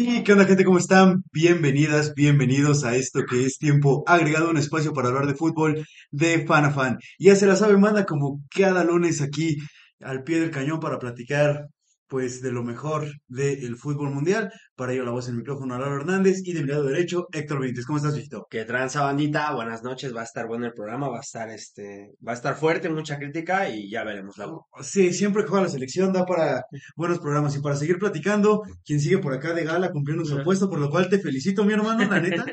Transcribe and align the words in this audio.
Y 0.00 0.22
qué 0.22 0.32
onda 0.32 0.44
gente, 0.44 0.64
¿cómo 0.64 0.78
están? 0.78 1.24
Bienvenidas, 1.32 2.14
bienvenidos 2.14 2.84
a 2.84 2.94
esto 2.94 3.24
que 3.28 3.44
es 3.44 3.58
tiempo 3.58 4.04
agregado, 4.06 4.48
un 4.48 4.56
espacio 4.56 4.92
para 4.92 5.08
hablar 5.08 5.26
de 5.26 5.34
fútbol 5.34 5.84
de 6.12 6.46
fan 6.46 6.66
a 6.66 6.70
fan. 6.70 6.98
Ya 7.18 7.34
se 7.34 7.46
la 7.46 7.56
sabe, 7.56 7.76
manda 7.78 8.06
como 8.06 8.40
cada 8.48 8.84
lunes 8.84 9.20
aquí 9.20 9.56
al 10.00 10.22
pie 10.22 10.38
del 10.38 10.52
cañón 10.52 10.78
para 10.78 11.00
platicar 11.00 11.66
pues 12.08 12.40
de 12.42 12.52
lo 12.52 12.62
mejor 12.62 13.06
del 13.28 13.76
fútbol 13.76 14.10
mundial. 14.10 14.52
Para 14.74 14.92
ello 14.92 15.04
la 15.04 15.10
voz 15.10 15.28
en 15.28 15.34
el 15.34 15.38
micrófono 15.38 15.74
a 15.74 15.78
Lalo 15.78 15.96
Hernández 15.96 16.40
y 16.44 16.52
de 16.52 16.62
mi 16.62 16.68
lado 16.68 16.84
derecho 16.84 17.26
Héctor 17.32 17.60
Benítez. 17.60 17.84
¿Cómo 17.84 17.98
estás, 17.98 18.14
viejito? 18.14 18.46
Que 18.48 18.64
tranza 18.64 19.02
bandita, 19.02 19.52
buenas 19.54 19.82
noches, 19.82 20.14
va 20.14 20.22
a 20.22 20.24
estar 20.24 20.46
bueno 20.46 20.66
el 20.66 20.72
programa, 20.72 21.08
va 21.08 21.18
a 21.18 21.20
estar 21.20 21.48
este, 21.50 22.12
va 22.26 22.32
a 22.32 22.34
estar 22.34 22.56
fuerte, 22.56 22.88
mucha 22.88 23.18
crítica 23.18 23.68
y 23.68 23.90
ya 23.90 24.04
veremos 24.04 24.36
luego. 24.38 24.66
Sí, 24.80 25.12
siempre 25.12 25.42
que 25.42 25.50
juega 25.50 25.64
la 25.64 25.70
selección 25.70 26.12
da 26.12 26.24
para 26.24 26.64
buenos 26.96 27.18
programas 27.18 27.56
y 27.56 27.60
para 27.60 27.76
seguir 27.76 27.98
platicando, 27.98 28.62
quien 28.84 29.00
sigue 29.00 29.18
por 29.18 29.34
acá 29.34 29.52
de 29.52 29.64
gala 29.64 29.90
cumpliendo 29.90 30.24
su 30.24 30.42
puesto, 30.42 30.70
por 30.70 30.78
lo 30.78 30.90
cual 30.90 31.08
te 31.08 31.18
felicito, 31.18 31.64
mi 31.64 31.72
hermano, 31.72 32.08
la 32.10 32.20
neta. 32.20 32.44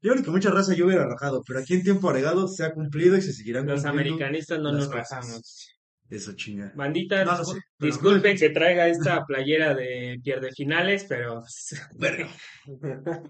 Yo 0.00 0.12
creo 0.12 0.24
que 0.24 0.30
mucha 0.30 0.50
raza 0.50 0.74
yo 0.74 0.86
hubiera 0.86 1.06
rajado, 1.06 1.42
pero 1.46 1.60
aquí 1.60 1.74
en 1.74 1.82
tiempo 1.82 2.08
agregado 2.08 2.48
se 2.48 2.64
ha 2.64 2.72
cumplido 2.72 3.16
y 3.16 3.22
se 3.22 3.32
seguirán 3.32 3.66
Los 3.66 3.82
cumpliendo 3.82 4.14
americanistas 4.14 4.60
no 4.60 4.72
nos 4.72 4.90
rajamos. 4.90 5.81
Eso 6.12 6.32
chinga. 6.34 6.70
Bandita, 6.76 7.24
No, 7.24 7.38
no 7.38 7.44
sé, 7.44 7.58
pero- 7.78 7.90
disculpen 7.90 8.36
que 8.36 8.50
traiga 8.50 8.86
esta 8.86 9.24
playera 9.24 9.74
de 9.74 10.18
pierde 10.22 10.50
finales, 10.52 11.06
pero 11.08 11.42
Verga. 11.98 12.28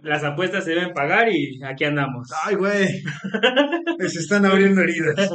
las 0.03 0.25
apuestas 0.25 0.65
se 0.65 0.71
deben 0.71 0.93
pagar 0.93 1.29
y 1.33 1.61
aquí 1.65 1.85
andamos. 1.85 2.29
Ay, 2.45 2.57
güey. 2.57 3.03
Se 4.09 4.19
están 4.19 4.45
abriendo 4.47 4.81
heridas. 4.83 5.31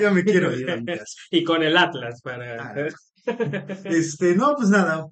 Ya 0.00 0.10
me 0.10 0.24
quiero 0.24 0.54
ir 0.56 0.68
a 0.70 0.76
mi 0.76 0.84
casa. 0.86 1.04
Y 1.30 1.44
con 1.44 1.62
el 1.62 1.76
Atlas 1.76 2.20
para... 2.20 2.60
Ah. 2.60 2.88
Este, 3.84 4.34
no, 4.34 4.54
pues 4.56 4.68
nada. 4.70 5.06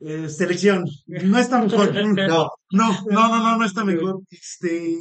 Eh, 0.00 0.28
selección. 0.30 0.84
No 1.06 1.38
está 1.38 1.60
mejor. 1.60 1.92
No, 2.04 2.50
no, 2.72 2.92
no, 3.10 3.28
no, 3.28 3.38
no, 3.38 3.58
no 3.58 3.64
está 3.66 3.84
mejor. 3.84 4.20
Este, 4.30 4.96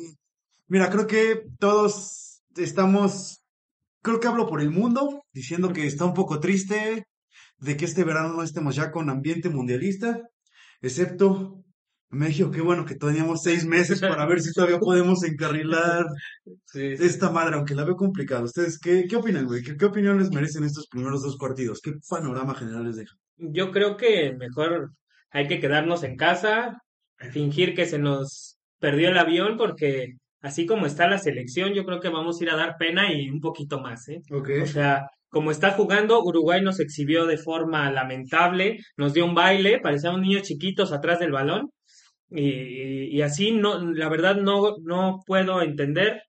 mira, 0.68 0.90
creo 0.90 1.08
que 1.08 1.44
todos 1.58 2.42
estamos, 2.58 3.42
creo 4.06 4.20
que 4.20 4.28
hablo 4.28 4.46
por 4.48 4.62
el 4.62 4.70
mundo, 4.70 5.26
diciendo 5.34 5.74
que 5.74 5.88
está 5.88 6.06
un 6.06 6.14
poco 6.14 6.40
triste 6.40 7.06
de 7.58 7.76
que 7.76 7.86
este 7.86 8.04
verano 8.04 8.34
no 8.34 8.44
estemos 8.44 8.76
ya 8.76 8.92
con 8.92 9.10
ambiente 9.10 9.50
mundialista, 9.50 10.22
excepto 10.80 11.64
México, 12.12 12.52
qué 12.52 12.62
bueno 12.62 12.86
que 12.86 12.94
teníamos 12.96 13.42
seis 13.42 13.66
meses 13.66 14.00
para 14.00 14.28
ver 14.28 14.42
si 14.42 14.54
todavía 14.54 14.78
podemos 14.80 15.24
encarrilar 15.24 16.06
Sí, 16.66 16.96
sí. 16.98 17.04
esta 17.04 17.32
madre, 17.32 17.56
aunque 17.56 17.74
la 17.74 17.84
veo 17.84 17.96
complicada. 17.96 18.44
¿Ustedes 18.44 18.78
qué, 18.78 19.06
qué 19.10 19.16
opinan, 19.16 19.46
güey? 19.48 19.64
¿Qué, 19.64 19.76
qué 19.76 19.86
opinión 19.86 20.20
les 20.20 20.30
merecen 20.30 20.64
estos 20.64 20.88
primeros 20.88 21.24
dos 21.24 21.38
partidos? 21.38 21.82
¿Qué 21.82 21.94
panorama 22.08 22.54
general 22.54 22.86
les 22.86 22.98
deja? 22.98 23.16
Yo 23.38 23.72
creo 23.72 23.98
que 23.98 24.34
mejor 24.38 24.92
hay 25.32 25.48
que 25.48 25.60
quedarnos 25.60 26.04
en 26.04 26.16
casa, 26.16 26.80
fingir 27.32 27.74
que 27.74 27.88
se 27.88 27.98
nos 27.98 28.60
perdió 28.80 29.10
el 29.10 29.18
avión, 29.18 29.58
porque 29.58 30.18
así 30.46 30.66
como 30.66 30.86
está 30.86 31.08
la 31.08 31.18
selección, 31.18 31.74
yo 31.74 31.86
creo 31.86 32.00
que 32.00 32.10
vamos 32.10 32.40
a 32.40 32.44
ir 32.44 32.50
a 32.52 32.56
dar 32.56 32.78
pena 32.78 33.12
y 33.12 33.30
un 33.30 33.40
poquito 33.40 33.80
más, 33.80 34.08
¿eh? 34.10 34.22
O 34.30 34.66
sea, 34.68 35.10
como 35.30 35.50
está 35.50 35.72
jugando, 35.72 36.24
Uruguay 36.24 36.62
nos 36.62 36.80
exhibió 36.80 37.26
de 37.26 37.38
forma 37.38 37.92
lamentable, 37.92 38.78
nos 38.96 39.14
dio 39.14 39.26
un 39.26 39.34
baile, 39.34 39.80
parecíamos 39.80 40.22
niños 40.22 40.44
chiquitos 40.44 40.94
atrás 40.94 41.20
del 41.20 41.32
balón. 41.32 41.72
Y, 42.30 43.16
y 43.16 43.22
así 43.22 43.52
no, 43.52 43.80
la 43.94 44.08
verdad 44.10 44.36
no, 44.36 44.76
no 44.84 45.22
puedo 45.26 45.62
entender 45.62 46.22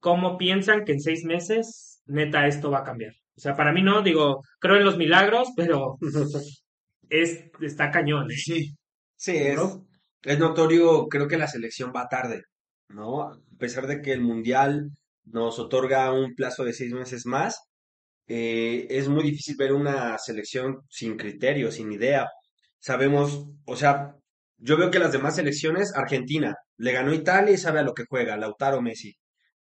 cómo 0.00 0.36
piensan 0.36 0.84
que 0.84 0.92
en 0.92 1.00
seis 1.00 1.24
meses, 1.24 2.02
neta, 2.06 2.46
esto 2.46 2.70
va 2.70 2.80
a 2.80 2.84
cambiar. 2.84 3.12
O 3.36 3.40
sea, 3.40 3.56
para 3.56 3.72
mí 3.72 3.82
no, 3.82 4.02
digo, 4.02 4.42
creo 4.58 4.76
en 4.76 4.84
los 4.84 4.96
milagros, 4.96 5.48
pero 5.56 5.98
es, 7.08 7.44
está 7.60 7.90
cañón, 7.90 8.30
¿eh? 8.30 8.36
Sí. 8.36 8.74
Sí, 9.16 9.36
es, 9.36 9.60
es 10.24 10.38
notorio, 10.38 11.06
creo 11.08 11.28
que 11.28 11.38
la 11.38 11.46
selección 11.46 11.92
va 11.94 12.08
tarde, 12.08 12.42
¿no? 12.88 13.22
A 13.22 13.38
pesar 13.58 13.86
de 13.86 14.02
que 14.02 14.12
el 14.12 14.20
Mundial 14.22 14.90
nos 15.24 15.58
otorga 15.58 16.12
un 16.12 16.34
plazo 16.34 16.64
de 16.64 16.72
seis 16.72 16.92
meses 16.92 17.26
más, 17.26 17.58
eh, 18.26 18.86
es 18.90 19.08
muy 19.08 19.22
difícil 19.24 19.56
ver 19.58 19.72
una 19.72 20.18
selección 20.18 20.82
sin 20.88 21.16
criterio, 21.16 21.70
sin 21.70 21.92
idea. 21.92 22.26
Sabemos, 22.78 23.46
o 23.66 23.76
sea, 23.76 24.16
yo 24.58 24.76
veo 24.76 24.90
que 24.90 24.98
las 24.98 25.12
demás 25.12 25.36
selecciones, 25.36 25.94
Argentina, 25.94 26.54
le 26.78 26.92
ganó 26.92 27.12
Italia 27.14 27.54
y 27.54 27.58
sabe 27.58 27.80
a 27.80 27.82
lo 27.82 27.94
que 27.94 28.04
juega, 28.08 28.36
Lautaro 28.36 28.82
Messi, 28.82 29.14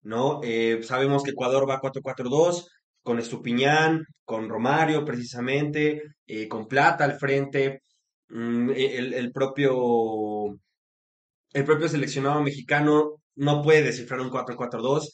¿no? 0.03 0.41
Eh, 0.43 0.81
sabemos 0.83 1.23
que 1.23 1.31
Ecuador 1.31 1.69
va 1.69 1.81
4-4-2, 1.81 2.67
con 3.03 3.19
Estupiñán, 3.19 4.05
con 4.25 4.49
Romario 4.49 5.05
precisamente, 5.05 6.03
eh, 6.27 6.47
con 6.47 6.67
Plata 6.67 7.03
al 7.05 7.17
frente, 7.19 7.81
mm, 8.29 8.71
el, 8.75 9.13
el 9.13 9.31
propio, 9.31 10.57
el 11.53 11.65
propio 11.65 11.87
seleccionado 11.89 12.41
mexicano 12.41 13.21
no 13.35 13.61
puede 13.61 13.83
descifrar 13.83 14.21
un 14.21 14.29
4-4-2. 14.29 15.13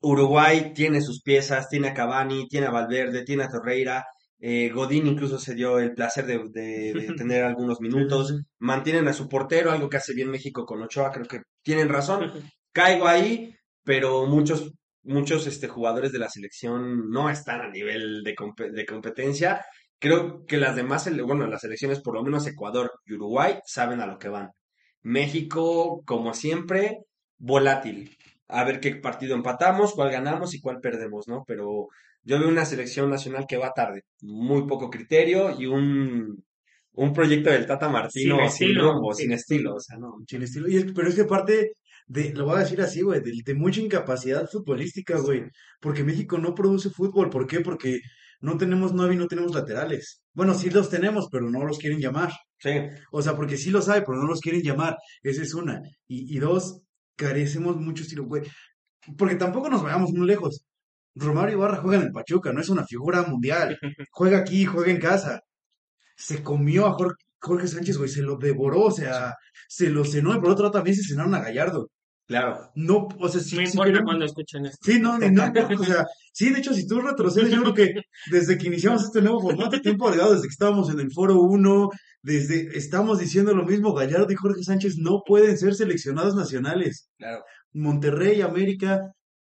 Uruguay 0.00 0.72
tiene 0.74 1.00
sus 1.00 1.22
piezas, 1.22 1.68
tiene 1.68 1.88
a 1.88 1.94
Cavani, 1.94 2.46
tiene 2.48 2.66
a 2.66 2.70
Valverde, 2.70 3.24
tiene 3.24 3.44
a 3.44 3.48
Torreira. 3.48 4.04
eh, 4.40 4.70
Godín 4.72 5.06
incluso 5.08 5.38
se 5.40 5.54
dio 5.54 5.78
el 5.80 5.94
placer 5.94 6.24
de, 6.26 6.38
de- 6.52 6.92
de 6.94 7.14
tener 7.16 7.44
algunos 7.44 7.80
minutos. 7.80 8.34
Mantienen 8.58 9.08
a 9.08 9.12
su 9.12 9.28
portero, 9.28 9.72
algo 9.72 9.88
que 9.88 9.96
hace 9.96 10.14
bien 10.14 10.30
México 10.30 10.64
con 10.64 10.82
Ochoa, 10.82 11.10
creo 11.12 11.26
que 11.26 11.40
tienen 11.62 11.88
razón. 11.88 12.32
Caigo 12.72 13.08
ahí, 13.08 13.54
pero 13.82 14.26
muchos, 14.26 14.72
muchos 15.02 15.46
este, 15.48 15.66
jugadores 15.68 16.12
de 16.12 16.18
la 16.20 16.28
selección 16.28 17.10
no 17.10 17.28
están 17.30 17.60
a 17.62 17.68
nivel 17.70 18.22
de, 18.22 18.34
de 18.72 18.86
competencia. 18.86 19.64
Creo 19.98 20.44
que 20.46 20.58
las 20.58 20.76
demás, 20.76 21.10
bueno, 21.26 21.46
las 21.48 21.62
selecciones, 21.62 22.00
por 22.00 22.14
lo 22.14 22.22
menos 22.22 22.46
Ecuador 22.46 22.92
y 23.06 23.14
Uruguay, 23.14 23.58
saben 23.66 24.00
a 24.00 24.06
lo 24.06 24.18
que 24.18 24.28
van. 24.28 24.50
México, 25.02 26.02
como 26.06 26.34
siempre, 26.34 26.98
volátil. 27.38 28.16
A 28.48 28.64
ver 28.64 28.80
qué 28.80 28.96
partido 28.96 29.34
empatamos, 29.34 29.92
cuál 29.94 30.10
ganamos 30.10 30.54
y 30.54 30.60
cuál 30.60 30.80
perdemos, 30.80 31.28
¿no? 31.28 31.44
Pero 31.46 31.88
yo 32.22 32.38
veo 32.38 32.48
una 32.48 32.64
selección 32.64 33.10
nacional 33.10 33.46
que 33.48 33.56
va 33.58 33.72
tarde, 33.74 34.02
muy 34.22 34.66
poco 34.66 34.90
criterio 34.90 35.54
y 35.58 35.66
un, 35.66 36.42
un 36.92 37.12
proyecto 37.12 37.50
del 37.50 37.66
Tata 37.66 37.88
Martino 37.88 38.36
Sin 38.36 38.50
sin, 38.50 38.68
estilo, 38.68 38.92
rumbo, 38.92 39.14
sin 39.14 39.26
sin 39.26 39.32
estilo, 39.32 39.74
o 39.76 39.80
sea, 39.80 39.98
no. 39.98 40.14
Sin 40.26 40.42
estilo. 40.42 40.68
Y 40.68 40.76
es- 40.78 40.92
pero 40.94 41.08
es 41.08 41.14
que 41.14 41.24
parte 41.24 41.72
de, 42.06 42.32
lo 42.34 42.44
voy 42.46 42.56
a 42.56 42.60
decir 42.60 42.80
así, 42.80 43.02
güey, 43.02 43.20
de, 43.22 43.32
de 43.44 43.54
mucha 43.54 43.80
incapacidad 43.80 44.48
futbolística, 44.50 45.18
güey. 45.20 45.44
Porque 45.80 46.04
México 46.04 46.38
no 46.38 46.54
produce 46.54 46.90
fútbol. 46.90 47.30
¿Por 47.30 47.46
qué? 47.46 47.60
Porque 47.60 48.00
no 48.40 48.56
tenemos 48.58 48.92
nueve 48.94 49.14
y 49.14 49.18
no 49.18 49.26
tenemos 49.28 49.54
laterales. 49.54 50.22
Bueno, 50.32 50.54
sí 50.54 50.70
los 50.70 50.90
tenemos, 50.90 51.28
pero 51.30 51.50
no 51.50 51.64
los 51.64 51.78
quieren 51.78 52.00
llamar. 52.00 52.32
Sí, 52.60 52.70
O 53.12 53.22
sea, 53.22 53.36
porque 53.36 53.56
sí 53.56 53.70
los 53.70 53.88
hay, 53.88 54.00
pero 54.00 54.18
no 54.18 54.26
los 54.26 54.40
quieren 54.40 54.62
llamar. 54.62 54.96
Esa 55.22 55.42
es 55.42 55.54
una. 55.54 55.80
Y, 56.06 56.36
y 56.36 56.38
dos, 56.40 56.82
carecemos 57.16 57.76
mucho 57.76 58.02
estilo, 58.02 58.24
güey. 58.24 58.42
Porque 59.16 59.36
tampoco 59.36 59.70
nos 59.70 59.82
vayamos 59.82 60.10
muy 60.12 60.26
lejos. 60.26 60.64
Romario 61.14 61.56
Ibarra 61.56 61.78
juega 61.78 61.98
en 61.98 62.06
el 62.06 62.12
Pachuca, 62.12 62.52
no 62.52 62.60
es 62.60 62.68
una 62.68 62.86
figura 62.86 63.22
mundial. 63.24 63.78
Juega 64.12 64.38
aquí, 64.38 64.64
juega 64.66 64.90
en 64.90 65.00
casa. 65.00 65.40
Se 66.16 66.42
comió 66.42 66.86
a 66.86 66.92
Jorge, 66.92 67.16
Jorge 67.40 67.68
Sánchez, 67.68 67.98
güey, 67.98 68.08
se 68.10 68.22
lo 68.22 68.36
devoró, 68.36 68.84
o 68.84 68.90
sea, 68.90 69.34
se 69.68 69.90
lo 69.90 70.04
cenó. 70.04 70.34
Y 70.34 70.40
por 70.40 70.50
otro 70.50 70.64
lado 70.64 70.72
también 70.78 70.96
se 70.96 71.04
cenaron 71.04 71.34
a 71.34 71.40
Gallardo. 71.40 71.90
Claro. 72.28 72.70
No, 72.76 73.08
o 73.18 73.28
sea, 73.28 73.40
sí, 73.40 73.56
No 73.56 73.66
sí 73.66 73.72
importa 73.72 74.04
cuando 74.04 74.24
escuchen 74.24 74.66
esto. 74.66 74.78
Sí, 74.82 75.00
no, 75.00 75.18
ni- 75.18 75.30
no, 75.30 75.50
no, 75.52 75.80
o 75.80 75.84
sea, 75.84 76.06
sí, 76.32 76.50
de 76.50 76.60
hecho, 76.60 76.72
si 76.74 76.86
tú 76.86 77.00
retrocedes, 77.00 77.50
yo 77.50 77.62
creo 77.62 77.74
que 77.74 77.94
desde 78.30 78.56
que 78.58 78.68
iniciamos 78.68 79.04
este 79.04 79.20
nuevo 79.22 79.40
formato, 79.40 79.80
tiempo 79.80 80.06
agregado, 80.06 80.34
desde 80.34 80.46
que 80.46 80.52
estábamos 80.52 80.90
en 80.90 81.00
el 81.00 81.10
foro 81.10 81.40
1, 81.40 81.88
desde, 82.22 82.76
estamos 82.78 83.18
diciendo 83.18 83.54
lo 83.54 83.64
mismo, 83.64 83.92
Gallardo 83.94 84.30
y 84.30 84.36
Jorge 84.36 84.62
Sánchez 84.62 84.98
no 84.98 85.22
pueden 85.26 85.58
ser 85.58 85.74
seleccionados 85.74 86.36
nacionales. 86.36 87.08
Claro. 87.18 87.42
Monterrey, 87.72 88.40
América, 88.42 89.00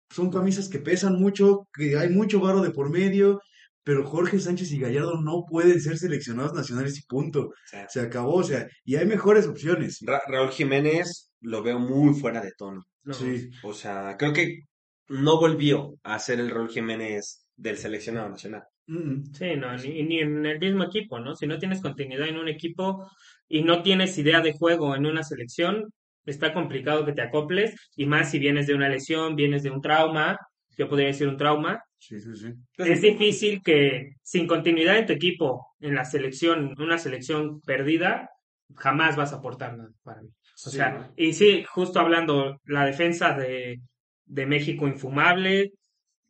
son 0.09 0.31
camisas 0.31 0.69
que 0.69 0.79
pesan 0.79 1.19
mucho, 1.19 1.67
que 1.73 1.97
hay 1.97 2.09
mucho 2.09 2.39
varo 2.39 2.61
de 2.61 2.71
por 2.71 2.89
medio, 2.89 3.41
pero 3.87 4.05
Jorge 4.05 4.37
Sánchez 4.37 4.69
y 4.73 4.79
Gallardo 4.79 5.21
no 5.21 5.45
pueden 5.49 5.79
ser 5.79 5.97
seleccionados 5.97 6.53
nacionales 6.53 6.99
y 6.99 7.03
punto. 7.07 7.51
Sí. 7.65 7.77
Se 7.87 8.01
acabó, 8.01 8.35
o 8.35 8.43
sea, 8.43 8.67
y 8.83 8.97
hay 8.97 9.05
mejores 9.05 9.47
opciones. 9.47 9.99
Ra- 10.01 10.21
Raúl 10.27 10.49
Jiménez 10.51 11.31
lo 11.39 11.63
veo 11.63 11.79
muy 11.79 12.13
fuera 12.13 12.41
de 12.41 12.51
tono. 12.57 12.81
No. 13.03 13.13
Sí, 13.13 13.49
O 13.63 13.71
sea, 13.73 14.17
creo 14.19 14.33
que 14.33 14.59
no 15.07 15.39
volvió 15.39 15.93
a 16.03 16.19
ser 16.19 16.41
el 16.41 16.49
Raúl 16.49 16.69
Jiménez 16.69 17.47
del 17.55 17.77
seleccionado 17.77 18.27
nacional. 18.27 18.63
Mm, 18.87 19.23
Sí, 19.33 19.55
no, 19.55 19.73
ni, 19.77 20.03
ni 20.03 20.19
en 20.19 20.45
el 20.45 20.59
mismo 20.59 20.83
equipo, 20.83 21.17
¿no? 21.19 21.33
Si 21.33 21.47
no 21.47 21.57
tienes 21.57 21.81
continuidad 21.81 22.27
en 22.27 22.37
un 22.39 22.49
equipo 22.49 23.09
y 23.47 23.63
no 23.63 23.83
tienes 23.83 24.17
idea 24.17 24.41
de 24.41 24.51
juego 24.51 24.95
en 24.97 25.05
una 25.05 25.23
selección, 25.23 25.85
está 26.25 26.53
complicado 26.53 27.05
que 27.05 27.13
te 27.13 27.21
acoples, 27.21 27.73
y 27.95 28.05
más 28.05 28.31
si 28.31 28.37
vienes 28.39 28.67
de 28.67 28.73
una 28.75 28.89
lesión, 28.89 29.37
vienes 29.37 29.63
de 29.63 29.71
un 29.71 29.79
trauma, 29.79 30.37
yo 30.77 30.89
podría 30.89 31.07
decir 31.07 31.29
un 31.29 31.37
trauma, 31.37 31.81
sí, 31.99 32.19
sí, 32.19 32.35
sí. 32.35 32.53
es 32.77 33.01
difícil 33.01 33.61
que 33.63 34.15
sin 34.23 34.47
continuidad 34.47 34.97
en 34.97 35.05
tu 35.05 35.13
equipo, 35.13 35.67
en 35.79 35.95
la 35.95 36.05
selección, 36.05 36.73
una 36.79 36.97
selección 36.97 37.61
perdida, 37.61 38.29
jamás 38.75 39.15
vas 39.15 39.33
a 39.33 39.37
aportar 39.37 39.77
nada 39.77 39.89
para 40.03 40.21
mí. 40.21 40.29
O 40.65 40.69
sea, 40.69 40.89
¿no? 40.89 41.13
y 41.15 41.33
sí, 41.33 41.63
justo 41.67 41.99
hablando, 41.99 42.59
la 42.65 42.85
defensa 42.85 43.33
de, 43.33 43.79
de 44.25 44.45
México 44.45 44.87
infumable, 44.87 45.73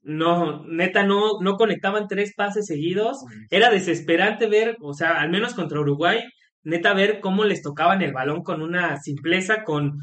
no, 0.02 0.64
neta, 0.66 1.04
no, 1.04 1.42
no 1.42 1.56
conectaban 1.58 2.08
tres 2.08 2.34
pases 2.36 2.66
seguidos, 2.66 3.20
era 3.50 3.70
desesperante 3.70 4.48
ver, 4.48 4.78
o 4.82 4.94
sea, 4.94 5.20
al 5.20 5.30
menos 5.30 5.54
contra 5.54 5.80
Uruguay, 5.80 6.24
neta 6.64 6.94
ver 6.94 7.20
cómo 7.20 7.44
les 7.44 7.62
tocaban 7.62 8.02
el 8.02 8.14
balón 8.14 8.44
con 8.44 8.62
una 8.62 8.98
simpleza, 9.02 9.64
con 9.64 10.00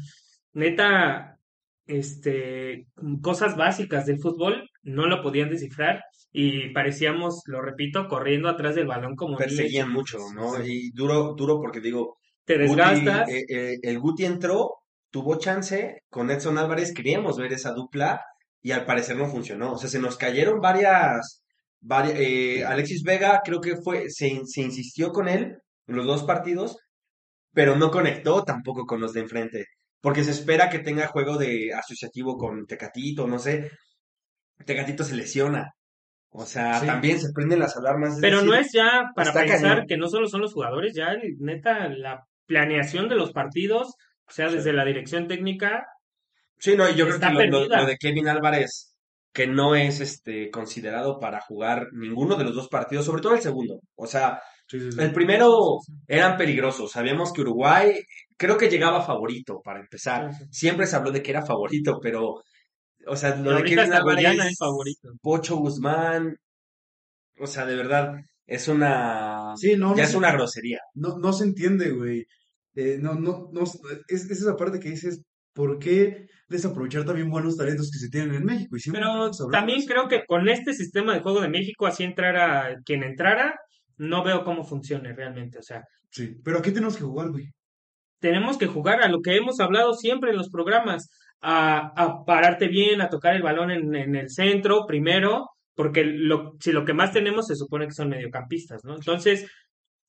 neta, 0.53 1.34
este, 1.87 2.87
cosas 3.21 3.55
básicas 3.55 4.05
del 4.05 4.19
fútbol, 4.19 4.69
no 4.83 5.07
lo 5.07 5.21
podían 5.21 5.49
descifrar 5.49 6.01
y 6.31 6.69
parecíamos, 6.73 7.43
lo 7.45 7.61
repito, 7.61 8.07
corriendo 8.07 8.49
atrás 8.49 8.75
del 8.75 8.87
balón 8.87 9.15
como 9.15 9.37
niños 9.37 9.55
Perseguían 9.55 9.91
mucho, 9.91 10.19
¿no? 10.33 10.61
Y 10.63 10.91
duro, 10.91 11.33
duro 11.35 11.59
porque 11.59 11.79
digo, 11.79 12.17
te 12.43 12.57
desgastas. 12.57 13.21
Guti, 13.21 13.31
eh, 13.31 13.45
eh, 13.49 13.77
el 13.81 13.99
Guti 13.99 14.25
entró, 14.25 14.71
tuvo 15.09 15.37
chance, 15.37 16.03
con 16.09 16.29
Edson 16.29 16.57
Álvarez 16.57 16.93
queríamos 16.93 17.37
ver 17.37 17.53
esa 17.53 17.71
dupla 17.71 18.21
y 18.61 18.71
al 18.71 18.85
parecer 18.85 19.15
no 19.15 19.27
funcionó. 19.27 19.73
O 19.73 19.77
sea, 19.77 19.89
se 19.89 19.99
nos 19.99 20.17
cayeron 20.17 20.59
varias, 20.59 21.43
varias 21.79 22.19
eh, 22.19 22.65
Alexis 22.65 23.03
Vega 23.03 23.41
creo 23.43 23.61
que 23.61 23.77
fue, 23.77 24.09
se, 24.09 24.41
se 24.45 24.61
insistió 24.61 25.11
con 25.11 25.29
él 25.29 25.57
en 25.87 25.95
los 25.95 26.05
dos 26.05 26.23
partidos, 26.23 26.77
pero 27.53 27.75
no 27.75 27.91
conectó 27.91 28.43
tampoco 28.43 28.85
con 28.85 28.99
los 28.99 29.13
de 29.13 29.21
enfrente. 29.21 29.65
Porque 30.05 30.23
se 30.23 30.29
espera 30.29 30.69
que 30.69 30.77
tenga 30.77 31.07
juego 31.07 31.35
de 31.35 31.73
asociativo 31.73 32.37
con 32.37 32.67
Tecatito, 32.67 33.25
no 33.27 33.39
sé. 33.39 33.71
Tecatito 34.63 35.03
se 35.03 35.15
lesiona. 35.15 35.71
O 36.29 36.45
sea, 36.45 36.79
Sí. 36.79 36.85
también 36.85 37.19
se 37.19 37.33
prenden 37.33 37.57
las 37.57 37.75
alarmas. 37.75 38.19
Pero 38.21 38.43
no 38.43 38.53
es 38.53 38.71
ya 38.71 39.09
para 39.15 39.33
pensar 39.33 39.61
cañón. 39.61 39.87
que 39.87 39.97
no 39.97 40.07
solo 40.07 40.27
son 40.27 40.41
los 40.41 40.53
jugadores, 40.53 40.93
ya 40.95 41.07
neta 41.39 41.89
la 41.89 42.23
planeación 42.45 43.09
de 43.09 43.15
los 43.15 43.31
partidos, 43.31 43.95
o 44.27 44.31
sea, 44.31 44.49
Sí. 44.49 44.57
desde 44.57 44.73
la 44.73 44.85
dirección 44.85 45.27
técnica, 45.27 45.87
Sí, 46.59 46.75
no, 46.75 46.87
y 46.87 46.93
yo 46.93 47.07
creo 47.07 47.19
que 47.19 47.47
lo, 47.47 47.85
de 47.87 47.97
Kevin 47.97 48.27
Álvarez, 48.27 48.95
que 49.33 49.47
no 49.47 49.73
es 49.75 50.01
este 50.01 50.51
considerado 50.51 51.19
para 51.19 51.41
jugar 51.41 51.87
ninguno 51.93 52.35
de 52.35 52.43
los 52.43 52.53
dos 52.53 52.67
partidos, 52.69 53.05
sobre 53.07 53.23
todo 53.23 53.33
el 53.33 53.41
segundo. 53.41 53.79
O 53.95 54.05
sea, 54.05 54.39
sí. 54.67 54.77
el 54.99 55.11
primero 55.13 55.79
eran 56.07 56.37
peligrosos. 56.37 56.91
Sabíamos 56.91 57.33
que 57.33 57.41
Uruguay, 57.41 57.99
creo 58.37 58.57
que 58.57 58.69
llegaba 58.69 59.01
favorito 59.05 59.61
para 59.63 59.79
empezar. 59.79 60.33
Sí, 60.33 60.43
sí. 60.43 60.49
Siempre 60.51 60.87
se 60.87 60.95
habló 60.95 61.11
de 61.11 61.21
que 61.23 61.31
era 61.31 61.45
favorito, 61.45 61.99
pero, 62.01 62.41
o 63.07 63.15
sea, 63.15 63.35
lo 63.35 63.51
de 63.51 63.57
Álvarez, 64.27 64.51
es 64.51 64.57
favorito. 64.57 65.09
Pocho 65.21 65.57
Guzmán, 65.57 66.35
o 67.39 67.47
sea, 67.47 67.65
de 67.65 67.75
verdad, 67.75 68.15
es 68.45 68.67
una, 68.67 69.53
Sí, 69.55 69.75
no, 69.77 69.91
ya 69.95 69.97
no 69.97 70.03
es 70.03 70.11
se- 70.11 70.17
una 70.17 70.31
grosería. 70.31 70.79
no, 70.93 71.17
no 71.17 71.33
se 71.33 71.43
entiende, 71.45 71.91
güey. 71.91 72.25
Eh, 72.75 72.97
no, 73.01 73.13
no, 73.15 73.49
no, 73.53 73.63
es, 73.63 73.79
es 74.29 74.29
esa 74.31 74.55
parte 74.57 74.79
que 74.79 74.89
dices, 74.89 75.21
¿por 75.53 75.79
qué 75.79 76.27
desaprovechar 76.49 77.05
también 77.05 77.29
buenos 77.29 77.55
talentos 77.55 77.89
que 77.91 77.99
se 77.99 78.09
tienen 78.09 78.35
en 78.35 78.43
México? 78.45 78.75
Y 78.75 78.79
siempre 78.81 79.01
Pero 79.01 79.25
a 79.25 79.31
también 79.51 79.85
creo 79.85 80.07
que 80.09 80.25
con 80.25 80.47
este 80.49 80.73
sistema 80.73 81.13
de 81.13 81.21
juego 81.21 81.39
de 81.41 81.47
México, 81.49 81.87
así 81.87 82.03
entrara 82.03 82.75
quien 82.85 83.03
entrara, 83.03 83.55
no 83.97 84.23
veo 84.23 84.43
cómo 84.43 84.63
funcione 84.65 85.13
realmente. 85.13 85.57
O 85.59 85.63
sea, 85.63 85.83
Sí, 86.11 86.35
pero 86.43 86.59
aquí 86.59 86.71
tenemos 86.71 86.95
que 86.97 87.03
jugar, 87.03 87.29
güey. 87.31 87.45
Tenemos 88.25 88.57
que 88.57 88.65
jugar 88.65 89.03
a 89.03 89.07
lo 89.07 89.21
que 89.21 89.35
hemos 89.35 89.59
hablado 89.59 89.93
siempre 89.93 90.31
en 90.31 90.37
los 90.37 90.49
programas, 90.49 91.11
a, 91.41 91.91
a 91.95 92.25
pararte 92.25 92.67
bien, 92.67 92.99
a 93.01 93.09
tocar 93.09 93.35
el 93.35 93.43
balón 93.43 93.69
en, 93.69 93.93
en 93.93 94.15
el 94.15 94.31
centro 94.31 94.87
primero, 94.87 95.49
porque 95.75 96.03
lo, 96.03 96.53
si 96.59 96.71
lo 96.71 96.85
que 96.85 96.95
más 96.95 97.11
tenemos 97.13 97.45
se 97.45 97.55
supone 97.55 97.85
que 97.85 97.91
son 97.93 98.09
mediocampistas, 98.09 98.83
¿no? 98.83 98.95
Entonces, 98.95 99.47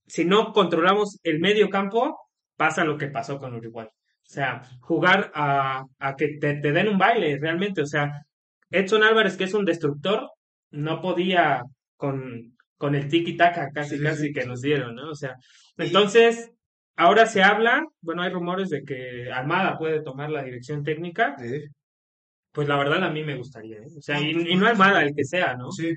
si 0.07 0.25
no 0.25 0.55
controlamos 0.55 1.19
el 1.25 1.41
medio 1.41 1.69
campo, 1.69 2.17
pasa 2.57 2.85
lo 2.85 2.97
que 2.97 3.09
pasó 3.09 3.37
con 3.37 3.53
Uruguay. 3.55 3.87
O 3.87 4.29
sea, 4.33 4.62
jugar 4.81 5.31
a, 5.35 5.85
a 5.99 6.17
que 6.17 6.39
te, 6.41 6.55
te 6.55 6.73
den 6.73 6.89
un 6.89 6.97
baile 6.97 7.39
realmente. 7.39 7.83
O 7.83 7.87
sea, 7.87 8.23
Edson 8.71 9.03
Álvarez, 9.03 9.37
que 9.37 9.45
es 9.45 9.53
un 9.53 9.67
destructor, 9.67 10.31
no 10.71 11.03
podía 11.03 11.61
con, 11.97 12.57
con 12.79 12.95
el 12.95 13.09
tiki-taka 13.11 13.73
casi, 13.75 13.99
Sí, 13.99 14.03
casi 14.03 14.27
sí. 14.29 14.33
que 14.33 14.47
nos 14.47 14.62
dieron, 14.62 14.95
¿no? 14.95 15.11
O 15.11 15.15
sea, 15.15 15.35
entonces, 15.77 16.51
ahora 16.97 17.27
se 17.27 17.43
habla, 17.43 17.85
bueno, 18.01 18.23
hay 18.23 18.31
rumores 18.33 18.71
de 18.71 18.83
que 18.85 19.31
Almada 19.33 19.79
puede 19.79 20.03
tomar 20.03 20.31
la 20.31 20.43
dirección 20.45 20.83
técnica. 20.85 21.37
Eh, 21.43 21.69
Pues 22.53 22.69
la 22.69 22.77
verdad 22.79 23.05
a 23.05 23.11
mí 23.11 23.23
me 23.23 23.37
gustaría, 23.37 23.79
¿eh? 23.79 23.87
O 23.99 24.01
sea, 24.03 24.21
y, 24.21 24.31
y 24.31 24.57
no 24.57 24.67
Almada 24.67 25.03
el 25.03 25.15
que 25.15 25.25
sea, 25.25 25.57
¿no? 25.57 25.71
Sí. 25.73 25.95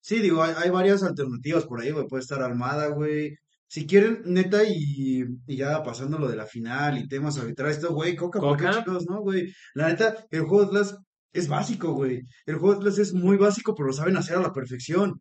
Sí, 0.00 0.20
digo, 0.20 0.42
hay, 0.42 0.54
hay 0.56 0.70
varias 0.70 1.02
alternativas 1.02 1.66
por 1.66 1.80
ahí, 1.80 1.90
güey. 1.90 2.06
Puede 2.06 2.22
estar 2.22 2.40
Armada, 2.42 2.88
güey. 2.88 3.34
Si 3.66 3.86
quieren, 3.86 4.22
neta, 4.24 4.62
y, 4.64 5.24
y 5.46 5.56
ya 5.56 5.82
pasando 5.82 6.18
lo 6.18 6.28
de 6.28 6.36
la 6.36 6.46
final 6.46 6.96
y 6.98 7.08
temas 7.08 7.36
arbitrales, 7.38 7.76
esto, 7.78 7.92
güey, 7.92 8.16
Coca, 8.16 8.40
¿por 8.40 8.56
qué 8.56 8.64
Coca. 8.64 8.76
chingados, 8.78 9.06
no, 9.10 9.20
güey? 9.20 9.52
La 9.74 9.88
neta, 9.88 10.24
el 10.30 10.42
juego 10.42 10.60
de 10.62 10.66
Atlas 10.68 10.96
es 11.32 11.48
básico, 11.48 11.92
güey. 11.92 12.22
El 12.46 12.56
juego 12.56 12.74
de 12.74 12.78
Atlas 12.80 12.98
es 12.98 13.12
muy 13.12 13.36
básico, 13.36 13.74
pero 13.74 13.88
lo 13.88 13.92
saben 13.92 14.16
hacer 14.16 14.36
a 14.38 14.40
la 14.42 14.52
perfección. 14.52 15.20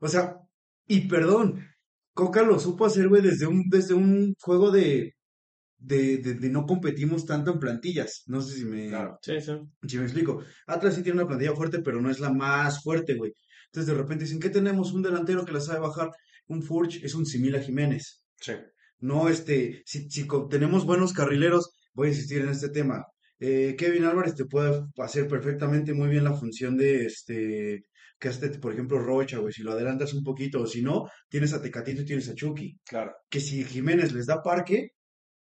O 0.00 0.08
sea, 0.08 0.36
y 0.86 1.08
perdón, 1.08 1.66
Coca 2.16 2.42
lo 2.42 2.58
supo 2.58 2.86
hacer, 2.86 3.08
güey, 3.08 3.22
desde 3.22 3.46
un, 3.46 3.64
desde 3.68 3.94
un 3.94 4.34
juego 4.40 4.70
de, 4.70 5.12
de, 5.78 6.18
de, 6.18 6.34
de 6.34 6.48
no 6.50 6.64
competimos 6.66 7.26
tanto 7.26 7.52
en 7.52 7.58
plantillas. 7.60 8.22
No 8.26 8.40
sé 8.40 8.56
si 8.56 8.64
me, 8.64 8.88
Claro. 8.88 9.18
Sí, 9.22 9.40
sí. 9.40 9.52
si 9.86 9.98
me 9.98 10.04
explico. 10.04 10.42
Atlas 10.66 10.94
sí 10.94 11.02
tiene 11.02 11.18
una 11.20 11.28
plantilla 11.28 11.54
fuerte, 11.54 11.80
pero 11.80 12.00
no 12.00 12.10
es 12.10 12.18
la 12.18 12.32
más 12.32 12.82
fuerte, 12.82 13.14
güey. 13.14 13.32
Entonces 13.66 13.86
de 13.92 14.00
repente 14.00 14.24
dicen, 14.24 14.40
¿qué 14.40 14.50
tenemos? 14.50 14.92
Un 14.92 15.02
delantero 15.02 15.44
que 15.44 15.52
la 15.52 15.60
sabe 15.60 15.80
bajar. 15.80 16.10
Un 16.48 16.62
Furch 16.62 17.04
es 17.04 17.14
un 17.14 17.26
Simila 17.26 17.60
Jiménez. 17.60 18.24
Sí. 18.40 18.52
No, 19.00 19.28
este, 19.28 19.82
si, 19.84 20.08
si 20.10 20.26
tenemos 20.48 20.86
buenos 20.86 21.12
carrileros, 21.12 21.70
voy 21.92 22.08
a 22.08 22.10
insistir 22.12 22.40
en 22.40 22.48
este 22.48 22.70
tema. 22.70 23.04
Eh, 23.38 23.74
Kevin 23.78 24.04
Álvarez 24.04 24.34
te 24.34 24.46
puede 24.46 24.82
hacer 24.96 25.28
perfectamente 25.28 25.92
muy 25.92 26.08
bien 26.08 26.24
la 26.24 26.32
función 26.34 26.78
de 26.78 27.04
este, 27.04 27.84
que 28.18 28.28
hace, 28.28 28.48
por 28.58 28.72
ejemplo, 28.72 28.98
Rocha, 28.98 29.38
güey, 29.38 29.52
si 29.52 29.62
lo 29.62 29.72
adelantas 29.72 30.14
un 30.14 30.24
poquito, 30.24 30.62
o 30.62 30.66
si 30.66 30.82
no, 30.82 31.08
tienes 31.28 31.52
a 31.52 31.60
Tecatito 31.60 32.02
y 32.02 32.04
tienes 32.04 32.28
a 32.28 32.34
Chucky. 32.34 32.78
Claro. 32.84 33.12
Que 33.28 33.40
si 33.40 33.64
Jiménez 33.64 34.12
les 34.12 34.26
da 34.26 34.42
parque, 34.42 34.92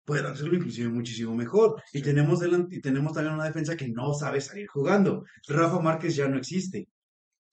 pueden 0.06 0.26
hacerlo 0.26 0.56
inclusive 0.56 0.90
muchísimo 0.90 1.36
mejor. 1.36 1.82
Y 1.94 2.02
tenemos 2.02 2.40
delante, 2.40 2.76
y 2.76 2.82
tenemos 2.82 3.14
también 3.14 3.36
una 3.36 3.46
defensa 3.46 3.76
que 3.76 3.88
no 3.90 4.14
sabe 4.14 4.42
salir 4.42 4.68
jugando. 4.68 5.24
Rafa 5.48 5.80
Márquez 5.80 6.16
ya 6.16 6.28
no 6.28 6.38
existe. 6.38 6.88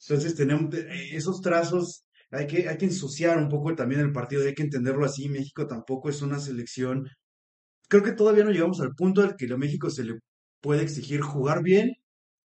Entonces 0.00 0.35
tenemos 0.35 0.75
eh, 0.75 1.11
esos 1.12 1.41
trazos, 1.43 2.07
hay 2.31 2.47
que, 2.47 2.69
hay 2.69 2.79
que 2.79 2.87
ensuciar 2.87 3.39
un 3.39 3.49
poco 3.49 3.75
también 3.75 4.00
el 4.00 4.12
partido, 4.12 4.45
hay 4.45 4.55
que 4.55 4.62
entenderlo 4.62 5.05
así. 5.05 5.29
México 5.29 5.67
tampoco 5.67 6.09
es 6.09 6.23
una 6.23 6.39
selección. 6.39 7.09
Creo 7.89 8.03
que 8.03 8.12
todavía 8.12 8.45
no 8.45 8.50
llegamos 8.50 8.81
al 8.81 8.95
punto 8.95 9.23
al 9.23 9.37
que 9.37 9.53
a 9.53 9.57
México 9.57 9.91
se 9.91 10.05
le 10.05 10.19
puede 10.61 10.83
exigir 10.83 11.21
jugar 11.21 11.62
bien 11.62 11.93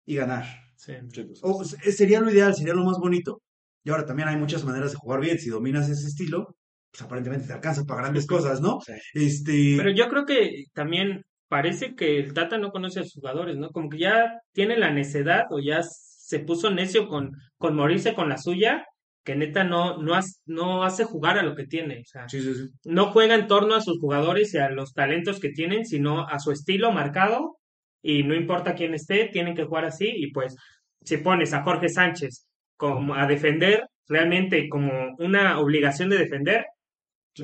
y 0.05 0.15
ganar. 0.15 0.45
Sí. 0.81 0.93
O, 1.41 1.63
sería 1.63 2.21
lo 2.21 2.31
ideal, 2.31 2.55
sería 2.55 2.73
lo 2.73 2.83
más 2.83 2.97
bonito. 2.97 3.41
Y 3.83 3.89
ahora 3.89 4.05
también 4.05 4.27
hay 4.27 4.37
muchas 4.37 4.63
maneras 4.63 4.91
de 4.91 4.97
jugar 4.97 5.21
bien. 5.21 5.39
Si 5.39 5.49
dominas 5.49 5.89
ese 5.89 6.07
estilo, 6.07 6.55
pues 6.91 7.01
aparentemente 7.03 7.47
te 7.47 7.53
alcanza 7.53 7.83
para 7.83 8.01
grandes 8.01 8.25
cosas, 8.25 8.61
¿no? 8.61 8.79
Sí. 8.81 8.93
Este, 9.13 9.75
Pero 9.77 9.91
yo 9.91 10.09
creo 10.09 10.25
que 10.25 10.65
también 10.73 11.23
parece 11.47 11.95
que 11.95 12.19
el 12.19 12.33
Tata 12.33 12.57
no 12.57 12.71
conoce 12.71 12.99
a 12.99 13.03
sus 13.03 13.13
jugadores, 13.13 13.57
¿no? 13.57 13.69
Como 13.69 13.89
que 13.89 13.99
ya 13.99 14.39
tiene 14.53 14.77
la 14.77 14.91
necedad 14.91 15.45
o 15.51 15.59
ya 15.59 15.81
se 15.83 16.39
puso 16.39 16.69
necio 16.71 17.07
con, 17.07 17.31
con 17.57 17.75
morirse 17.75 18.13
con 18.13 18.29
la 18.29 18.37
suya, 18.37 18.85
que 19.23 19.35
neta 19.35 19.63
no, 19.63 20.01
no, 20.01 20.15
hace, 20.15 20.39
no 20.45 20.83
hace 20.83 21.03
jugar 21.03 21.37
a 21.37 21.43
lo 21.43 21.55
que 21.55 21.67
tiene. 21.67 21.99
O 21.99 22.05
sea, 22.05 22.27
sí, 22.27 22.41
sí, 22.41 22.53
sí. 22.55 22.69
no 22.85 23.11
juega 23.11 23.35
en 23.35 23.47
torno 23.47 23.75
a 23.75 23.81
sus 23.81 23.99
jugadores 23.99 24.53
y 24.53 24.57
a 24.57 24.69
los 24.69 24.93
talentos 24.93 25.39
que 25.39 25.49
tienen, 25.49 25.85
sino 25.85 26.27
a 26.27 26.39
su 26.39 26.51
estilo 26.51 26.91
marcado 26.91 27.57
y 28.01 28.23
no 28.23 28.35
importa 28.35 28.75
quién 28.75 28.93
esté, 28.93 29.29
tienen 29.31 29.55
que 29.55 29.65
jugar 29.65 29.85
así 29.85 30.07
y 30.07 30.31
pues 30.31 30.55
si 31.03 31.17
pones 31.17 31.53
a 31.53 31.63
Jorge 31.63 31.89
Sánchez 31.89 32.47
como 32.77 33.15
a 33.15 33.27
defender, 33.27 33.87
realmente 34.07 34.67
como 34.69 35.15
una 35.19 35.59
obligación 35.59 36.09
de 36.09 36.17
defender, 36.17 36.65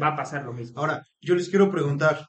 va 0.02 0.08
a 0.10 0.16
pasar 0.16 0.44
lo 0.44 0.54
mismo. 0.54 0.80
Ahora, 0.80 1.04
yo 1.22 1.36
les 1.36 1.50
quiero 1.50 1.72
preguntar, 1.72 2.28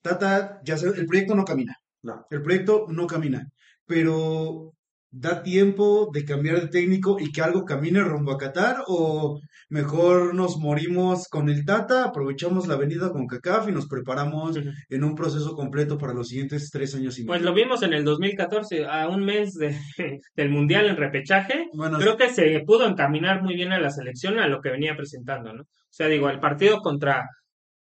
Tata, 0.00 0.60
ya 0.64 0.76
sé, 0.76 0.88
el 0.88 1.06
proyecto 1.06 1.34
no 1.34 1.44
camina. 1.44 1.76
No. 2.02 2.26
El 2.30 2.42
proyecto 2.42 2.86
no 2.88 3.06
camina. 3.06 3.48
Pero 3.86 4.74
da 5.16 5.42
tiempo 5.44 6.10
de 6.12 6.24
cambiar 6.24 6.60
de 6.60 6.68
técnico 6.68 7.16
y 7.20 7.30
que 7.30 7.40
algo 7.40 7.64
camine 7.64 8.00
rumbo 8.00 8.32
a 8.32 8.36
Qatar 8.38 8.78
o 8.88 9.38
mejor 9.68 10.34
nos 10.34 10.56
morimos 10.58 11.28
con 11.28 11.48
el 11.48 11.64
Tata, 11.64 12.04
aprovechamos 12.04 12.66
la 12.66 12.74
avenida 12.74 13.10
con 13.12 13.26
CACAF 13.26 13.68
y 13.68 13.72
nos 13.72 13.86
preparamos 13.86 14.58
en 14.88 15.04
un 15.04 15.14
proceso 15.14 15.54
completo 15.54 15.98
para 15.98 16.14
los 16.14 16.28
siguientes 16.28 16.68
tres 16.72 16.94
años 16.96 17.18
y 17.18 17.24
Pues 17.24 17.40
medio. 17.40 17.50
lo 17.52 17.56
vimos 17.56 17.82
en 17.84 17.92
el 17.92 18.04
2014, 18.04 18.86
a 18.86 19.08
un 19.08 19.24
mes 19.24 19.54
de, 19.54 19.76
del 20.36 20.50
Mundial 20.50 20.86
en 20.86 20.96
repechaje. 20.96 21.66
Bueno, 21.74 21.98
Creo 21.98 22.16
que 22.16 22.28
se 22.30 22.60
pudo 22.66 22.86
encaminar 22.86 23.42
muy 23.42 23.54
bien 23.54 23.72
a 23.72 23.78
la 23.80 23.90
selección 23.90 24.38
a 24.40 24.48
lo 24.48 24.60
que 24.60 24.70
venía 24.70 24.96
presentando, 24.96 25.52
¿no? 25.52 25.62
O 25.62 25.96
sea, 25.96 26.08
digo, 26.08 26.28
el 26.28 26.40
partido 26.40 26.80
contra 26.80 27.22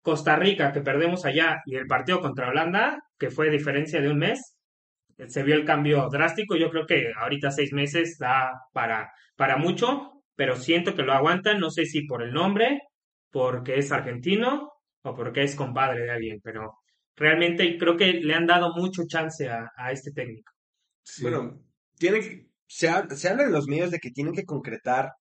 Costa 0.03 0.35
Rica 0.37 0.73
que 0.73 0.81
perdemos 0.81 1.25
allá 1.25 1.59
y 1.67 1.77
el 1.77 1.87
partido 1.87 2.21
contra 2.21 2.49
Holanda, 2.49 2.99
que 3.19 3.31
fue 3.31 3.49
diferencia 3.51 4.01
de 4.01 4.11
un 4.11 4.19
mes, 4.19 4.57
se 5.29 5.43
vio 5.43 5.55
el 5.55 5.65
cambio 5.65 6.09
drástico. 6.11 6.57
Yo 6.57 6.71
creo 6.71 6.87
que 6.87 7.13
ahorita 7.17 7.51
seis 7.51 7.73
meses 7.73 8.17
da 8.19 8.51
para, 8.73 9.11
para 9.37 9.57
mucho, 9.57 10.23
pero 10.35 10.57
siento 10.57 10.95
que 10.95 11.03
lo 11.03 11.13
aguantan. 11.13 11.61
No 11.61 11.71
sé 11.71 11.85
si 11.87 12.07
por 12.07 12.23
el 12.23 12.33
nombre, 12.33 12.81
porque 13.31 13.77
es 13.79 13.93
argentino 13.93 14.73
o 15.03 15.15
porque 15.15 15.43
es 15.43 15.55
compadre 15.57 16.03
de 16.05 16.11
alguien, 16.11 16.41
pero 16.43 16.75
realmente 17.17 17.77
creo 17.79 17.97
que 17.97 18.13
le 18.15 18.35
han 18.35 18.47
dado 18.47 18.75
mucho 18.75 19.03
chance 19.07 19.49
a, 19.49 19.71
a 19.77 19.93
este 19.93 20.13
técnico. 20.13 20.53
sí. 21.03 21.23
Bueno, 21.23 21.61
tienen 21.99 22.23
que- 22.23 22.47
se, 22.67 22.89
ha- 22.89 23.09
se 23.11 23.29
habla 23.29 23.45
en 23.45 23.53
los 23.53 23.67
medios 23.69 23.91
de 23.91 23.99
que 23.99 24.11
tienen 24.11 24.35
que 24.35 24.45
concretar 24.45 25.13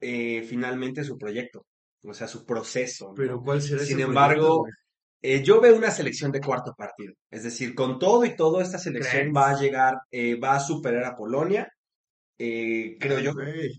eh, 0.00 0.42
finalmente 0.48 1.04
su 1.04 1.18
proyecto, 1.18 1.66
o 2.04 2.14
sea, 2.14 2.26
su 2.28 2.44
proceso, 2.46 3.08
¿no? 3.08 3.14
pero 3.14 3.40
¿cuál 3.42 3.60
será 3.62 3.82
Sin 3.84 3.96
ese 3.98 4.02
embargo, 4.02 4.62
proyecto, 4.62 4.80
Eh, 5.22 5.42
yo 5.42 5.60
veo 5.60 5.76
una 5.76 5.90
selección 5.90 6.32
de 6.32 6.40
cuarto 6.40 6.74
partido, 6.74 7.12
es 7.30 7.42
decir, 7.42 7.74
con 7.74 7.98
todo 7.98 8.24
y 8.24 8.36
todo 8.36 8.60
esta 8.60 8.78
selección 8.78 9.22
¿Crees? 9.22 9.36
va 9.36 9.50
a 9.50 9.60
llegar, 9.60 9.98
eh, 10.10 10.38
va 10.40 10.56
a 10.56 10.60
superar 10.60 11.04
a 11.04 11.14
Polonia, 11.14 11.70
eh, 12.38 12.96
creo 12.98 13.18
yo, 13.18 13.32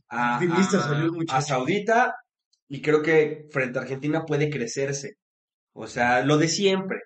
a, 0.10 0.40
a-. 1.30 1.42
Saudita 1.42 2.14
y 2.68 2.80
creo 2.82 3.02
que 3.02 3.48
frente 3.52 3.80
a 3.80 3.82
Argentina 3.82 4.24
puede 4.24 4.52
crecerse, 4.52 5.16
o 5.74 5.88
sea, 5.88 6.24
lo 6.24 6.38
de 6.38 6.48
siempre. 6.48 7.00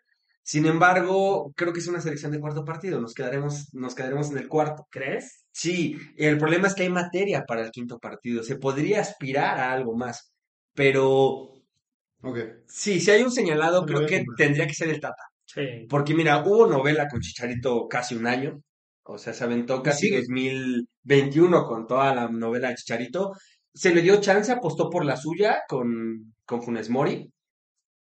Sin 0.44 0.68
embargo, 0.68 1.52
creo 1.56 1.74
que 1.74 1.80
es 1.80 1.88
una 1.88 2.02
selección 2.02 2.32
de 2.32 2.40
cuarto 2.40 2.64
partido, 2.64 3.02
nos 3.02 3.16
quedaremos, 3.16 3.74
nos 3.74 3.96
quedaremos 3.96 4.30
en 4.30 4.38
el 4.38 4.48
cuarto. 4.48 4.86
¿Crees? 4.92 5.46
Sí, 5.52 5.98
el 6.18 6.38
problema 6.38 6.68
es 6.68 6.76
que 6.76 6.84
hay 6.84 6.90
materia 6.90 7.46
para 7.48 7.64
el 7.64 7.72
quinto 7.72 7.98
partido, 7.98 8.44
se 8.44 8.58
podría 8.58 9.00
aspirar 9.00 9.58
a 9.60 9.72
algo 9.72 9.96
más, 9.96 10.34
pero 10.74 11.55
Ok. 12.26 12.40
sí, 12.68 13.00
si 13.00 13.12
hay 13.12 13.22
un 13.22 13.32
señalado, 13.32 13.86
creo 13.86 14.06
que 14.08 14.18
comprar. 14.18 14.36
tendría 14.36 14.66
que 14.66 14.74
ser 14.74 14.90
el 14.90 15.00
Tata. 15.00 15.24
Sí. 15.46 15.86
Porque 15.88 16.16
mira, 16.16 16.44
hubo 16.44 16.66
novela 16.66 17.08
con 17.08 17.22
Chicharito 17.22 17.88
casi 17.88 18.16
un 18.16 18.26
año. 18.26 18.62
O 19.04 19.20
sea, 19.20 19.32
se 19.34 19.44
aventó 19.44 19.84
casi 19.84 20.08
sigue. 20.08 20.22
2021 20.22 21.66
con 21.68 21.86
toda 21.86 22.16
la 22.16 22.28
novela 22.28 22.70
de 22.70 22.76
Chicharito. 22.76 23.34
Se 23.72 23.94
le 23.94 24.02
dio 24.02 24.20
chance, 24.20 24.52
apostó 24.52 24.90
por 24.90 25.06
la 25.06 25.18
suya 25.18 25.62
con, 25.68 26.34
con 26.46 26.64
Funes 26.64 26.90
Mori. 26.90 27.32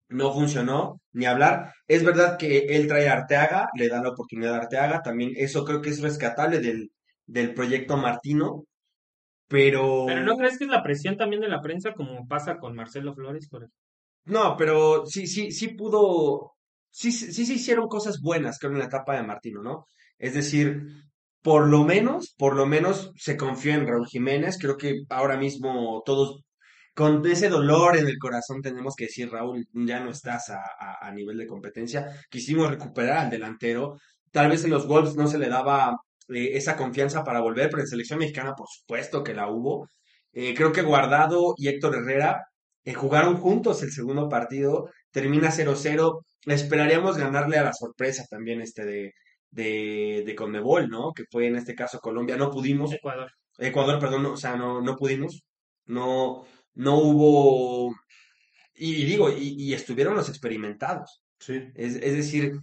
No 0.08 0.32
funcionó, 0.32 1.02
ni 1.12 1.26
hablar. 1.26 1.74
Es 1.86 2.06
verdad 2.06 2.38
que 2.38 2.60
él 2.60 2.88
trae 2.88 3.10
a 3.10 3.14
Arteaga, 3.14 3.68
le 3.76 3.90
da 3.90 4.02
la 4.02 4.10
oportunidad 4.10 4.54
a 4.54 4.58
Arteaga. 4.60 5.02
También 5.02 5.34
eso 5.36 5.66
creo 5.66 5.82
que 5.82 5.90
es 5.90 6.02
rescatable 6.02 6.60
del, 6.60 6.92
del 7.26 7.54
proyecto 7.54 7.98
Martino. 7.98 8.64
Pero... 9.50 10.06
Pero 10.08 10.22
¿no 10.24 10.38
crees 10.38 10.58
que 10.58 10.64
es 10.64 10.70
la 10.70 10.84
presión 10.84 11.18
también 11.18 11.42
de 11.42 11.50
la 11.50 11.62
prensa 11.62 11.94
como 11.94 12.26
pasa 12.26 12.58
con 12.58 12.74
Marcelo 12.74 13.14
Flores? 13.14 13.50
Por 13.50 13.64
ejemplo? 13.64 13.84
No, 14.26 14.56
pero 14.58 15.06
sí, 15.06 15.28
sí, 15.28 15.52
sí 15.52 15.70
pudo, 15.70 16.54
sí, 16.90 17.12
sí, 17.12 17.34
sí 17.46 17.54
hicieron 17.56 17.88
cosas 17.90 18.22
buenas, 18.22 18.58
creo, 18.60 18.72
en 18.72 18.80
la 18.80 18.86
etapa 18.86 19.16
de 19.16 19.24
Martino, 19.24 19.62
¿no? 19.62 19.86
Es 20.18 20.34
decir, 20.34 20.82
por 21.42 21.68
lo 21.68 21.84
menos, 21.84 22.34
por 22.38 22.56
lo 22.56 22.66
menos 22.66 23.12
se 23.18 23.36
confió 23.36 23.74
en 23.74 23.86
Raúl 23.88 24.08
Jiménez, 24.08 24.58
creo 24.60 24.78
que 24.78 25.02
ahora 25.10 25.36
mismo 25.38 26.02
todos, 26.06 26.42
con 26.96 27.26
ese 27.28 27.50
dolor 27.50 27.98
en 27.98 28.08
el 28.08 28.18
corazón 28.18 28.62
tenemos 28.62 28.96
que 28.96 29.06
decir, 29.06 29.30
Raúl, 29.30 29.68
ya 29.74 30.00
no 30.00 30.12
estás 30.12 30.50
a, 30.50 30.60
a, 30.80 31.06
a 31.08 31.12
nivel 31.12 31.38
de 31.38 31.48
competencia, 31.48 32.08
quisimos 32.30 32.70
recuperar 32.70 33.18
al 33.18 33.30
delantero, 33.30 33.98
tal 34.32 34.50
vez 34.50 34.64
en 34.64 34.72
los 34.72 34.88
Wolves 34.88 35.16
no 35.16 35.28
se 35.28 35.38
le 35.40 35.50
daba 35.50 35.98
eh, 36.30 36.52
esa 36.58 36.78
confianza 36.78 37.24
para 37.26 37.42
volver, 37.42 37.70
pero 37.70 37.82
en 37.82 37.88
selección 37.88 38.20
mexicana 38.20 38.54
por 38.56 38.68
supuesto 38.70 39.22
que 39.24 39.34
la 39.34 39.50
hubo. 39.50 39.88
Eh, 40.32 40.54
creo 40.56 40.72
que 40.72 40.82
Guardado 40.82 41.54
y 41.58 41.68
Héctor 41.68 41.96
Herrera 41.98 42.42
eh, 42.86 42.94
jugaron 42.94 43.38
juntos 43.38 43.84
el 43.84 43.92
segundo 43.92 44.30
partido, 44.30 44.90
termina 45.12 45.52
0-0. 45.52 46.26
Esperaríamos 46.46 47.18
ganarle 47.18 47.58
a 47.58 47.64
la 47.64 47.74
sorpresa 47.74 48.26
también 48.30 48.62
este 48.62 48.86
de, 48.86 49.14
de, 49.52 50.24
de 50.26 50.36
Conmebol, 50.36 50.90
¿no? 50.90 51.14
Que 51.14 51.24
fue 51.32 51.48
en 51.48 51.56
este 51.56 51.76
caso 51.76 52.00
Colombia. 52.00 52.38
No 52.38 52.52
pudimos, 52.52 52.92
Ecuador. 52.94 53.32
Ecuador, 53.58 54.00
perdón, 54.00 54.24
no, 54.24 54.32
o 54.34 54.38
sea, 54.38 54.56
no, 54.58 54.82
no 54.82 54.96
pudimos. 54.98 55.44
No, 55.86 56.46
no 56.76 56.98
hubo. 57.00 57.94
Y, 58.76 59.04
y 59.04 59.06
digo, 59.06 59.30
y, 59.32 59.56
y 59.58 59.74
estuvieron 59.74 60.16
los 60.16 60.30
experimentados. 60.30 61.22
Sí. 61.40 61.62
Es, 61.76 61.96
es 61.96 62.14
decir, 62.16 62.54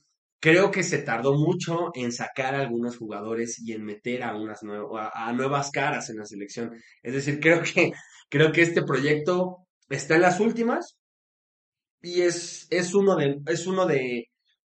creo 0.41 0.71
que 0.71 0.83
se 0.83 0.99
tardó 0.99 1.35
mucho 1.35 1.91
en 1.95 2.12
sacar 2.12 2.55
a 2.55 2.61
algunos 2.61 2.97
jugadores 2.99 3.59
y 3.61 3.73
en 3.73 3.85
meter 3.85 4.23
a 4.23 4.35
unas 4.37 4.62
nue- 4.62 4.89
a, 4.99 5.29
a 5.29 5.33
nuevas 5.33 5.71
caras 5.71 6.11
en 6.11 6.19
la 6.19 6.27
selección. 6.27 6.73
Es 7.03 7.15
decir, 7.15 7.41
creo 7.41 7.62
que, 7.62 7.93
creo 8.29 8.53
que 8.53 8.62
este 8.62 8.83
proyecto 8.83 9.67
está 9.90 10.14
en 10.14 10.23
las 10.23 10.40
últimas 10.40 10.97
y 12.00 12.23
es, 12.23 12.66
es 12.70 12.94
uno 12.94 13.16
de, 13.16 13.40
es 13.47 13.66
uno 13.66 13.87
de, 13.87 14.26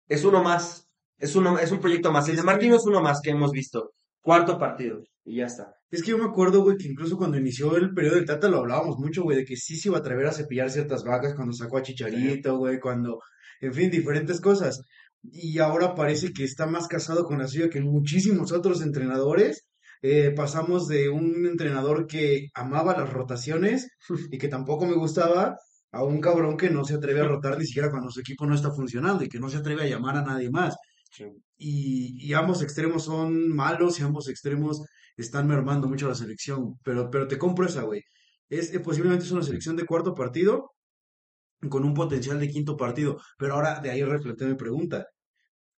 es 0.07 0.24
uno 0.24 0.43
más, 0.43 0.88
es 1.17 1.36
uno, 1.36 1.57
es 1.57 1.72
un 1.72 1.79
proyecto 1.79 2.12
más. 2.12 2.29
El 2.29 2.36
de 2.36 2.43
Martino 2.43 2.75
es 2.75 2.86
uno 2.86 3.01
más 3.01 3.19
que 3.22 3.31
hemos 3.31 3.51
visto. 3.51 3.93
Cuarto 4.22 4.57
partido 4.60 5.01
y 5.24 5.38
ya 5.38 5.45
está. 5.45 5.74
Es 5.89 6.03
que 6.03 6.12
yo 6.12 6.17
me 6.17 6.25
acuerdo, 6.25 6.62
güey, 6.62 6.77
que 6.77 6.88
incluso 6.88 7.17
cuando 7.17 7.38
inició 7.38 7.77
el 7.77 7.93
periodo 7.93 8.15
del 8.15 8.25
Tata 8.25 8.50
lo 8.50 8.60
hablábamos 8.60 8.98
mucho, 8.98 9.24
güey, 9.24 9.38
de 9.38 9.45
que 9.45 9.55
sí 9.55 9.77
se 9.77 9.89
iba 9.89 9.98
a 9.98 10.01
atrever 10.01 10.27
a 10.27 10.34
cepillar 10.34 10.69
ciertas 10.69 11.03
vacas 11.03 11.36
cuando 11.36 11.53
sacó 11.53 11.77
a 11.77 11.81
Chicharito, 11.81 12.57
güey, 12.57 12.79
cuando, 12.79 13.19
en 13.62 13.74
fin, 13.74 13.89
diferentes 13.89 14.41
cosas. 14.41 14.81
Y 15.24 15.57
ahora 15.60 15.95
parece 15.95 16.34
que 16.34 16.43
está 16.43 16.67
más 16.67 16.88
casado 16.88 17.25
con 17.25 17.39
la 17.39 17.48
suya 17.48 17.69
que 17.69 17.81
muchísimos 17.81 18.51
otros 18.51 18.81
entrenadores. 18.81 19.65
Eh, 20.07 20.31
pasamos 20.35 20.88
de 20.88 21.09
un 21.09 21.47
entrenador 21.47 22.05
que 22.05 22.50
amaba 22.53 22.95
las 22.95 23.12
rotaciones 23.12 23.89
y 24.31 24.38
que 24.38 24.47
tampoco 24.47 24.85
me 24.85 24.93
gustaba 24.95 25.57
a 25.91 26.03
un 26.03 26.21
cabrón 26.21 26.57
que 26.57 26.69
no 26.69 26.85
se 26.85 26.93
atreve 26.93 27.21
a 27.21 27.27
rotar 27.27 27.57
ni 27.57 27.65
siquiera 27.65 27.89
cuando 27.89 28.12
su 28.12 28.19
equipo 28.19 28.45
no 28.45 28.53
está 28.53 28.71
funcionando 28.71 29.24
y 29.24 29.29
que 29.29 29.39
no 29.39 29.50
se 29.50 29.57
atreve 29.57 29.83
a 29.83 29.88
llamar 29.88 30.17
a 30.17 30.21
nadie 30.24 30.51
más. 30.51 30.75
Y, 31.57 32.24
y 32.24 32.33
ambos 32.33 32.62
extremos 32.62 33.05
son 33.05 33.50
malos 33.50 34.00
y 34.00 34.03
ambos 34.03 34.29
extremos 34.29 34.83
están 35.17 35.47
mermando 35.47 35.88
mucho 35.88 36.07
la 36.07 36.15
selección. 36.15 36.77
Pero, 36.83 37.09
pero 37.09 37.27
te 37.27 37.39
compro 37.39 37.65
esa, 37.65 37.81
güey. 37.81 38.03
Es, 38.50 38.74
eh, 38.75 38.79
posiblemente 38.81 39.25
es 39.25 39.31
una 39.31 39.41
selección 39.41 39.75
de 39.75 39.85
cuarto 39.88 40.13
partido 40.13 40.71
con 41.69 41.83
un 41.83 41.93
potencial 41.95 42.39
de 42.39 42.50
quinto 42.50 42.77
partido. 42.77 43.17
Pero 43.39 43.55
ahora 43.55 43.79
de 43.79 43.89
ahí 43.89 44.03
replanteé 44.03 44.47
mi 44.50 44.55
pregunta. 44.55 45.07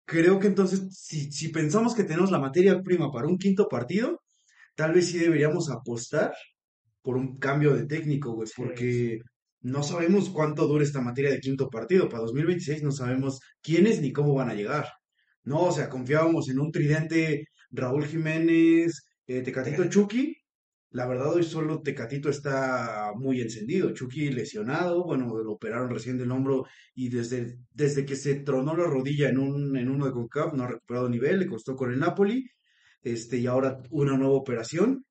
Creo 0.06 0.40
que 0.40 0.48
entonces, 0.48 0.88
si, 0.92 1.32
si 1.32 1.50
pensamos 1.50 1.96
que 1.96 2.04
tenemos 2.04 2.32
la 2.32 2.40
materia 2.40 2.82
prima 2.82 3.12
para 3.12 3.28
un 3.28 3.38
quinto 3.38 3.68
partido, 3.68 4.22
tal 4.76 4.94
vez 4.94 5.08
sí 5.08 5.18
deberíamos 5.18 5.70
apostar 5.70 6.34
por 7.02 7.18
un 7.18 7.38
cambio 7.40 7.76
de 7.76 7.86
técnico, 7.86 8.34
güey, 8.34 8.50
porque 8.56 9.20
no 9.62 9.84
sabemos 9.84 10.30
cuánto 10.30 10.68
dura 10.68 10.84
esta 10.84 11.02
materia 11.02 11.32
de 11.32 11.40
quinto 11.40 11.70
partido. 11.70 12.10
Para 12.10 12.22
2026 12.24 12.84
no 12.84 12.92
sabemos 12.92 13.40
quiénes 13.62 14.02
ni 14.02 14.12
cómo 14.12 14.34
van 14.36 14.50
a 14.50 14.54
llegar. 14.56 14.88
No, 15.44 15.64
o 15.64 15.72
sea, 15.72 15.90
confiábamos 15.90 16.50
en 16.50 16.60
un 16.60 16.72
tridente 16.72 17.46
Raúl 17.72 18.06
Jiménez, 18.06 19.08
eh, 19.28 19.42
Tecatito 19.42 19.86
Chucky. 19.90 20.36
La 20.96 21.06
verdad, 21.06 21.34
hoy 21.34 21.44
solo 21.44 21.82
Tecatito 21.82 22.30
está 22.30 23.12
muy 23.18 23.42
encendido. 23.42 23.92
Chucky 23.92 24.30
lesionado, 24.30 25.04
bueno, 25.04 25.28
lo 25.44 25.52
operaron 25.52 25.90
recién 25.90 26.18
del 26.18 26.32
hombro 26.32 26.64
y 26.94 27.10
desde, 27.10 27.58
desde 27.74 28.06
que 28.06 28.16
se 28.16 28.36
tronó 28.36 28.78
la 28.78 28.86
rodilla 28.86 29.28
en, 29.28 29.38
un, 29.38 29.75
en 29.75 29.90
uno 29.90 30.06
de 30.06 30.14
CONCACAF 30.14 30.54
no 30.54 30.64
ha 30.64 30.68
recuperado 30.70 31.10
nivel, 31.10 31.40
le 31.40 31.48
costó 31.48 31.75
con 31.75 31.92
el 31.92 32.00
Napoli. 32.00 32.50
Este, 33.02 33.38
y 33.40 33.46
ahora 33.46 33.78
una 33.90 34.16
nueva 34.16 34.36
operación. 34.36 35.06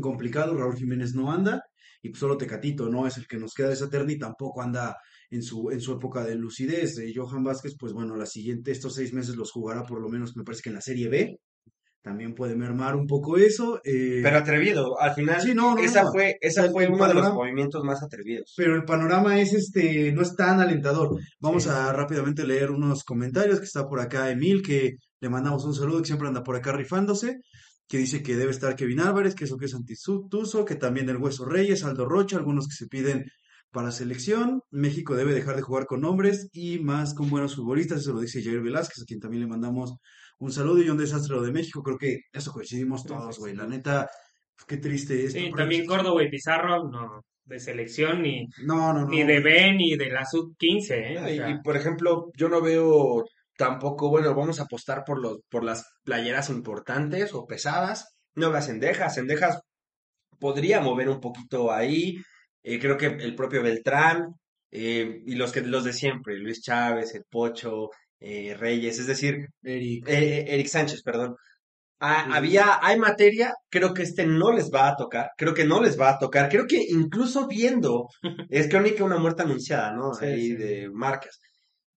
Complicado, 0.00 0.56
Raúl 0.56 0.74
Jiménez 0.74 1.14
no 1.14 1.30
anda 1.30 1.62
y 2.02 2.08
pues 2.08 2.18
solo 2.18 2.36
Tecatito 2.36 2.88
no 2.88 3.06
es 3.06 3.16
el 3.16 3.28
que 3.28 3.38
nos 3.38 3.54
queda 3.54 3.68
de 3.68 3.74
esa 3.74 3.88
terna 3.88 4.10
y 4.10 4.18
tampoco 4.18 4.62
anda 4.62 4.96
en 5.30 5.44
su, 5.44 5.70
en 5.70 5.80
su 5.80 5.92
época 5.92 6.24
de 6.24 6.34
lucidez. 6.34 6.98
Eh, 6.98 7.12
Johan 7.14 7.44
Vázquez, 7.44 7.76
pues 7.78 7.92
bueno, 7.92 8.16
la 8.16 8.26
siguiente, 8.26 8.72
estos 8.72 8.96
seis 8.96 9.12
meses 9.12 9.36
los 9.36 9.52
jugará 9.52 9.84
por 9.84 10.02
lo 10.02 10.08
menos, 10.08 10.36
me 10.36 10.42
parece 10.42 10.64
que 10.64 10.70
en 10.70 10.74
la 10.74 10.80
Serie 10.80 11.08
B. 11.08 11.38
También 12.04 12.34
puede 12.34 12.54
mermar 12.54 12.96
un 12.96 13.06
poco 13.06 13.38
eso. 13.38 13.80
eh, 13.82 14.20
Pero 14.22 14.36
atrevido, 14.36 15.00
al 15.00 15.14
final, 15.14 15.40
Sí, 15.40 15.54
no, 15.54 15.74
no, 15.74 15.80
esa 15.82 16.02
no. 16.02 16.12
fue, 16.12 16.36
esa 16.42 16.70
fue 16.70 16.86
uno 16.86 17.08
de 17.08 17.14
los 17.14 17.32
movimientos 17.32 17.82
más 17.82 18.02
atrevidos. 18.02 18.52
pero 18.58 18.76
el 18.76 18.84
panorama 18.84 19.40
es 19.40 19.54
este, 19.54 20.12
no 20.12 20.20
es 20.20 20.36
tan 20.36 20.60
alentador. 20.60 21.16
Vamos 21.40 21.62
Sí. 21.64 21.70
a 21.70 21.92
rápidamente 21.94 22.46
leer 22.46 22.70
unos 22.72 23.04
comentarios 23.04 23.58
que 23.58 23.64
está 23.64 23.88
por 23.88 24.00
acá 24.00 24.30
Emil, 24.30 24.62
que 24.62 24.96
le 25.20 25.28
mandamos 25.30 25.64
un 25.64 25.72
saludo, 25.74 26.00
que 26.02 26.08
siempre 26.08 26.28
anda 26.28 26.42
por 26.42 26.56
acá 26.56 26.72
rifándose, 26.72 27.38
que 27.88 27.96
dice 27.96 28.22
que 28.22 28.36
debe 28.36 28.50
estar 28.50 28.76
Kevin 28.76 29.00
Álvarez, 29.00 29.34
que 29.34 29.44
eso 29.44 29.56
que 29.56 29.64
es 29.64 29.74
Antituso, 29.74 30.66
que 30.66 30.74
también 30.74 31.08
el 31.08 31.16
Hueso 31.16 31.46
Reyes, 31.46 31.84
Aldo 31.84 32.04
Rocha, 32.06 32.36
algunos 32.36 32.68
que 32.68 32.74
se 32.74 32.86
piden 32.86 33.24
para 33.72 33.90
selección, 33.92 34.60
México 34.70 35.16
debe 35.16 35.32
dejar 35.32 35.56
de 35.56 35.62
jugar 35.62 35.86
con 35.86 36.04
hombres 36.04 36.48
y 36.52 36.78
más 36.80 37.14
con 37.14 37.30
buenos 37.30 37.56
futbolistas, 37.56 38.00
eso 38.02 38.12
lo 38.12 38.20
dice 38.20 38.42
Jair 38.42 38.60
Velázquez, 38.60 39.02
a 39.02 39.06
quien 39.06 39.20
también 39.20 39.42
le 39.42 39.48
mandamos 39.48 39.96
un 40.38 40.52
saludo 40.52 40.82
y 40.82 40.88
un 40.90 40.96
desastre 40.98 41.34
lo 41.36 41.42
de 41.42 41.52
México, 41.52 41.82
creo 41.82 41.98
que 41.98 42.18
eso 42.32 42.52
coincidimos 42.52 43.04
todos, 43.04 43.38
güey, 43.38 43.54
la 43.54 43.66
neta, 43.66 44.08
qué 44.66 44.76
triste 44.78 45.24
esto. 45.24 45.38
Sí, 45.38 45.50
también 45.56 45.82
es- 45.82 45.88
Córdoba 45.88 46.22
y 46.22 46.30
Pizarro, 46.30 46.88
no, 46.88 47.22
de 47.44 47.60
selección, 47.60 48.22
ni, 48.22 48.46
No, 48.64 48.92
no, 48.92 49.00
no. 49.02 49.08
ni 49.08 49.22
de 49.24 49.40
B, 49.40 49.72
ni 49.74 49.96
de 49.96 50.10
la 50.10 50.24
sub-15, 50.24 50.94
¿eh? 51.14 51.18
O 51.18 51.28
Y, 51.28 51.36
sea, 51.36 51.50
y, 51.50 51.60
por 51.62 51.76
ejemplo, 51.76 52.30
yo 52.36 52.48
no 52.48 52.60
veo 52.60 53.24
tampoco, 53.56 54.08
bueno, 54.10 54.34
vamos 54.34 54.58
a 54.60 54.64
apostar 54.64 55.04
por 55.04 55.20
los, 55.20 55.38
por 55.48 55.62
las 55.64 55.84
playeras 56.04 56.50
importantes 56.50 57.32
o 57.34 57.46
pesadas. 57.46 58.16
No 58.34 58.50
las 58.50 58.66
cendejas, 58.66 59.14
cendejas 59.14 59.60
podría 60.38 60.80
mover 60.80 61.08
un 61.08 61.20
poquito 61.20 61.72
ahí. 61.72 62.16
Eh, 62.62 62.78
creo 62.80 62.96
que 62.96 63.06
el 63.06 63.34
propio 63.34 63.62
Beltrán 63.62 64.28
eh, 64.70 65.22
y 65.26 65.34
los 65.36 65.52
que 65.52 65.60
los 65.60 65.84
de 65.84 65.92
siempre, 65.92 66.36
Luis 66.38 66.62
Chávez, 66.62 67.14
el 67.14 67.24
Pocho, 67.30 67.90
eh, 68.20 68.54
Reyes, 68.58 68.98
es 68.98 69.06
decir, 69.06 69.48
Eric. 69.62 70.08
eh, 70.08 70.38
eh, 70.40 70.44
Eric 70.54 70.66
Sánchez, 70.68 71.02
perdón. 71.02 71.36
Ah, 72.00 72.24
Sí. 72.26 72.32
había, 72.34 72.78
hay 72.82 72.98
materia, 72.98 73.54
creo 73.70 73.94
que 73.94 74.02
este 74.02 74.26
no 74.26 74.52
les 74.52 74.70
va 74.72 74.88
a 74.88 74.96
tocar, 74.96 75.30
creo 75.38 75.54
que 75.54 75.64
no 75.64 75.80
les 75.82 75.98
va 75.98 76.10
a 76.10 76.18
tocar, 76.18 76.48
creo 76.50 76.66
que 76.66 76.82
incluso 76.88 77.46
viendo, 77.48 78.08
es 78.50 78.68
crónica 78.68 79.04
una 79.04 79.18
muerte 79.18 79.42
anunciada, 79.42 79.92
¿no? 79.92 80.12
Sí, 80.14 80.24
Ahí 80.26 80.46
sí. 80.48 80.56
de 80.56 80.90
marcas. 80.92 81.38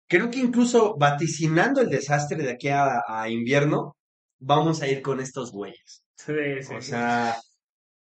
Creo 0.07 0.29
que 0.31 0.39
incluso 0.39 0.95
vaticinando 0.97 1.81
el 1.81 1.89
desastre 1.89 2.37
de 2.43 2.51
aquí 2.51 2.69
a, 2.69 3.01
a 3.07 3.29
invierno, 3.29 3.97
vamos 4.39 4.81
a 4.81 4.87
ir 4.87 5.01
con 5.01 5.19
estos 5.19 5.51
güeyes. 5.51 6.03
sí, 6.15 6.33
sí, 6.61 6.75
O 6.75 6.81
sea, 6.81 7.35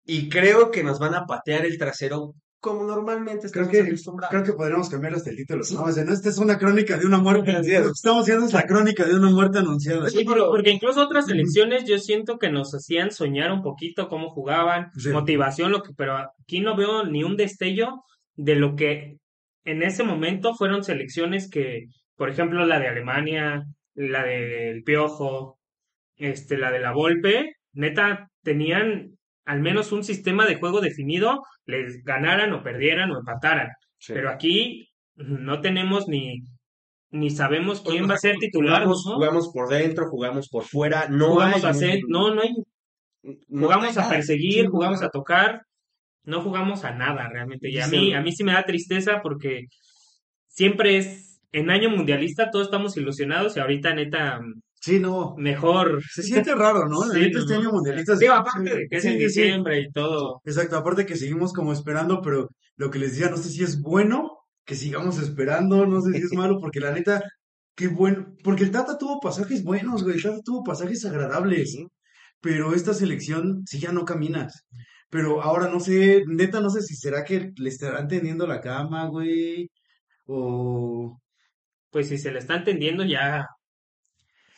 y 0.06 0.30
creo 0.30 0.72
que 0.72 0.84
nos 0.84 1.00
van 1.00 1.16
a 1.16 1.26
patear 1.26 1.66
el 1.66 1.78
trasero 1.78 2.34
como 2.64 2.84
normalmente 2.86 3.50
Creo 3.52 3.66
estamos 3.66 3.72
que, 3.72 3.82
acostumbrados. 3.82 4.32
creo 4.32 4.44
que 4.46 4.54
podríamos 4.54 4.90
cambiar 4.90 5.14
hasta 5.16 5.30
el 5.32 5.36
título. 5.36 5.64
No, 5.74 5.84
o 5.84 5.92
sea, 5.92 6.06
no, 6.06 6.14
esta 6.14 6.30
es 6.30 6.38
una 6.38 6.58
crónica 6.58 6.98
de 6.98 7.06
una 7.06 7.18
muerte. 7.18 7.52
Lo 7.52 7.62
que 7.62 7.78
estamos 7.94 8.24
haciendo 8.24 8.46
es 8.46 8.54
la 8.54 8.64
crónica 8.64 9.04
de 9.06 9.16
una 9.16 9.30
muerte 9.30 9.60
anunciada. 9.60 10.10
Sí, 10.10 10.24
por- 10.24 10.38
porque 10.48 10.72
incluso 10.72 11.02
otras 11.02 11.26
selecciones 11.26 11.84
yo 11.86 12.00
siento 12.00 12.40
que 12.40 12.50
nos 12.50 12.74
hacían 12.74 13.12
soñar 13.12 13.52
un 13.52 13.62
poquito 13.62 14.08
cómo 14.08 14.30
jugaban, 14.30 14.92
Sí. 14.98 15.10
motivación, 15.10 15.72
lo 15.74 15.84
que, 15.84 15.92
pero 15.98 16.16
aquí 16.16 16.62
no 16.62 16.78
veo 16.78 17.04
ni 17.06 17.24
un 17.26 17.36
destello 17.36 18.02
de 18.36 18.56
lo 18.56 18.76
que 18.78 19.18
en 19.66 19.84
ese 19.84 20.04
momento 20.04 20.56
fueron 20.56 20.84
selecciones 20.86 21.50
que, 21.50 21.88
por 22.16 22.30
ejemplo, 22.30 22.66
la 22.66 22.80
de 22.80 22.88
Alemania, 22.88 23.66
la 23.94 24.24
del 24.24 24.84
Piojo, 24.84 25.60
este, 26.16 26.58
la 26.58 26.72
de 26.72 26.80
la 26.80 26.94
Volpe, 26.94 27.58
neta, 27.74 28.30
tenían 28.42 29.18
al 29.46 29.60
menos 29.62 29.92
un 29.92 30.04
sistema 30.04 30.46
de 30.46 30.56
juego 30.56 30.82
definido, 30.82 31.44
les 31.66 32.04
ganaran 32.04 32.54
o 32.54 32.64
perdieran 32.64 33.12
o 33.12 33.20
empataran. 33.20 33.70
Sí. 33.98 34.14
Pero 34.14 34.30
aquí 34.30 34.90
no 35.16 35.62
tenemos 35.62 36.08
ni, 36.08 36.44
ni 37.12 37.30
sabemos 37.30 37.82
Pues, 37.82 37.96
quién 37.96 38.10
va 38.10 38.16
a 38.16 38.18
ser 38.18 38.38
titular, 38.38 38.84
Jugamos, 38.84 39.06
¿no? 39.06 39.14
jugamos 39.16 39.50
por 39.54 39.70
dentro, 39.70 40.10
jugamos 40.10 40.50
por 40.50 40.64
fuera, 40.64 41.08
no 41.10 41.28
jugamos 41.32 41.58
hay 41.64 41.66
a 41.66 41.70
hacer, 41.70 42.00
no, 42.08 42.34
no 42.34 42.42
hay, 42.42 42.54
no 43.48 43.62
jugamos 43.68 43.98
hay 43.98 44.04
a 44.06 44.10
perseguir, 44.10 44.68
jugamos 44.68 45.02
a 45.04 45.10
tocar, 45.10 45.62
no 46.24 46.42
jugamos 46.42 46.84
a 46.86 46.92
nada 46.92 47.28
realmente. 47.30 47.70
Y 47.70 47.80
a 47.80 47.86
Sí. 47.88 47.98
mí, 47.98 48.14
a 48.14 48.22
mí 48.22 48.32
sí 48.32 48.44
me 48.44 48.54
da 48.54 48.64
tristeza 48.64 49.22
porque 49.22 49.66
siempre 50.48 50.98
es, 50.98 51.40
en 51.52 51.70
año 51.70 51.90
mundialista 51.90 52.50
todos 52.50 52.66
estamos 52.68 52.98
ilusionados 52.98 53.56
y 53.56 53.60
ahorita 53.60 53.94
neta, 53.94 54.40
Sí, 54.86 55.00
no. 55.00 55.34
mejor. 55.38 56.04
Se 56.12 56.24
siente 56.24 56.54
raro, 56.56 56.88
¿no? 56.90 57.06
La 57.06 57.14
Sí, 57.14 57.20
neta, 57.22 57.40
este 57.40 57.54
¿no? 57.54 57.60
año 57.62 57.72
mundialista. 57.72 58.16
Digo, 58.18 58.34
aparte 58.34 58.70
de 58.76 58.88
que 58.90 58.98
es 58.98 59.04
Sí, 59.04 59.08
en 59.08 59.18
sí. 59.18 59.24
diciembre 59.26 59.80
y 59.82 59.92
todo. 59.92 60.42
Exacto, 60.46 60.78
aparte 60.78 61.06
que 61.06 61.16
seguimos 61.16 61.54
como 61.54 61.72
esperando, 61.74 62.22
pero 62.22 62.50
lo 62.76 62.90
que 62.92 63.00
les 63.00 63.12
decía, 63.12 63.30
no 63.30 63.38
sé 63.38 63.50
si 63.50 63.64
es 63.64 63.80
bueno 63.82 64.32
que 64.66 64.76
sigamos 64.76 65.20
esperando, 65.20 65.86
no 65.86 66.02
sé 66.02 66.12
si 66.14 66.18
es 66.24 66.34
malo, 66.34 66.60
porque 66.60 66.80
la 66.82 66.92
neta, 66.92 67.22
qué 67.76 67.88
bueno, 67.88 68.36
porque 68.44 68.64
el 68.64 68.72
Tata 68.72 68.98
tuvo 68.98 69.20
pasajes 69.22 69.64
buenos, 69.64 70.04
güey, 70.04 70.18
el 70.18 70.24
Tata 70.24 70.40
tuvo 70.44 70.64
pasajes 70.64 71.06
agradables, 71.06 71.78
pero 72.42 72.74
esta 72.74 72.94
selección 72.94 73.64
sí 73.66 73.80
ya 73.80 73.92
no 73.94 74.04
caminas. 74.06 74.66
Pero 75.10 75.42
ahora 75.44 75.70
no 75.70 75.80
sé, 75.80 76.24
neta, 76.28 76.60
no 76.62 76.70
sé 76.70 76.82
si 76.82 76.96
será 76.96 77.24
que 77.24 77.52
le 77.58 77.70
estarán 77.70 78.08
tendiendo 78.10 78.48
la 78.48 78.60
cama, 78.62 79.08
güey, 79.08 79.70
o... 80.28 81.20
Pues 81.92 82.10
si 82.10 82.18
se 82.18 82.32
le 82.32 82.40
está 82.40 82.56
entendiendo 82.58 83.04
ya. 83.06 83.46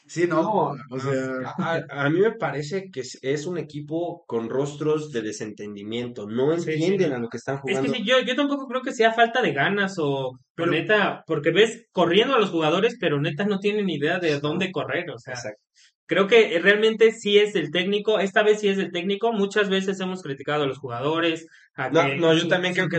Sí, 0.07 0.27
no, 0.27 0.43
No, 0.43 0.75
o 0.91 0.99
sea... 0.99 1.53
A, 1.57 1.75
a- 1.89 2.09
mí 2.09 2.19
me 2.19 2.33
parece 2.33 2.89
que 2.91 2.99
es, 3.01 3.17
es 3.21 3.45
un 3.47 3.57
equipo 3.57 4.23
con 4.27 4.49
rostros 4.49 5.11
de 5.11 5.21
desentendimiento. 5.21 6.27
No 6.27 6.53
entienden 6.53 7.09
sí. 7.09 7.13
a 7.13 7.19
lo 7.19 7.27
que 7.29 7.37
están 7.37 7.55
Es 7.55 7.61
jugando. 7.61 7.91
que 7.91 7.97
sí, 7.99 8.05
yo, 8.05 8.19
yo 8.21 8.35
tampoco 8.35 8.67
creo 8.67 8.81
que 8.81 8.93
sea 8.93 9.13
falta 9.13 9.41
de 9.41 9.53
ganas 9.53 9.95
o, 9.97 10.37
Pero- 10.55 10.71
neta, 10.71 11.23
porque 11.25 11.51
ves 11.51 11.87
corriendo 11.91 12.35
a 12.35 12.39
los 12.39 12.51
jugadores, 12.51 12.97
pero 12.99 13.19
neta 13.19 13.45
no 13.45 13.59
tienen 13.59 13.89
idea 13.89 14.19
de 14.19 14.39
dónde 14.39 14.71
correr, 14.71 15.09
o 15.09 15.17
sea. 15.17 15.33
Exacto. 15.33 15.61
Creo 16.07 16.27
que 16.27 16.59
realmente 16.59 17.11
sí 17.13 17.39
es 17.39 17.53
del 17.53 17.71
técnico, 17.71 18.19
esta 18.19 18.43
vez 18.43 18.59
sí 18.59 18.67
es 18.67 18.77
del 18.77 18.91
técnico, 18.91 19.33
muchas 19.33 19.69
veces 19.69 19.99
hemos 19.99 20.21
criticado 20.21 20.61
a 20.63 20.67
los 20.67 20.77
jugadores, 20.77 21.47
a 21.73 21.89
No, 21.89 22.03
que 22.05 22.15
no, 22.17 22.31
yo 22.35 22.47
también 22.47 22.75
creo 22.75 22.89
que 22.89 22.97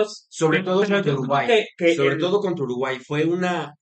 es. 0.00 0.26
Sobre 0.30 0.64
todo 0.64 0.80
contra 0.84 1.12
Uruguay. 1.12 1.46
que- 1.46 1.66
que 1.78 1.94
Sobre 1.94 2.14
el- 2.14 2.20
todo 2.20 2.40
contra 2.40 2.64
Uruguay. 2.64 2.98
Fue 2.98 3.24
una. 3.24 3.72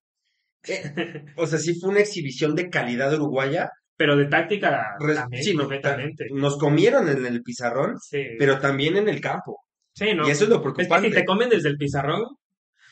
Eh, 0.66 1.24
o 1.36 1.46
sea, 1.46 1.58
sí 1.58 1.78
fue 1.80 1.90
una 1.90 2.00
exhibición 2.00 2.54
de 2.54 2.68
calidad 2.70 3.12
uruguaya. 3.14 3.70
pero 3.96 4.16
de 4.16 4.26
táctica 4.26 4.94
también, 5.14 5.42
sí, 5.44 5.54
completamente. 5.54 6.26
nos 6.32 6.56
comieron 6.58 7.08
en 7.08 7.26
el 7.26 7.42
pizarrón, 7.42 7.96
Sí, 8.00 8.22
pero 8.38 8.58
también 8.58 8.96
en 8.96 9.08
el 9.08 9.20
campo. 9.20 9.60
sí, 9.94 10.14
no. 10.14 10.26
Y 10.26 10.30
eso 10.30 10.44
es 10.44 10.50
lo 10.50 10.56
Es 10.56 10.62
que 10.62 10.70
preocupante. 10.72 11.08
si 11.08 11.14
te 11.14 11.24
comen 11.24 11.48
desde 11.48 11.68
el 11.68 11.76
pizarrón, 11.76 12.24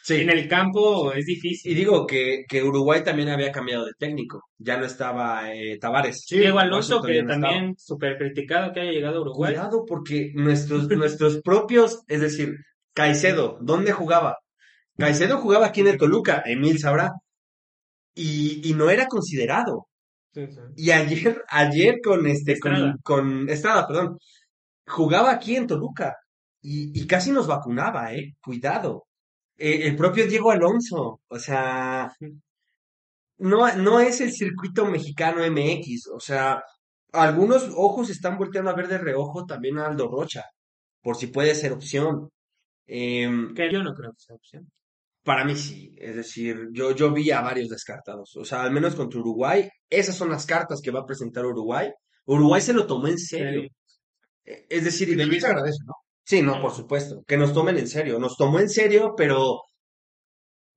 Sí. 0.03 0.21
en 0.21 0.31
el 0.31 0.47
campo 0.47 1.13
es 1.13 1.29
Y 1.29 1.35
difícil. 1.35 1.75
digo 1.75 2.07
que, 2.07 2.45
que 2.49 2.63
Uruguay 2.63 3.03
también 3.03 3.29
había 3.29 3.51
cambiado 3.51 3.85
de 3.87 3.91
técnico. 3.99 4.41
Ya 4.57 4.77
no 4.77 4.87
estaba 4.87 5.53
eh, 5.53 5.79
Tavares. 5.81 6.25
Diego 6.31 6.61
Alonso, 6.61 7.03
que 7.03 7.23
no 7.25 7.29
también 7.41 7.75
súper 7.77 8.17
criticado 8.17 8.73
que 8.73 8.81
haya 8.83 8.93
llegado 8.93 9.19
a 9.19 9.21
Uruguay. 9.23 9.55
Cuidado 9.55 9.85
porque 9.85 10.31
nuestros, 10.35 10.89
nuestros 10.91 11.41
propios, 11.43 12.03
es 12.07 12.21
decir, 12.21 12.55
Caicedo, 12.95 13.59
¿dónde 13.61 13.91
jugaba? 13.91 14.37
Caicedo 14.97 15.39
jugaba 15.39 15.67
aquí 15.67 15.81
en 15.81 15.89
el 15.89 15.99
Toluca, 15.99 16.41
Emil 16.47 16.79
sabrá, 16.79 17.11
y, 18.17 18.69
y 18.71 18.75
no 18.75 18.91
era 18.91 19.07
considerado. 19.09 19.89
Sí, 20.35 20.47
sí. 20.49 20.61
Y 20.77 20.91
ayer, 20.93 21.45
ayer 21.49 21.97
con 22.05 22.27
este, 22.27 22.53
Estrada. 22.55 22.97
con, 23.03 23.03
con 23.03 23.49
Estrada, 23.51 23.87
perdón, 23.89 24.19
jugaba 24.87 25.33
aquí 25.33 25.57
en 25.57 25.67
Toluca 25.69 26.17
y, 26.63 27.01
y 27.01 27.07
casi 27.07 27.33
nos 27.33 27.47
vacunaba, 27.49 28.15
eh, 28.15 28.35
cuidado. 28.43 29.07
Eh, 29.59 29.89
el 29.89 29.97
propio 29.97 30.27
Diego 30.29 30.51
Alonso, 30.53 31.21
o 31.29 31.39
sea, 31.39 32.13
no, 33.39 33.75
no 33.77 34.01
es 34.01 34.21
el 34.21 34.33
circuito 34.33 34.87
mexicano 34.87 35.43
MX, 35.45 36.09
o 36.15 36.21
sea, 36.21 36.63
algunos 37.13 37.71
ojos 37.77 38.11
están 38.11 38.39
volteando 38.39 38.71
a 38.71 38.75
ver 38.75 38.89
de 38.89 38.99
reojo 38.99 39.45
también 39.47 39.79
a 39.79 39.87
Aldo 39.87 40.09
Rocha, 40.09 40.45
por 41.03 41.17
si 41.17 41.29
puede 41.29 41.55
ser 41.55 41.73
opción. 41.73 42.31
Em, 42.87 43.55
Que 43.55 43.73
yo 43.73 43.83
no 43.83 43.95
creo 43.95 44.13
que 44.13 44.21
sea 44.21 44.37
opción. 44.37 44.71
Para 45.27 45.45
mí 45.45 45.57
sí, 45.57 45.93
es 45.99 46.17
decir, 46.17 46.69
yo, 46.73 46.95
yo 46.95 47.13
vi 47.13 47.31
a 47.33 47.41
varios 47.43 47.69
descartados, 47.69 48.37
o 48.37 48.45
sea, 48.45 48.63
al 48.63 48.71
menos 48.73 48.95
contra 48.95 49.21
Uruguay, 49.21 49.69
esas 49.91 50.15
son 50.17 50.31
las 50.31 50.47
cartas 50.47 50.81
que 50.83 50.93
va 50.93 51.01
a 51.01 51.07
presentar 51.07 51.45
Uruguay. 51.45 51.91
Uruguay 52.27 52.61
se 52.63 52.73
lo 52.73 52.87
tomó 52.87 53.09
en 53.09 53.19
serio. 53.19 53.63
Sí. 53.63 53.69
Eh, 54.45 54.67
Es 54.71 54.85
decir, 54.85 55.09
y 55.09 55.15
de 55.17 55.23
también 55.25 55.41
se 55.41 55.49
agradece, 55.49 55.79
¿no? 55.87 55.95
Sí, 56.25 56.43
no, 56.43 56.61
por 56.63 56.73
supuesto, 56.73 57.23
que 57.27 57.37
nos 57.37 57.53
tomen 57.53 57.79
en 57.79 57.89
serio, 57.89 58.19
nos 58.21 58.37
tomó 58.37 58.61
en 58.61 58.69
serio, 58.69 59.15
pero 59.17 59.61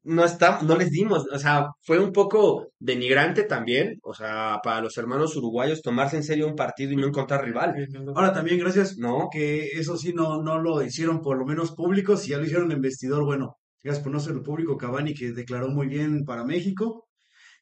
no 0.03 0.23
está, 0.25 0.61
no 0.63 0.75
les 0.77 0.89
dimos, 0.91 1.25
o 1.31 1.37
sea, 1.37 1.67
fue 1.81 1.99
un 1.99 2.11
poco 2.11 2.69
denigrante 2.79 3.43
también, 3.43 3.99
o 4.03 4.13
sea, 4.13 4.59
para 4.63 4.81
los 4.81 4.97
hermanos 4.97 5.35
uruguayos 5.35 5.81
tomarse 5.81 6.17
en 6.17 6.23
serio 6.23 6.47
un 6.47 6.55
partido 6.55 6.93
y 6.93 6.95
no 6.95 7.07
encontrar 7.07 7.43
rival, 7.45 7.75
Ahora 8.15 8.33
también 8.33 8.57
gracias 8.59 8.97
¿no? 8.97 9.27
que 9.31 9.67
eso 9.67 9.97
sí 9.97 10.13
no, 10.13 10.41
no 10.41 10.59
lo 10.59 10.81
hicieron 10.83 11.21
por 11.21 11.37
lo 11.37 11.45
menos 11.45 11.73
público, 11.73 12.17
si 12.17 12.29
ya 12.31 12.37
lo 12.37 12.45
hicieron 12.45 12.71
en 12.71 12.81
vestidor, 12.81 13.25
bueno, 13.25 13.57
gracias 13.83 14.03
por 14.03 14.11
no 14.11 14.19
ser 14.19 14.41
público, 14.41 14.77
Cavani 14.77 15.13
que 15.13 15.31
declaró 15.31 15.69
muy 15.69 15.87
bien 15.87 16.23
para 16.25 16.43
México, 16.43 17.07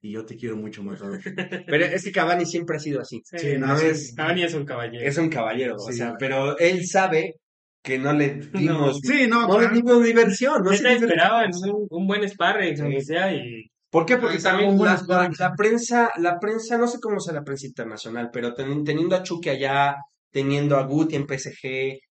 y 0.02 0.12
yo 0.12 0.26
te 0.26 0.36
quiero 0.36 0.56
mucho 0.58 0.84
más. 0.84 1.00
Pero 1.68 1.86
es 1.86 2.04
que 2.04 2.12
Cavani 2.12 2.46
siempre 2.46 2.78
ha 2.78 2.80
sido 2.80 3.02
así, 3.02 3.22
Sí, 3.26 3.38
Sí, 3.40 3.58
no, 3.58 3.68
no 3.68 3.78
es, 3.80 4.14
Cavani 4.16 4.44
es 4.44 4.54
un 4.54 4.66
caballero. 4.66 5.04
es 5.06 5.18
un 5.18 5.30
caballero, 5.30 5.76
o 5.76 5.92
Sí. 5.92 5.98
sea, 5.98 6.14
pero 6.20 6.58
él 6.60 6.86
sabe 6.86 7.36
que 7.84 7.98
no 7.98 8.14
le 8.14 8.40
dimos, 8.54 9.00
Sí, 9.02 9.28
no, 9.28 9.48
no 9.48 9.60
le 9.60 9.70
dimos 9.70 10.04
diversión, 10.04 10.62
no 10.64 10.74
se 10.74 10.94
esperaban 10.94 11.52
un, 11.64 11.88
un 11.90 12.08
buen 12.08 12.28
sparring, 12.30 12.80
aunque 12.82 13.02
sea, 13.02 13.34
y 13.34 13.70
¿Por 13.90 14.06
qué? 14.06 14.18
Porque 14.18 14.38
también 14.40 14.78
la, 14.78 15.54
prensa, 15.58 16.12
la 16.18 16.38
prensa, 16.40 16.78
no 16.78 16.88
sé 16.88 17.00
cómo 17.02 17.22
sea 17.22 17.34
la 17.34 17.44
prensa 17.44 17.68
internacional, 17.68 18.30
pero 18.34 18.54
ten- 18.54 18.84
teniendo 18.84 19.16
a 19.16 19.24
Chucky 19.24 19.48
allá, 19.50 19.96
teniendo 20.38 20.78
a 20.78 20.84
Guti 20.84 21.16
en 21.16 21.26
PSG, 21.28 21.64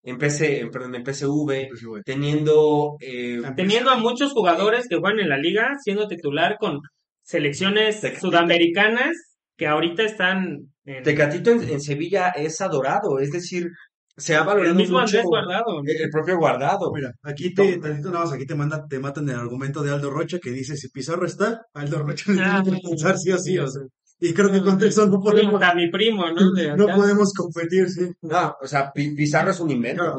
en 0.02 0.18
PC, 0.18 0.60
en, 0.60 0.70
perdón, 0.70 0.94
en 0.96 1.04
PSV, 1.04 1.68
Pues, 1.68 1.82
teniendo 2.04 2.96
eh, 3.00 3.40
teniendo 3.56 3.90
a 3.90 3.96
muchos 3.98 4.32
jugadores 4.32 4.86
que 4.88 4.96
juegan 4.96 5.20
en 5.20 5.28
la 5.28 5.38
liga, 5.38 5.64
siendo 5.84 6.08
titular 6.08 6.56
con 6.58 6.80
selecciones 7.22 8.00
Tecatito. 8.00 8.20
sudamericanas 8.20 9.14
que 9.56 9.66
ahorita 9.66 10.02
están 10.02 10.72
en... 10.84 11.02
Tecatito 11.04 11.50
en, 11.52 11.62
en 11.68 11.80
Sevilla 11.80 12.30
es 12.30 12.60
adorado, 12.60 13.18
es 13.20 13.30
decir, 13.30 13.68
se 14.16 14.34
ha 14.34 14.42
valorado 14.42 14.70
El 14.70 14.76
mismo 14.76 14.98
mucho 15.00 15.18
Andrés 15.18 15.24
Guardado. 15.24 15.80
el, 15.84 16.02
el 16.02 16.10
propio 16.10 16.36
guardado. 16.38 16.90
Mira, 16.92 17.12
aquí 17.22 17.54
te, 17.54 17.78
tantito 17.78 18.10
nada 18.10 18.24
más, 18.24 18.34
aquí 18.34 18.46
te 18.46 18.54
manda, 18.54 18.86
te 18.88 18.98
matan 18.98 19.28
el 19.28 19.36
argumento 19.36 19.82
de 19.82 19.90
Aldo 19.92 20.10
Rocha 20.10 20.38
que 20.40 20.50
dice 20.50 20.76
si 20.76 20.88
Pizarro 20.90 21.26
está, 21.26 21.62
Aldo 21.74 21.98
Rocha 22.00 22.32
le 22.32 22.42
Ah, 22.42 22.60
tiene 22.62 22.80
que 22.80 22.88
pensar 22.88 23.16
sí 23.18 23.30
o 23.32 23.38
sí, 23.38 23.58
o 23.58 23.66
sí, 23.68 23.72
sea. 23.74 23.82
Y 24.18 24.32
creo 24.32 24.50
que 24.50 24.62
contra 24.62 24.88
eso 24.88 25.06
no 25.06 25.20
podemos, 25.20 25.54
Hasta 25.62 25.74
mi 25.74 25.90
primo, 25.90 26.24
¿no? 26.30 26.52
De 26.54 26.74
no 26.76 26.86
podemos 26.86 27.32
competir, 27.34 27.88
sí. 27.90 28.10
No, 28.22 28.56
o 28.62 28.66
sea, 28.66 28.90
Pi- 28.92 29.14
Pizarro 29.14 29.50
es 29.50 29.60
un 29.60 29.70
invento. 29.70 30.16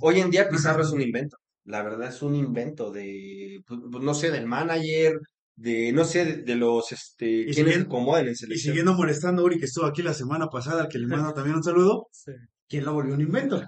Hoy, 0.00 0.20
en 0.20 0.30
día 0.30 0.48
Pizarro 0.48 0.82
es 0.82 0.90
un 0.90 1.00
invento. 1.00 1.36
La 1.64 1.82
verdad 1.82 2.08
es 2.10 2.20
un 2.22 2.34
invento 2.34 2.90
de, 2.92 3.62
pues, 3.66 3.80
pues, 3.90 4.04
no 4.04 4.12
sé, 4.12 4.30
del 4.30 4.46
manager, 4.46 5.18
de, 5.56 5.92
no 5.92 6.04
sé, 6.04 6.24
de, 6.26 6.36
de 6.42 6.54
los, 6.56 6.92
este, 6.92 7.46
quienes 7.46 7.78
acomodan 7.82 8.26
en 8.26 8.32
Y 8.32 8.36
selección. 8.36 8.72
siguiendo 8.72 8.92
molestando 8.94 9.40
a 9.40 9.44
Uri, 9.46 9.58
que 9.58 9.64
estuvo 9.64 9.86
aquí 9.86 10.02
la 10.02 10.12
semana 10.12 10.48
pasada, 10.48 10.82
al 10.82 10.88
que 10.88 10.98
le 10.98 11.06
mando 11.06 11.32
también 11.34 11.56
un 11.56 11.64
saludo, 11.64 12.08
Sí. 12.12 12.32
¿quién 12.68 12.84
lo 12.84 12.92
volvió 12.92 13.14
un 13.14 13.22
invento? 13.22 13.62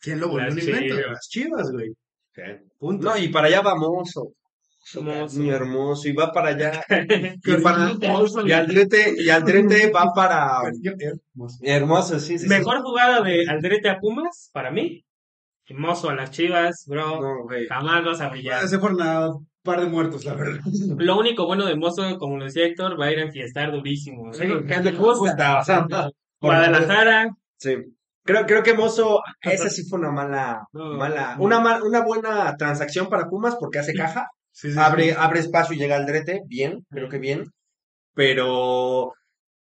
¿Quién 0.00 0.20
lo 0.20 0.28
volvió 0.30 0.46
Las 0.46 0.54
un 0.54 0.60
invento? 0.60 0.94
Chivas. 0.94 1.10
Las 1.10 1.28
chivas, 1.28 1.70
güey. 1.72 1.88
Punto. 2.78 3.04
No, 3.08 3.18
y 3.18 3.28
para 3.28 3.48
allá 3.48 3.62
vamos. 3.62 4.12
oh, 4.16 4.32
Hermoso. 4.94 5.38
Mi 5.40 5.50
hermoso, 5.50 6.08
y 6.08 6.12
va 6.12 6.32
para 6.32 6.48
allá. 6.48 6.82
Y, 6.88 7.40
Qué 7.40 7.54
para, 7.62 7.90
hermoso. 7.90 8.46
y 8.46 8.52
Aldrete, 8.52 9.14
y 9.18 9.28
Aldrete 9.30 9.90
va 9.94 10.12
para 10.14 10.60
Qué 10.82 10.94
hermoso. 11.06 11.58
hermoso, 11.62 12.20
sí, 12.20 12.38
sí, 12.38 12.44
sí. 12.44 12.48
Mejor 12.48 12.80
jugada 12.82 13.20
de 13.22 13.44
Aldrete 13.48 13.88
a 13.90 13.98
Pumas, 13.98 14.50
para 14.52 14.70
mí. 14.70 15.04
Mozo 15.70 16.08
a 16.08 16.14
las 16.14 16.30
Chivas, 16.30 16.84
bro. 16.86 17.20
No, 17.20 17.42
güey. 17.44 17.66
Jamás 17.66 18.02
vas 18.04 18.20
a 18.22 18.30
brillar. 18.30 18.66
Se 18.66 18.78
fueron 18.78 19.02
a 19.02 19.28
un 19.28 19.46
par 19.62 19.80
de 19.80 19.86
muertos, 19.86 20.24
la 20.24 20.32
verdad. 20.32 20.60
Lo 20.98 21.18
único 21.18 21.44
bueno 21.46 21.66
de 21.66 21.76
Mozo, 21.76 22.16
como 22.18 22.38
lo 22.38 22.44
decía 22.46 22.64
Héctor, 22.64 22.98
va 22.98 23.06
a 23.06 23.12
ir 23.12 23.18
a 23.18 23.22
enfiestar 23.24 23.70
durísimo. 23.70 24.32
Sí, 24.32 24.44
¿eh? 24.44 24.64
que 24.66 24.80
le 24.80 24.92
gusta, 24.92 25.58
o 25.60 25.64
sea, 25.64 25.84
por- 25.86 26.12
Guadalajara, 26.40 27.28
Sí. 27.58 27.76
Creo, 28.24 28.46
creo 28.46 28.62
que 28.62 28.74
Mozo, 28.74 29.20
esa 29.42 29.68
sí 29.70 29.84
fue 29.88 29.98
una 29.98 30.10
mala, 30.10 30.66
No. 30.72 30.94
mala, 30.94 31.36
una 31.38 31.60
mal- 31.60 31.82
una 31.82 32.02
buena 32.02 32.54
transacción 32.56 33.08
para 33.08 33.28
Pumas 33.28 33.56
porque 33.58 33.78
hace 33.78 33.94
caja, 33.94 34.26
Sí, 34.58 34.72
sí, 34.72 34.76
abre, 34.76 35.10
sí. 35.10 35.14
abre 35.16 35.38
espacio 35.38 35.76
y 35.76 35.78
llega 35.78 35.94
al 35.94 36.04
drete, 36.04 36.40
bien, 36.48 36.84
creo 36.90 37.08
que 37.08 37.18
bien, 37.20 37.44
pero 38.12 39.12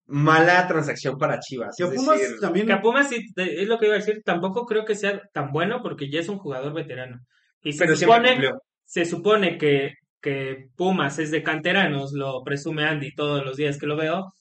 mala 0.08 0.68
transacción 0.68 1.20
para 1.20 1.40
Chivas. 1.40 1.76
Que 1.78 1.86
Pumas 1.86 2.20
decir, 2.20 2.40
también. 2.40 2.66
que 2.66 2.74
a 2.74 2.82
Pumas 2.82 3.08
sí, 3.08 3.24
es 3.36 3.68
lo 3.68 3.78
que 3.78 3.86
iba 3.86 3.94
a 3.94 4.00
decir, 4.00 4.24
tampoco 4.26 4.66
creo 4.66 4.86
que 4.86 4.96
sea 4.96 5.22
tan 5.32 5.52
bueno 5.52 5.84
porque 5.84 6.10
ya 6.10 6.20
es 6.20 6.30
un 6.30 6.40
jugador 6.40 6.74
veterano. 6.74 7.20
Y 7.62 7.74
se 7.74 7.86
pero 7.86 7.96
siempre 7.96 8.38
supone, 8.38 8.52
se 8.86 9.06
supone 9.06 9.58
que, 9.60 9.94
que 10.20 10.66
Pumas 10.76 11.20
es 11.20 11.30
de 11.30 11.44
canteranos, 11.44 12.14
lo 12.14 12.44
presume 12.44 12.86
Andy 12.86 13.14
todos 13.14 13.46
los 13.46 13.56
días 13.56 13.78
que 13.78 13.86
lo 13.86 13.98
veo, 13.98 14.34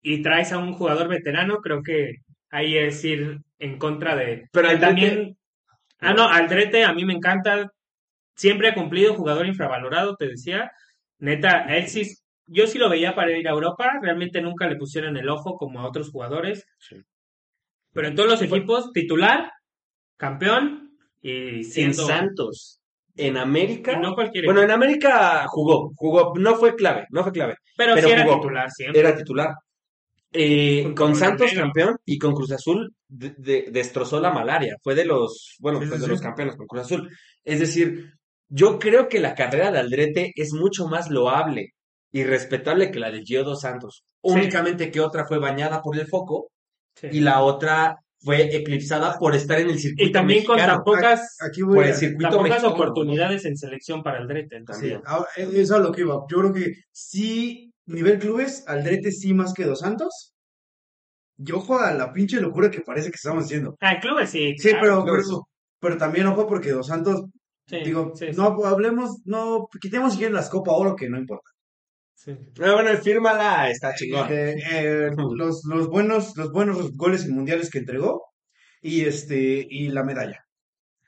y 0.00 0.22
traes 0.22 0.52
a 0.52 0.58
un 0.58 0.74
jugador 0.74 1.08
veterano, 1.08 1.56
creo 1.56 1.82
que 1.82 2.18
ahí 2.50 2.78
es 2.78 3.04
ir 3.04 3.40
en 3.58 3.78
contra 3.78 4.14
de... 4.14 4.44
Pero 4.52 4.68
que 4.68 4.76
también... 4.76 5.36
Ah, 5.98 6.14
no, 6.14 6.28
Aldrete 6.28 6.84
a 6.84 6.92
mí 6.92 7.04
me 7.04 7.14
encanta, 7.14 7.72
siempre 8.34 8.68
ha 8.68 8.74
cumplido, 8.74 9.14
jugador 9.14 9.46
infravalorado, 9.46 10.16
te 10.16 10.28
decía. 10.28 10.70
Neta, 11.18 11.64
él 11.74 11.86
sí, 11.88 12.02
yo 12.46 12.66
sí 12.66 12.78
lo 12.78 12.88
veía 12.90 13.14
para 13.14 13.36
ir 13.36 13.46
a 13.48 13.52
Europa, 13.52 13.98
realmente 14.02 14.40
nunca 14.42 14.66
le 14.68 14.76
pusieron 14.76 15.16
el 15.16 15.28
ojo 15.28 15.56
como 15.56 15.80
a 15.80 15.86
otros 15.88 16.10
jugadores. 16.10 16.66
Sí. 16.78 16.96
Pero 17.92 18.08
en 18.08 18.14
todos 18.16 18.28
los 18.28 18.42
equipos, 18.42 18.90
titular, 18.92 19.50
campeón 20.16 20.96
y 21.22 21.56
En 21.58 21.64
siendo... 21.64 22.06
Santos, 22.06 22.80
en 23.16 23.36
América, 23.36 23.92
y 23.92 24.00
no 24.00 24.14
cualquier 24.14 24.44
bueno, 24.44 24.60
en 24.62 24.72
América 24.72 25.44
jugó, 25.46 25.92
jugó, 25.94 26.32
no 26.36 26.56
fue 26.56 26.74
clave, 26.74 27.06
no 27.10 27.22
fue 27.22 27.30
clave, 27.30 27.54
pero, 27.76 27.94
pero 27.94 28.08
sí 28.08 28.12
era 28.12 28.24
jugó. 28.24 28.36
titular 28.40 28.70
siempre. 28.72 29.00
era 29.00 29.16
titular. 29.16 29.54
Eh, 30.32 30.82
con 30.82 30.94
con 30.94 31.14
Santos 31.14 31.52
campeón 31.52 31.96
y 32.04 32.18
con 32.18 32.34
Cruz 32.34 32.50
Azul 32.50 32.92
de- 33.06 33.34
de- 33.38 33.68
destrozó 33.70 34.18
la 34.18 34.32
malaria. 34.32 34.76
Fue 34.82 34.96
de 34.96 35.04
los, 35.04 35.54
bueno, 35.60 35.78
Sí, 35.80 35.86
fue 35.86 35.96
sí, 35.96 36.00
de 36.00 36.06
sí. 36.06 36.10
los 36.10 36.20
campeones 36.20 36.56
con 36.56 36.66
Cruz 36.66 36.82
Azul. 36.82 37.08
Es 37.44 37.60
decir, 37.60 38.12
yo 38.48 38.78
creo 38.78 39.08
que 39.08 39.20
la 39.20 39.34
carrera 39.34 39.70
de 39.70 39.78
Aldrete 39.78 40.32
es 40.36 40.52
mucho 40.52 40.86
más 40.88 41.10
loable 41.10 41.70
y 42.12 42.24
respetable 42.24 42.90
que 42.90 43.00
la 43.00 43.10
de 43.10 43.22
Gio 43.22 43.44
dos 43.44 43.60
Santos. 43.62 44.04
Únicamente 44.22 44.90
que 44.90 45.00
otra 45.00 45.26
fue 45.26 45.38
bañada 45.38 45.82
por 45.82 45.98
el 45.98 46.06
foco 46.06 46.48
Sí. 46.96 47.08
y 47.10 47.20
la 47.20 47.40
otra 47.42 47.96
fue 48.20 48.54
eclipsada 48.56 49.18
por 49.18 49.34
estar 49.34 49.58
en 49.60 49.68
el 49.68 49.78
circuito 49.80 50.08
Y 50.08 50.12
también 50.12 50.44
con 50.44 50.54
mexicano. 50.56 50.76
tan 50.78 50.84
pocas, 50.84 51.36
Aquí 51.40 51.62
voy 51.62 51.74
Por 51.74 51.84
el 51.86 51.94
circuito 51.94 52.28
tan 52.30 52.38
pocas 52.38 52.50
mexicano. 52.50 52.74
oportunidades 52.74 53.44
en 53.44 53.56
selección 53.58 54.02
para 54.04 54.18
Aldrete. 54.18 54.48
Sí, 54.50 54.56
Entonces, 54.56 54.98
ahora, 55.04 55.28
eh, 55.36 55.42
eso 55.50 55.60
es 55.60 55.70
a 55.72 55.78
lo 55.80 55.90
que 55.92 56.02
iba. 56.02 56.24
Yo 56.30 56.38
creo 56.38 56.52
que 56.52 56.72
sí, 56.92 57.72
nivel 57.86 58.18
clubes, 58.20 58.64
Aldrete 58.68 59.10
sí 59.10 59.34
más 59.34 59.52
que 59.52 59.64
Dos 59.64 59.80
Santos. 59.80 60.32
Y 61.36 61.50
ojo 61.52 61.78
a 61.80 61.92
la 61.92 62.12
pinche 62.12 62.40
locura 62.40 62.70
que 62.70 62.80
parece 62.80 63.10
que 63.10 63.16
estamos 63.16 63.44
haciendo. 63.44 63.76
Ah, 63.80 63.94
en 63.94 64.00
clubes 64.00 64.30
sí. 64.30 64.54
Sí, 64.56 64.68
claro, 64.70 64.80
pero, 64.82 65.04
clubes. 65.04 65.26
pero, 65.26 65.48
pero 65.80 65.96
también 65.98 66.26
ojo 66.28 66.46
porque 66.46 66.70
Dos 66.70 66.86
Santos, 66.86 67.24
sí, 67.66 67.76
digo, 67.84 68.12
sí, 68.14 68.26
sí, 68.32 68.36
no 68.36 68.64
hablemos, 68.66 69.20
no, 69.24 69.66
quitemos 69.80 70.12
si 70.12 70.18
quieren 70.18 70.34
las 70.34 70.48
Copa 70.50 70.72
Oro 70.72 70.94
que 70.96 71.08
no 71.08 71.18
importa. 71.18 71.50
sí. 72.14 72.32
Ah, 72.62 72.72
bueno, 72.74 72.96
fírmala, 72.98 73.70
está 73.70 73.94
chingón. 73.94 74.28
Eh, 74.32 74.54
eh, 74.72 75.10
los, 75.36 75.62
los 75.68 75.88
buenos, 75.88 76.36
los 76.36 76.52
buenos 76.52 76.92
goles 76.96 77.24
en 77.24 77.34
mundiales 77.34 77.70
que 77.70 77.78
entregó 77.78 78.22
y 78.82 79.02
este, 79.02 79.66
y 79.68 79.88
la 79.88 80.04
medalla 80.04 80.40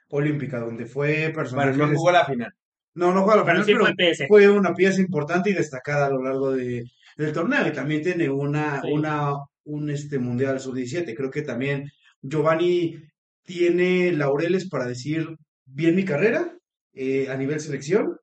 olímpica, 0.09 0.61
donde 0.61 0.87
fue 0.87 1.33
personaje. 1.35 1.71
Bueno, 1.71 1.87
no 1.89 1.97
jugó 1.99 2.13
la 2.13 2.25
final. 2.25 2.53
No, 2.95 3.13
no 3.13 3.21
jugó 3.23 3.33
a 3.33 3.37
la 3.37 3.45
Pero 3.45 3.65
final, 3.65 3.95
sí 3.95 3.95
pero 3.97 4.29
fue 4.29 4.49
una 4.49 4.73
pieza 4.75 5.01
importante 5.01 5.51
y 5.51 5.55
destacada 5.55 6.07
a 6.07 6.11
lo 6.11 6.23
largo 6.23 6.53
de, 6.53 6.85
del 7.17 7.33
torneo. 7.33 7.67
Y 7.67 7.73
también 7.73 8.03
tiene 8.03 8.29
una, 8.31 8.81
Sí. 8.83 8.93
una, 8.93 9.35
un 9.65 9.91
este 9.91 10.19
mundial 10.19 10.61
sub-17. 10.61 11.15
Creo 11.17 11.31
que 11.31 11.43
también 11.43 11.91
Giovanni 12.23 12.97
tiene 13.45 14.13
laureles 14.13 14.69
para 14.69 14.87
decir 14.87 15.29
bien 15.77 15.95
mi 15.95 16.05
carrera 16.05 16.53
eh, 16.95 17.29
a 17.31 17.37
nivel 17.37 17.61
selección. 17.61 18.19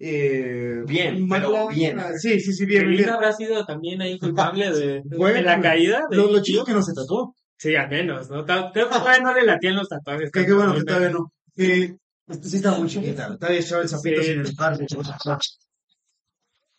Eh, 0.00 0.82
Bien, 0.86 1.28
pero 1.28 1.68
bien. 1.68 1.98
Sí, 2.18 2.38
sí, 2.40 2.52
sí, 2.52 2.66
bien, 2.66 2.88
bien. 2.88 3.08
habrá 3.10 3.32
sido 3.32 3.64
también 3.64 4.00
ahí 4.02 4.18
culpable 4.18 4.70
de, 4.70 5.02
Bueno, 5.04 5.36
de 5.36 5.42
la 5.42 5.60
caída. 5.60 6.02
de- 6.10 6.16
Lo, 6.16 6.30
lo 6.30 6.40
chido 6.42 6.64
que 6.64 6.72
no 6.72 6.82
se 6.82 6.92
tatuó. 6.94 7.34
Sí, 7.56 7.74
al 7.74 7.88
menos, 7.88 8.30
¿no? 8.30 8.44
Creo 8.44 8.70
que 8.72 8.80
todavía 8.94 9.20
no 9.22 9.34
le 9.34 9.44
latían 9.44 9.74
los 9.76 9.88
tatuajes. 9.88 10.30
Que 10.30 10.46
qué 10.46 10.52
bueno 10.52 10.74
que 10.74 10.84
todavía 10.84 11.10
no. 11.10 11.32
Eh, 11.56 11.96
este 12.28 12.48
sí 12.48 12.56
estaba 12.56 12.78
muy 12.78 12.88
chiquita. 12.88 13.36
Todavía 13.36 13.60
echaba 13.60 13.82
el 13.82 13.88
zapito 13.88 14.22
sin 14.22 14.40
el 14.40 14.54
par. 14.54 14.78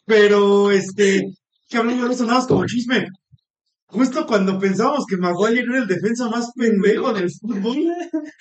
Pero, 0.05 0.71
este, 0.71 1.33
que 1.67 1.77
hablando 1.77 2.07
de 2.07 2.13
eso, 2.13 2.23
nada 2.25 2.39
más 2.39 2.47
como 2.47 2.65
chisme. 2.65 3.07
Justo 3.91 4.27
cuando 4.27 4.59
pensábamos 4.59 5.05
que 5.09 5.17
Maguire 5.17 5.61
era 5.61 5.79
el 5.79 5.87
defensa 5.87 6.29
más 6.29 6.51
pendejo 6.55 7.11
del 7.11 7.27
fútbol, 7.41 7.77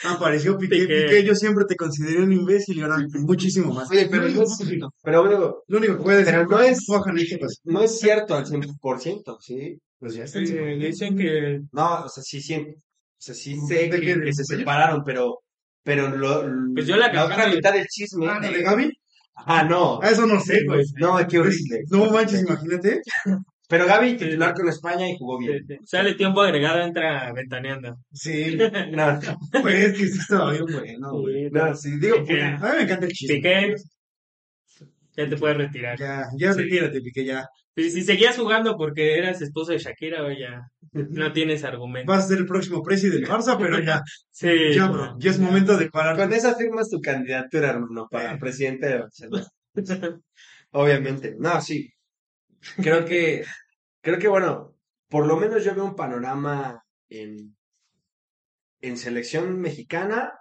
apareció 0.04 0.58
Piqué. 0.58 0.80
Piqué. 0.82 1.02
Piqué, 1.04 1.24
yo 1.24 1.34
siempre 1.34 1.64
te 1.66 1.74
consideré 1.74 2.22
un 2.22 2.32
imbécil 2.32 2.76
y 2.76 2.82
ahora 2.82 2.98
muchísimo 3.14 3.72
más. 3.72 3.90
Oye, 3.90 4.08
pero 4.10 4.28
no 4.28 4.42
es- 4.42 4.58
Pero 5.02 5.22
bueno, 5.22 5.56
Lo 5.66 5.78
único 5.78 5.96
que 5.96 6.02
puede 6.02 6.18
decir, 6.24 6.46
no 6.48 6.60
es- 6.60 6.84
pues, 6.86 7.60
no 7.64 7.82
es 7.82 7.98
cierto 7.98 8.34
al 8.34 8.44
100%, 8.46 9.38
¿sí? 9.40 9.78
pues 9.98 10.14
ya 10.14 10.24
está. 10.24 10.38
Sí, 10.44 10.52
dicen 10.78 11.16
que 11.16 11.60
No, 11.72 12.04
o 12.04 12.08
sea, 12.08 12.22
sí, 12.22 12.40
sí, 12.42 12.54
o 12.54 12.74
sea, 13.18 13.34
sí 13.34 13.56
sé 13.66 13.88
¿De 13.88 14.00
que, 14.00 14.32
se 14.32 14.44
separaron, 14.44 15.02
pero, 15.04 15.38
pero 15.82 16.14
lo, 16.14 16.44
Pues 16.74 16.86
yo 16.86 16.96
la 16.96 17.10
la 17.12 17.24
otra 17.24 17.36
campana- 17.36 17.54
mitad 17.56 17.72
del 17.72 17.86
chisme. 17.86 18.28
Ah, 18.28 18.38
¿lo 18.40 18.52
de 18.52 18.62
Gaby? 18.62 18.92
Ah, 19.34 19.62
no, 19.64 19.98
Ah, 20.02 20.10
eso 20.10 20.26
no 20.26 20.38
sé, 20.40 20.64
güey. 20.66 20.84
no, 21.00 21.16
qué 21.26 21.38
horrible. 21.38 21.80
No 21.90 22.10
manches, 22.10 22.42
imagínate. 22.42 23.00
Pero 23.68 23.86
Gaby 23.86 24.16
titular 24.16 24.54
con 24.54 24.66
España 24.68 25.08
y 25.08 25.16
jugó 25.18 25.38
bien. 25.38 25.62
sale 25.84 26.14
tiempo 26.14 26.40
agregado, 26.40 26.80
entra 26.80 27.30
ventaneando. 27.34 27.96
Sí, 28.12 28.56
No, 28.92 29.20
pues 29.62 29.92
que 29.92 30.06
sí 30.08 30.18
estaba 30.18 30.52
bien 30.52 30.64
bueno, 30.66 31.12
güey. 31.20 31.50
no, 31.50 31.74
sí, 31.74 31.98
digo. 32.00 32.16
A 32.16 32.20
mí 32.20 32.76
me 32.78 32.82
encanta 32.82 33.06
el 33.06 33.12
chisme. 33.12 33.36
Piqué, 33.36 33.74
ya 35.16 35.28
te 35.28 35.36
puedes 35.36 35.56
retirar. 35.56 35.98
Ya, 35.98 36.24
ya 36.38 36.52
Sí. 36.52 36.60
retírate, 36.62 37.00
Piqué, 37.00 37.24
ya. 37.24 37.44
Si, 37.76 37.90
si 37.90 38.02
seguías 38.02 38.36
jugando 38.36 38.76
porque 38.76 39.18
eras 39.18 39.40
esposo 39.42 39.72
de 39.72 39.78
Shakira, 39.78 40.24
o 40.24 40.30
ya 40.32 40.62
no 40.92 41.32
tienes 41.32 41.62
argumento. 41.62 42.10
Vas 42.10 42.24
a 42.24 42.28
ser 42.28 42.38
el 42.38 42.46
próximo 42.46 42.82
presi 42.82 43.08
del 43.08 43.24
Barça, 43.26 43.56
pero 43.58 43.78
ya, 43.80 44.00
Sí, 44.30 44.48
ya, 44.74 44.88
bro, 44.88 45.14
ya 45.18 45.30
es 45.30 45.38
momento 45.38 45.76
de 45.76 45.90
parar. 45.90 46.16
con 46.16 46.32
esa 46.32 46.54
firmas 46.56 46.88
tu 46.90 47.00
candidatura, 47.00 47.70
hermano, 47.70 48.08
para 48.10 48.38
presidente 48.38 48.86
de 48.86 48.98
Barcelona. 48.98 49.46
Obviamente. 50.72 51.36
No, 51.38 51.60
sí. 51.60 51.88
Creo 52.76 53.04
que, 53.04 53.44
creo 54.00 54.18
que 54.18 54.28
bueno, 54.28 54.74
por 55.08 55.26
lo 55.26 55.36
menos 55.36 55.64
yo 55.64 55.74
veo 55.74 55.84
un 55.84 55.96
panorama 55.96 56.82
en, 57.08 57.56
en 58.80 58.96
selección 58.96 59.60
mexicana. 59.60 60.32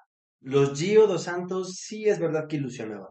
Los 0.42 0.78
Gio 0.80 1.08
dos 1.08 1.24
Santos 1.24 1.76
sí 1.76 2.08
es 2.08 2.20
verdad 2.20 2.48
que 2.48 2.58
ilusionaban. 2.58 3.10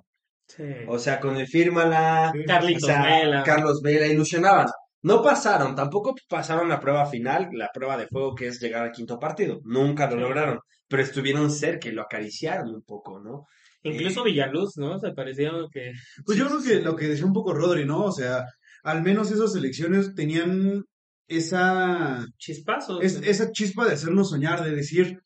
Sí. 0.49 0.63
O 0.87 0.99
sea, 0.99 1.19
con 1.19 1.37
el 1.37 1.47
fírmala, 1.49 2.33
Carlitos 2.47 2.85
o 2.85 2.87
sea, 2.87 3.03
Vela. 3.05 3.43
Carlos 3.43 3.81
Vela 3.83 4.07
ilusionaban. 4.07 4.67
No 5.03 5.23
pasaron, 5.23 5.75
tampoco 5.75 6.15
pasaron 6.29 6.69
la 6.69 6.81
prueba 6.81 7.07
final, 7.07 7.49
la 7.53 7.71
prueba 7.73 7.97
de 7.97 8.07
fuego 8.09 8.35
que 8.35 8.49
es 8.49 8.61
llegar 8.61 8.83
al 8.85 8.93
quinto 8.93 9.19
partido. 9.19 9.61
Nunca 9.65 10.07
lo 10.07 10.13
Sí. 10.15 10.19
lograron, 10.21 10.59
pero 10.89 11.03
estuvieron 11.03 11.51
cerca 11.51 11.89
y 11.89 11.93
lo 11.93 12.03
acariciaron 12.03 12.75
un 12.75 12.83
poco, 12.83 13.21
¿no? 13.21 13.47
Incluso 13.83 14.25
Villaluz, 14.25 14.77
¿no? 14.79 14.99
Se 14.99 15.13
parecía 15.13 15.51
que... 15.73 15.93
Pues 16.25 16.37
yo 16.39 16.47
creo 16.47 16.63
que 16.63 16.81
lo 16.85 16.97
que 16.97 17.07
decía 17.09 17.25
un 17.27 17.33
poco 17.33 17.53
Rodri, 17.55 17.85
¿no? 17.85 18.05
O 18.05 18.13
sea, 18.13 18.45
al 18.87 19.03
menos 19.03 19.31
esas 19.33 19.53
selecciones 19.53 20.15
tenían 20.15 20.85
esa, 21.29 22.25
Chispazos. 22.39 23.03
es, 23.03 23.17
esa 23.25 23.51
chispa 23.51 23.85
de 23.85 23.95
hacernos 23.95 24.31
soñar, 24.31 24.63
de 24.63 24.71
decir, 24.75 25.21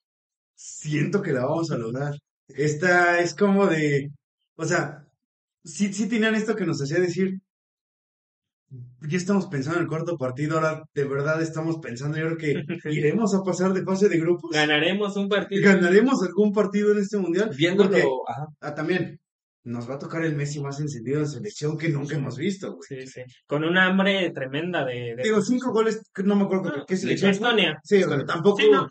siento 0.54 1.20
que 1.20 1.32
la 1.32 1.44
vamos 1.44 1.70
a 1.70 1.76
lograr. 1.76 2.14
Esta 2.48 3.20
es 3.20 3.34
como 3.34 3.66
de, 3.66 4.10
o 4.56 4.64
sea, 4.64 5.04
sí, 5.62 5.92
sí 5.92 6.08
tenían 6.08 6.34
esto 6.34 6.56
que 6.56 6.64
nos 6.64 6.80
hacía 6.82 6.98
decir, 7.00 7.38
ya 9.02 9.18
estamos 9.18 9.46
pensando 9.46 9.78
en 9.78 9.84
el 9.84 9.88
cuarto 9.88 10.16
partido, 10.16 10.56
ahora 10.56 10.82
de 10.94 11.04
verdad 11.04 11.42
estamos 11.42 11.76
pensando, 11.82 12.16
yo 12.16 12.36
creo 12.36 12.38
que 12.38 12.90
iremos 12.92 13.34
a 13.34 13.42
pasar 13.42 13.74
de 13.74 13.82
fase 13.84 14.08
de 14.08 14.18
grupos, 14.18 14.52
Ganaremos 14.52 15.16
un 15.16 15.28
partido. 15.28 15.62
ganaremos 15.62 16.22
algún 16.22 16.52
partido 16.52 16.92
en 16.92 16.98
este 16.98 17.18
mundial, 17.18 17.50
Viéndolo, 17.56 17.90
porque 17.90 18.04
ajá. 18.28 18.46
ah, 18.60 18.74
también 18.74 19.20
nos 19.64 19.88
va 19.90 19.94
a 19.96 19.98
tocar 19.98 20.24
el 20.24 20.34
Messi 20.36 20.60
más 20.60 20.80
encendido 20.80 21.20
de 21.20 21.26
selección 21.26 21.76
que 21.76 21.88
nunca 21.90 22.16
hemos 22.16 22.36
visto, 22.36 22.74
güey. 22.76 23.02
Sí, 23.02 23.06
sí. 23.06 23.20
Con 23.46 23.64
una 23.64 23.86
hambre 23.86 24.30
tremenda 24.30 24.84
de, 24.84 25.14
de- 25.16 25.22
Digo, 25.22 25.42
cinco 25.42 25.72
goles, 25.72 26.00
no 26.24 26.36
me 26.36 26.44
acuerdo 26.44 26.70
No, 26.76 26.86
qué 26.86 26.94
de 26.94 27.00
selección. 27.00 27.30
Estonia. 27.32 27.78
Sí, 27.84 28.02
o 28.02 28.08
sea, 28.08 28.24
tampoco, 28.24 28.58
Sí, 28.58 28.70
no. 28.70 28.88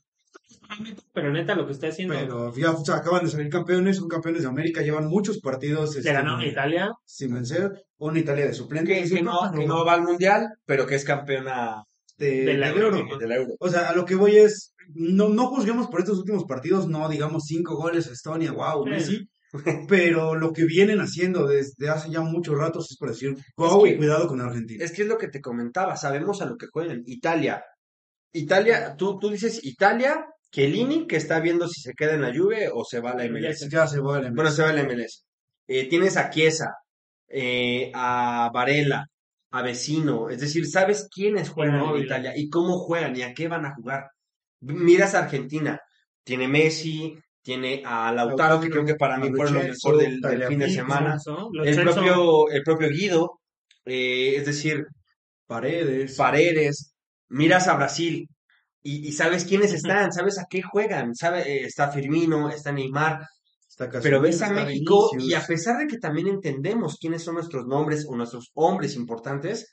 Pero 1.13 1.31
neta, 1.31 1.55
lo 1.55 1.65
que 1.65 1.71
está 1.73 1.87
haciendo. 1.87 2.13
pero 2.13 2.55
ya 2.55 2.71
o 2.71 2.85
sea, 2.85 2.97
acaban 2.97 3.25
de 3.25 3.31
salir 3.31 3.49
campeones, 3.49 3.97
son 3.97 4.07
campeones 4.07 4.43
de 4.43 4.47
América, 4.49 4.81
llevan 4.83 5.07
muchos 5.07 5.39
partidos 5.39 5.93
Le 5.95 5.99
este, 6.01 6.13
ganó 6.13 6.43
Italia. 6.45 6.91
sin 7.05 7.33
vencer, 7.33 7.71
una 7.97 8.19
Italia 8.19 8.45
de 8.45 8.53
suplente. 8.53 9.03
Que, 9.03 9.21
no, 9.23 9.51
que 9.51 9.65
no 9.65 9.83
va 9.83 9.93
al 9.93 10.03
mundial, 10.03 10.47
pero 10.65 10.85
que 10.85 10.93
es 10.95 11.03
campeona 11.03 11.83
de, 12.19 12.45
del 12.45 12.59
de 12.61 12.67
Euro. 12.67 12.97
Euro. 12.97 13.17
del 13.17 13.31
Euro. 13.31 13.53
O 13.59 13.67
sea, 13.69 13.89
a 13.89 13.95
lo 13.95 14.05
que 14.05 14.13
voy 14.13 14.37
es, 14.37 14.73
no, 14.93 15.29
no 15.29 15.47
juzguemos 15.47 15.87
por 15.87 16.01
estos 16.01 16.19
últimos 16.19 16.45
partidos, 16.45 16.87
no 16.87 17.09
digamos 17.09 17.45
cinco 17.47 17.75
goles 17.75 18.07
a 18.07 18.11
Estonia, 18.13 18.51
wow, 18.51 18.83
Sí. 18.85 18.89
Messi, 18.91 19.29
pero 19.87 20.35
lo 20.35 20.53
que 20.53 20.65
vienen 20.65 20.99
haciendo 21.01 21.47
desde 21.47 21.89
hace 21.89 22.11
ya 22.11 22.21
muchos 22.21 22.57
ratos 22.57 22.91
es 22.91 22.97
por 22.97 23.09
decir, 23.09 23.35
wow, 23.57 23.83
que- 23.83 23.91
y 23.91 23.97
cuidado 23.97 24.27
con 24.27 24.41
Argentina. 24.41 24.83
Es 24.83 24.91
que 24.91 25.03
es 25.03 25.07
lo 25.07 25.17
que 25.17 25.27
te 25.29 25.41
comentaba, 25.41 25.95
sabemos 25.97 26.41
a 26.41 26.45
lo 26.45 26.57
que 26.57 26.67
juegan. 26.67 27.01
Italia. 27.05 27.63
Italia, 28.33 28.95
tú, 28.97 29.17
tú 29.19 29.29
dices 29.29 29.59
Italia, 29.63 30.25
Chiellini, 30.51 31.07
que 31.07 31.17
está 31.17 31.39
viendo 31.39 31.67
si 31.67 31.81
se 31.81 31.93
queda 31.93 32.13
en 32.13 32.21
la 32.21 32.33
Juve 32.35 32.69
o 32.73 32.83
se 32.85 32.99
va 32.99 33.11
a 33.11 33.15
la 33.15 33.25
MLS. 33.25 33.67
Ya 33.69 33.87
se 33.87 33.99
va 33.99 34.19
el 34.19 34.33
Bueno, 34.33 34.51
se 34.51 34.61
va 34.63 34.69
a 34.69 34.73
la 34.73 34.83
MLS. 34.83 35.25
Eh, 35.67 35.87
tienes 35.89 36.17
a 36.17 36.29
Chiesa, 36.29 36.73
eh, 37.27 37.91
a 37.93 38.49
Varela, 38.53 39.05
a 39.51 39.61
Vecino. 39.63 40.29
Es 40.29 40.39
decir, 40.41 40.67
sabes 40.67 41.07
quiénes 41.13 41.49
juegan 41.49 41.81
en. 41.83 42.03
Italia 42.03 42.33
y 42.35 42.49
cómo 42.49 42.79
juegan 42.79 43.15
y 43.15 43.21
a 43.23 43.33
qué 43.33 43.47
van 43.47 43.65
a 43.65 43.73
jugar. 43.75 44.07
Miras 44.61 45.15
a 45.15 45.23
Argentina. 45.23 45.79
Tiene 46.23 46.47
Messi, 46.47 47.17
tiene 47.41 47.81
a 47.85 48.11
Lautaro, 48.11 48.59
que 48.59 48.69
creo 48.69 48.85
que 48.85 48.95
para 48.95 49.17
mí 49.17 49.29
fue 49.35 49.49
lo 49.49 49.63
mejor 49.63 49.97
del, 49.97 50.45
fin 50.47 50.59
de 50.59 50.69
semana. 50.69 51.17
El 51.63 51.81
propio, 51.81 52.49
el 52.49 52.63
propio 52.63 52.89
Guido. 52.89 53.39
eh, 53.85 54.35
es 54.35 54.45
decir, 54.45 54.85
Paredes. 55.47 56.15
Paredes, 56.15 56.93
miras 57.29 57.67
a 57.67 57.75
Brasil 57.75 58.27
y, 58.83 59.07
y 59.07 59.11
sabes 59.13 59.45
quiénes 59.45 59.73
están, 59.73 60.11
sabes 60.11 60.37
a 60.37 60.45
qué 60.49 60.61
juegan, 60.61 61.15
sabe, 61.15 61.41
eh, 61.41 61.65
está 61.65 61.89
Firmino, 61.89 62.49
está 62.49 62.71
Neymar, 62.71 63.25
está 63.67 63.89
pero 64.01 64.21
ves 64.21 64.41
a 64.41 64.51
México 64.51 65.09
y 65.17 65.33
a 65.33 65.41
pesar 65.41 65.79
de 65.79 65.87
que 65.87 65.97
también 65.97 66.27
entendemos 66.27 66.97
quiénes 66.99 67.23
son 67.23 67.35
nuestros 67.35 67.65
nombres 67.65 68.05
o 68.07 68.15
nuestros 68.15 68.51
hombres 68.53 68.95
importantes, 68.95 69.67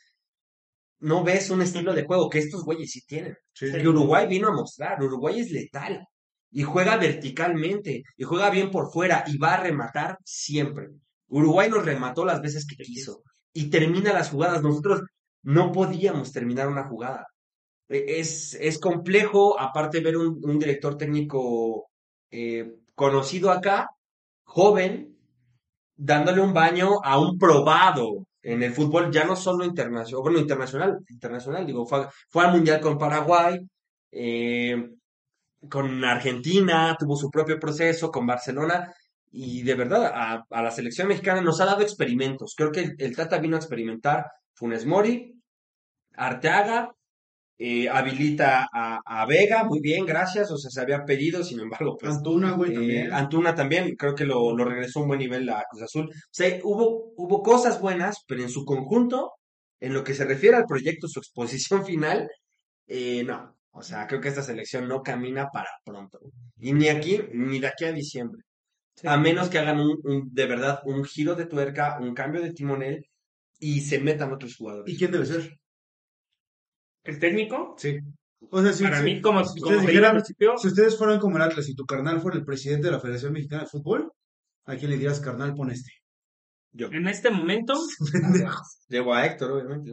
no 1.01 1.23
ves 1.23 1.51
un 1.51 1.61
estilo 1.61 1.93
de 1.93 2.05
juego 2.05 2.31
que 2.31 2.39
estos 2.39 2.65
güeyes 2.65 2.91
sí 2.91 3.03
tienen. 3.07 3.37
Sí, 3.53 3.71
Que 3.71 3.87
Uruguay 3.87 4.27
vino 4.27 4.49
a 4.49 4.55
mostrar, 4.55 5.03
Uruguay 5.03 5.41
es 5.41 5.51
letal 5.51 6.07
y 6.51 6.63
juega 6.63 6.97
verticalmente 6.97 8.03
y 8.17 8.25
juega 8.25 8.51
bien 8.51 8.71
por 8.71 8.91
fuera 8.91 9.25
y 9.27 9.39
va 9.39 9.55
a 9.55 9.63
rematar 9.63 10.19
siempre. 10.25 10.89
Uruguay 11.29 11.69
nos 11.71 11.85
remató 11.85 12.25
las 12.25 12.41
veces 12.41 12.67
que 12.67 12.77
quiso 12.77 13.23
y 13.53 13.71
termina 13.71 14.13
las 14.13 14.31
jugadas. 14.31 14.63
Nosotros 14.63 15.03
no 15.43 15.73
podíamos 15.73 16.33
terminar 16.33 16.69
una 16.69 16.85
jugada. 16.89 17.27
E- 17.89 18.21
Es, 18.21 18.55
es 18.55 18.79
complejo, 18.79 19.59
aparte 19.61 20.01
ver 20.01 20.17
un, 20.17 20.41
un 20.43 20.59
director 20.59 20.97
técnico 20.97 21.89
eh, 22.31 22.75
conocido 22.95 23.51
acá, 23.51 23.89
joven, 24.45 25.17
dándole 25.97 26.41
un 26.41 26.53
baño 26.55 26.99
a 27.03 27.19
un 27.19 27.39
probado 27.39 28.27
en 28.43 28.63
el 28.63 28.73
fútbol, 28.73 29.11
ya 29.13 29.25
no 29.25 29.35
solo 29.37 29.65
internacional, 29.65 30.23
bueno, 30.23 30.39
internacional, 30.39 30.99
internacional, 31.09 31.67
digo, 31.67 31.87
fue, 31.87 32.07
fue 32.29 32.45
al 32.45 32.53
Mundial 32.53 32.81
con 32.81 32.99
Paraguay, 32.99 33.59
eh, 34.13 34.91
con 35.69 36.05
Argentina, 36.05 36.97
tuvo 36.99 37.17
su 37.17 37.31
propio 37.31 37.59
proceso, 37.59 38.11
con 38.11 38.27
Barcelona, 38.27 38.93
y 39.31 39.63
de 39.63 39.75
verdad, 39.75 40.07
a, 40.07 40.47
a 40.51 40.63
la 40.63 40.71
selección 40.71 41.09
mexicana 41.09 41.41
nos 41.43 41.61
ha 41.61 41.67
dado 41.67 41.83
experimentos. 41.83 42.55
Creo 42.57 42.73
que 42.73 42.81
el, 42.81 42.95
el 42.99 43.17
Tata 43.17 43.39
vino 43.39 43.57
a 43.57 43.61
experimentar 43.61 44.27
Funes 44.55 44.87
Mori, 44.87 45.35
Arteaga, 46.17 46.93
eh, 47.59 47.89
habilita 47.89 48.69
a, 48.73 49.01
a 49.05 49.27
Vega, 49.27 49.65
muy 49.65 49.81
bien, 49.81 50.05
gracias, 50.05 50.51
o 50.51 50.59
sea, 50.59 50.71
se 50.71 50.81
había 50.81 51.05
pedido, 51.07 51.43
sin 51.43 51.61
embargo, 51.61 51.97
pues 51.99 52.17
Antuna, 52.17 52.53
güey, 52.53 52.73
eh, 52.73 52.75
también. 52.75 53.13
Antuna 53.13 53.55
también, 53.55 53.97
creo 53.97 54.15
que 54.15 54.27
lo, 54.27 54.55
lo 54.55 54.65
regresó 54.65 54.99
a 55.01 55.03
un 55.03 55.09
buen 55.09 55.21
nivel 55.21 55.49
a 55.49 55.65
Cruz 55.71 55.83
Azul. 55.83 56.11
O 56.11 56.29
sea, 56.31 56.59
hubo, 56.65 57.13
hubo 57.17 57.43
cosas 57.43 57.81
buenas, 57.81 58.25
pero 58.29 58.43
en 58.43 58.51
su 58.51 58.65
conjunto, 58.65 59.33
en 59.81 59.95
lo 59.95 60.05
que 60.05 60.15
se 60.15 60.25
refiere 60.27 60.57
al 60.57 60.67
proyecto, 60.67 61.09
su 61.09 61.19
exposición 61.21 61.85
final, 61.87 62.29
eh, 62.89 63.25
no. 63.25 63.56
O 63.79 63.83
sea, 63.83 64.07
creo 64.07 64.21
que 64.21 64.29
esta 64.29 64.43
selección 64.43 64.89
no 64.89 65.03
camina 65.03 65.49
para 65.53 65.69
pronto. 65.85 66.19
Y 66.59 66.73
ni 66.73 66.89
aquí, 66.89 67.21
ni 67.35 67.59
de 67.61 67.67
aquí 67.67 67.85
a 67.85 67.93
diciembre. 67.93 68.43
Sí. 68.95 69.07
A 69.07 69.19
menos 69.19 69.51
que 69.51 69.59
hagan 69.59 69.79
un, 69.81 69.99
un- 70.05 70.29
de 70.33 70.47
verdad 70.47 70.81
un 70.87 71.05
giro 71.05 71.35
de 71.35 71.45
tuerca, 71.47 71.99
un 72.01 72.15
cambio 72.15 72.41
de 72.41 72.53
timonel 72.53 73.05
y 73.59 73.83
se 73.83 73.99
metan 74.01 74.33
otros 74.33 74.57
jugadores. 74.57 74.95
¿Y 74.95 74.97
quién 74.97 75.11
debe 75.13 75.27
ser? 75.27 75.59
El 77.05 77.19
técnico, 77.19 77.75
Sí. 77.79 77.99
O 78.51 78.63
sea, 78.63 78.73
si, 78.73 78.85
para 78.85 78.99
si- 78.99 79.05
mí, 79.05 79.21
como, 79.21 79.45
si 79.45 79.61
como 79.61 79.73
ustedes 79.77 79.87
dijeran, 79.89 80.13
principio, 80.17 80.57
si 80.59 80.69
ustedes 80.69 80.97
fueran 80.97 81.19
como 81.19 81.37
el 81.37 81.43
Atlas 81.43 81.69
y 81.69 81.75
tu 81.75 81.85
carnal 81.85 82.21
fuera 82.21 82.37
el 82.39 82.45
presidente 82.45 82.87
de 82.87 82.93
la 82.93 83.01
Federación 83.01 83.33
Mexicana 83.33 83.63
de 83.63 83.69
Fútbol, 83.69 84.13
¿a 84.67 84.77
quién 84.77 84.91
le 84.91 84.97
dirías 84.97 85.21
carnal 85.21 85.55
pon 85.55 85.71
este? 85.71 85.91
Yo. 86.73 86.89
en 86.93 87.09
este 87.09 87.31
momento, 87.31 87.75
Llevo 88.89 89.15
a 89.15 89.25
Héctor, 89.27 89.53
obviamente. 89.53 89.93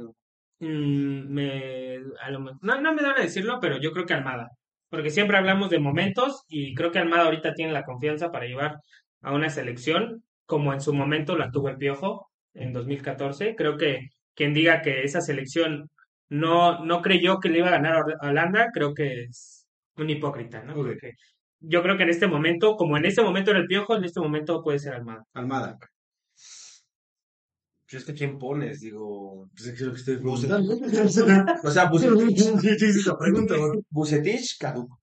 ¿No? 0.60 0.68
mm, 0.70 1.34
me, 1.34 1.96
a 2.22 2.32
lo 2.32 2.40
no, 2.62 2.82
no 2.82 2.94
me 2.94 3.02
dan 3.02 3.18
a 3.18 3.22
decirlo, 3.22 3.60
pero 3.62 3.80
yo 3.80 3.92
creo 3.92 4.06
que 4.06 4.14
Almada. 4.14 4.50
Porque 4.90 5.10
siempre 5.10 5.38
hablamos 5.38 5.70
de 5.70 5.80
momentos 5.80 6.44
y 6.48 6.76
creo 6.76 6.92
que 6.92 7.00
Almada 7.00 7.26
ahorita 7.26 7.54
tiene 7.54 7.72
la 7.74 7.84
confianza 7.84 8.32
para 8.32 8.46
llevar 8.46 8.78
a 9.22 9.34
una 9.34 9.50
selección 9.50 10.24
como 10.46 10.74
en 10.74 10.82
su 10.82 10.94
momento 10.94 11.38
la 11.38 11.52
tuvo 11.52 11.70
el 11.70 11.78
Piojo 11.78 12.30
en 12.54 12.74
2014. 12.74 13.56
Creo 13.56 13.78
que 13.78 14.10
quien 14.36 14.54
diga 14.54 14.82
que 14.82 15.04
esa 15.04 15.22
selección 15.22 15.90
no, 16.30 16.84
no 16.86 17.02
creyó 17.02 17.40
que 17.40 17.50
le 17.50 17.60
iba 17.60 17.68
a 17.70 17.72
ganar 17.72 18.04
a 18.22 18.28
Holanda, 18.30 18.70
creo 18.74 18.94
que 18.94 19.24
es 19.24 19.68
un 19.98 20.10
hipócrita, 20.10 20.64
¿no? 20.64 20.76
Porque 20.76 21.14
yo 21.60 21.82
creo 21.82 21.98
que 21.98 22.04
en 22.04 22.10
este 22.10 22.28
momento, 22.28 22.76
como 22.76 22.98
en 22.98 23.06
este 23.06 23.22
momento 23.24 23.52
era 23.52 23.60
el 23.60 23.68
Piojo, 23.68 23.96
en 23.96 24.04
este 24.04 24.20
momento 24.20 24.62
puede 24.62 24.80
ser 24.80 24.94
Almada. 24.94 25.24
Almada. 25.34 25.78
Pues 27.94 28.02
es 28.02 28.08
que 28.08 28.14
quién 28.16 28.40
pones, 28.40 28.80
digo. 28.80 29.48
Pues 29.56 29.68
es 29.68 29.74
que 29.74 29.82
es 29.84 29.88
lo 29.88 29.94
que 29.94 30.00
estoy. 30.00 30.16
O 31.64 31.72
sea, 31.72 31.86
Bucetich, 31.86 32.40
Sí, 32.40 32.70
sí, 32.80 32.92
sí, 32.92 33.00
esa 33.00 33.16
pregunta, 33.16 33.56
güey. 33.56 33.82
Bucetich, 33.92 34.58
caduco. 34.58 35.00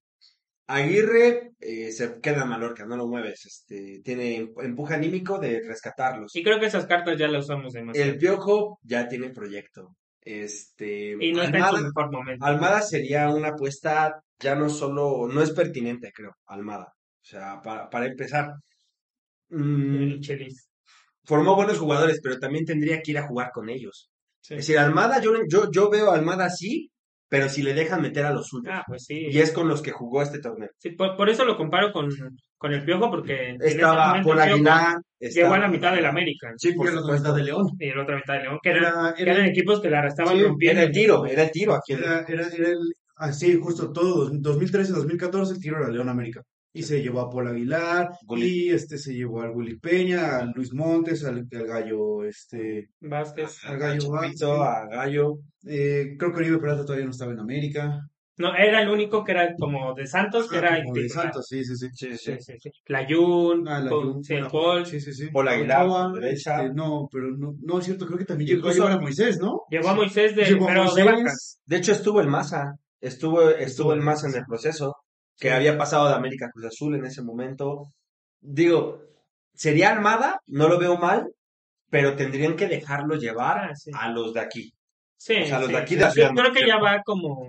Aguirre 0.66 1.53
eh, 1.61 1.92
se 1.92 2.20
queda 2.20 2.42
en 2.42 2.48
Mallorca, 2.48 2.85
no 2.87 2.96
lo 2.96 3.07
mueves. 3.07 3.46
Este, 3.46 4.00
tiene 4.03 4.37
em- 4.38 4.53
empuje 4.61 4.94
anímico 4.94 5.38
de 5.38 5.62
rescatarlos. 5.64 6.35
Y 6.35 6.42
creo 6.42 6.59
que 6.59 6.66
esas 6.66 6.87
cartas 6.87 7.16
ya 7.16 7.29
las 7.29 7.44
usamos 7.44 7.72
demasiado. 7.72 8.11
El 8.11 8.18
Piojo 8.18 8.81
ya 8.83 9.07
tiene 9.09 9.31
proyecto. 9.31 9.96
Este, 10.20 11.16
Y 11.20 11.33
no 11.33 11.42
está 11.42 11.59
en 11.59 11.62
su 11.62 11.68
Almada, 11.68 11.83
mejor 11.94 12.12
momento. 12.12 12.44
Almada 12.44 12.83
sería 12.83 13.29
una 13.31 13.48
apuesta 13.50 14.20
ya 14.40 14.57
no 14.57 14.68
solo, 14.68 15.29
no 15.33 15.42
es 15.42 15.53
pertinente, 15.53 16.11
creo, 16.12 16.33
Almada. 16.46 16.87
O 16.87 17.24
sea, 17.24 17.61
para, 17.62 17.88
para 17.88 18.07
empezar, 18.07 18.53
mm, 19.50 20.03
El 20.03 20.20
Chelis. 20.20 20.70
Formó 21.31 21.55
buenos 21.55 21.79
jugadores, 21.79 22.21
pero 22.23 22.38
también 22.38 22.64
tendría 22.64 23.01
que 23.03 23.12
ir 23.12 23.19
a 23.19 23.27
jugar 23.29 23.51
con 23.53 23.69
ellos. 23.71 24.11
Sí. 24.43 24.55
Es 24.55 24.59
decir, 24.61 24.79
Almada, 24.79 25.21
yo, 25.21 25.33
yo, 25.49 25.71
yo 25.71 25.88
veo 25.90 26.11
a 26.11 26.14
Almada 26.16 26.47
así, 26.47 26.90
pero 27.29 27.49
si 27.49 27.62
le 27.62 27.73
dejan 27.75 28.03
meter 28.03 28.25
a 28.27 28.33
los 28.33 28.49
suyos. 28.49 28.73
Ah, 28.75 28.83
pues 28.87 29.05
sí. 29.05 29.29
Y 29.31 29.38
es 29.38 29.53
con 29.53 29.69
los 29.69 29.81
que 29.83 29.93
jugó 29.93 30.23
este 30.23 30.40
torneo. 30.40 30.69
Sí, 30.79 30.90
por, 30.90 31.16
por 31.16 31.29
eso 31.31 31.45
lo 31.45 31.57
comparo 31.57 31.93
con, 31.93 32.09
con 32.59 32.73
el 32.73 32.85
Piojo, 32.85 33.09
porque 33.11 33.57
Estaba 33.61 34.21
por 34.23 34.40
Aguilar. 34.40 34.97
llegó 35.21 35.55
a 35.55 35.59
la 35.59 35.69
mitad 35.69 35.95
del 35.95 36.07
América 36.07 36.53
Sí, 36.57 36.73
por 36.73 36.87
Y 36.88 36.95
la 36.95 37.01
supuesto. 37.01 37.23
mitad 37.29 37.37
de 37.37 37.45
León. 37.45 37.66
y 37.79 37.90
la 37.95 38.03
otra 38.03 38.16
mitad 38.16 38.35
de 38.35 38.40
León, 38.40 38.59
que 38.62 38.71
eran, 38.71 38.83
Era, 38.85 39.14
que 39.14 39.23
era, 39.23 39.33
eran 39.35 39.47
equipos 39.47 39.81
que 39.81 39.90
la 39.90 40.07
estaban 40.09 40.37
Sí, 40.37 40.43
rompiendo. 40.43 40.81
Era 40.81 40.88
el 40.88 40.93
tiro, 40.93 41.27
era 41.27 41.43
el 41.45 41.51
tiro 41.53 41.75
aquí. 41.75 41.93
era, 41.93 42.25
era, 42.27 42.47
era 42.49 42.69
el, 42.71 42.79
así, 43.16 43.57
justo 43.62 43.93
todo, 43.93 44.29
2013-2014 44.33 45.51
el 45.53 45.61
tiro 45.61 45.77
era 45.79 45.88
León 45.90 46.09
América. 46.09 46.43
Y 46.73 46.83
se 46.85 47.03
llevó 47.03 47.21
a 47.23 47.31
Paul 47.31 47.49
Aguilar, 47.49 48.11
Gulli. 48.25 48.67
y 48.67 48.71
este 48.71 48.97
se 48.97 49.13
llevó 49.13 49.43
al 49.43 49.51
Willy 49.51 49.79
Peña, 49.81 50.39
a 50.39 50.45
Luis 50.45 50.73
Montes, 50.73 51.25
al, 51.25 51.47
al 51.53 51.67
Gallo, 51.67 52.23
este, 52.25 52.91
Vázquez. 53.01 53.59
al 53.65 53.77
Gallo 53.79 53.99
Chupito, 54.01 54.59
Vázquez. 54.59 54.93
a 54.93 54.97
Gallo. 54.97 55.39
Eh, 55.67 56.15
creo 56.17 56.31
que 56.33 56.39
Oribe 56.39 56.59
Peralta 56.59 56.85
todavía 56.85 57.07
no 57.07 57.11
estaba 57.11 57.33
en 57.33 57.41
América. 57.41 58.01
No, 58.37 58.55
era 58.57 58.81
el 58.81 58.89
único 58.89 59.23
que 59.25 59.33
era 59.33 59.55
como 59.59 59.93
de 59.95 60.07
Santos, 60.07 60.49
que 60.49 60.57
era 60.59 60.75
Ah, 60.75 60.81
Como 60.83 60.95
de. 60.95 61.09
Santos, 61.11 61.45
sí, 61.47 61.63
sí, 61.65 61.75
sí. 61.77 61.89
Sí, 61.93 62.07
sí, 62.13 62.17
Sí, 62.17 62.33
sí. 62.39 62.53
sí, 62.53 62.59
sí. 62.63 62.71
Layún, 62.87 63.69
Ah, 63.69 63.81
la 63.81 63.91
Paul- 63.91 64.13
Jun, 64.15 64.25
sí, 64.25 64.35
Paul, 64.51 64.87
Sí, 64.87 65.01
sí, 65.01 65.13
sí. 65.13 65.27
Paul 65.31 65.49
Aguilar, 65.49 65.85
Ochoa, 65.87 66.13
derecha. 66.15 66.63
este, 66.63 66.75
no, 66.75 67.09
pero 67.13 67.33
no, 67.37 67.55
no 67.61 67.79
es 67.81 67.85
cierto, 67.85 68.07
creo 68.07 68.17
que 68.19 68.25
también 68.25 68.49
llegó 68.49 68.69
a 68.69 68.71
Incluso- 68.71 68.79
llevar 68.89 68.93
a 68.99 69.01
Moisés, 69.03 69.39
¿no? 69.41 69.63
Llevó 69.69 69.89
a 69.89 69.95
Moisés 69.95 70.35
de, 70.37 70.45
Llegó 70.45 70.65
a 70.65 70.69
pero 70.69 70.85
Moisés. 70.85 71.61
De 71.67 71.77
hecho, 71.77 71.93
estuvo 71.93 72.21
el 72.21 72.29
Maza. 72.29 72.77
Estuvo, 73.01 73.51
estuvo 73.51 73.93
el 73.93 74.01
Maza 74.01 74.29
en 74.29 74.37
el 74.37 74.45
proceso, 74.47 74.95
que 75.40 75.48
Sí. 75.48 75.55
había 75.55 75.76
pasado 75.79 76.09
de 76.09 76.14
América 76.14 76.46
a 76.46 76.50
Cruz 76.50 76.66
Azul 76.66 76.94
en 76.96 77.07
ese 77.07 77.22
momento. 77.22 77.92
Digo, 78.40 79.03
sería 79.55 79.90
Armada, 79.90 80.40
no 80.46 80.68
lo 80.68 80.79
veo 80.79 80.96
mal, 80.96 81.33
pero 81.90 82.14
tendrían 82.16 82.57
que 82.57 82.68
dejarlo 82.68 83.16
llevar 83.16 83.70
Ah, 83.70 83.74
sí. 83.74 83.90
a 83.94 84.11
los 84.11 84.33
de 84.35 84.40
aquí. 84.40 84.72
Sí, 85.16 85.35
O 85.42 85.46
sea, 85.46 85.59
los 85.59 85.66
sí, 85.68 85.72
de 85.74 85.79
aquí 85.79 85.94
de 85.96 86.00
la 86.03 86.09
Yo 86.09 86.12
ciudad 86.14 86.31
creo 86.35 86.53
que 86.53 86.66
ya 86.66 86.79
va 86.79 87.03
como... 87.05 87.46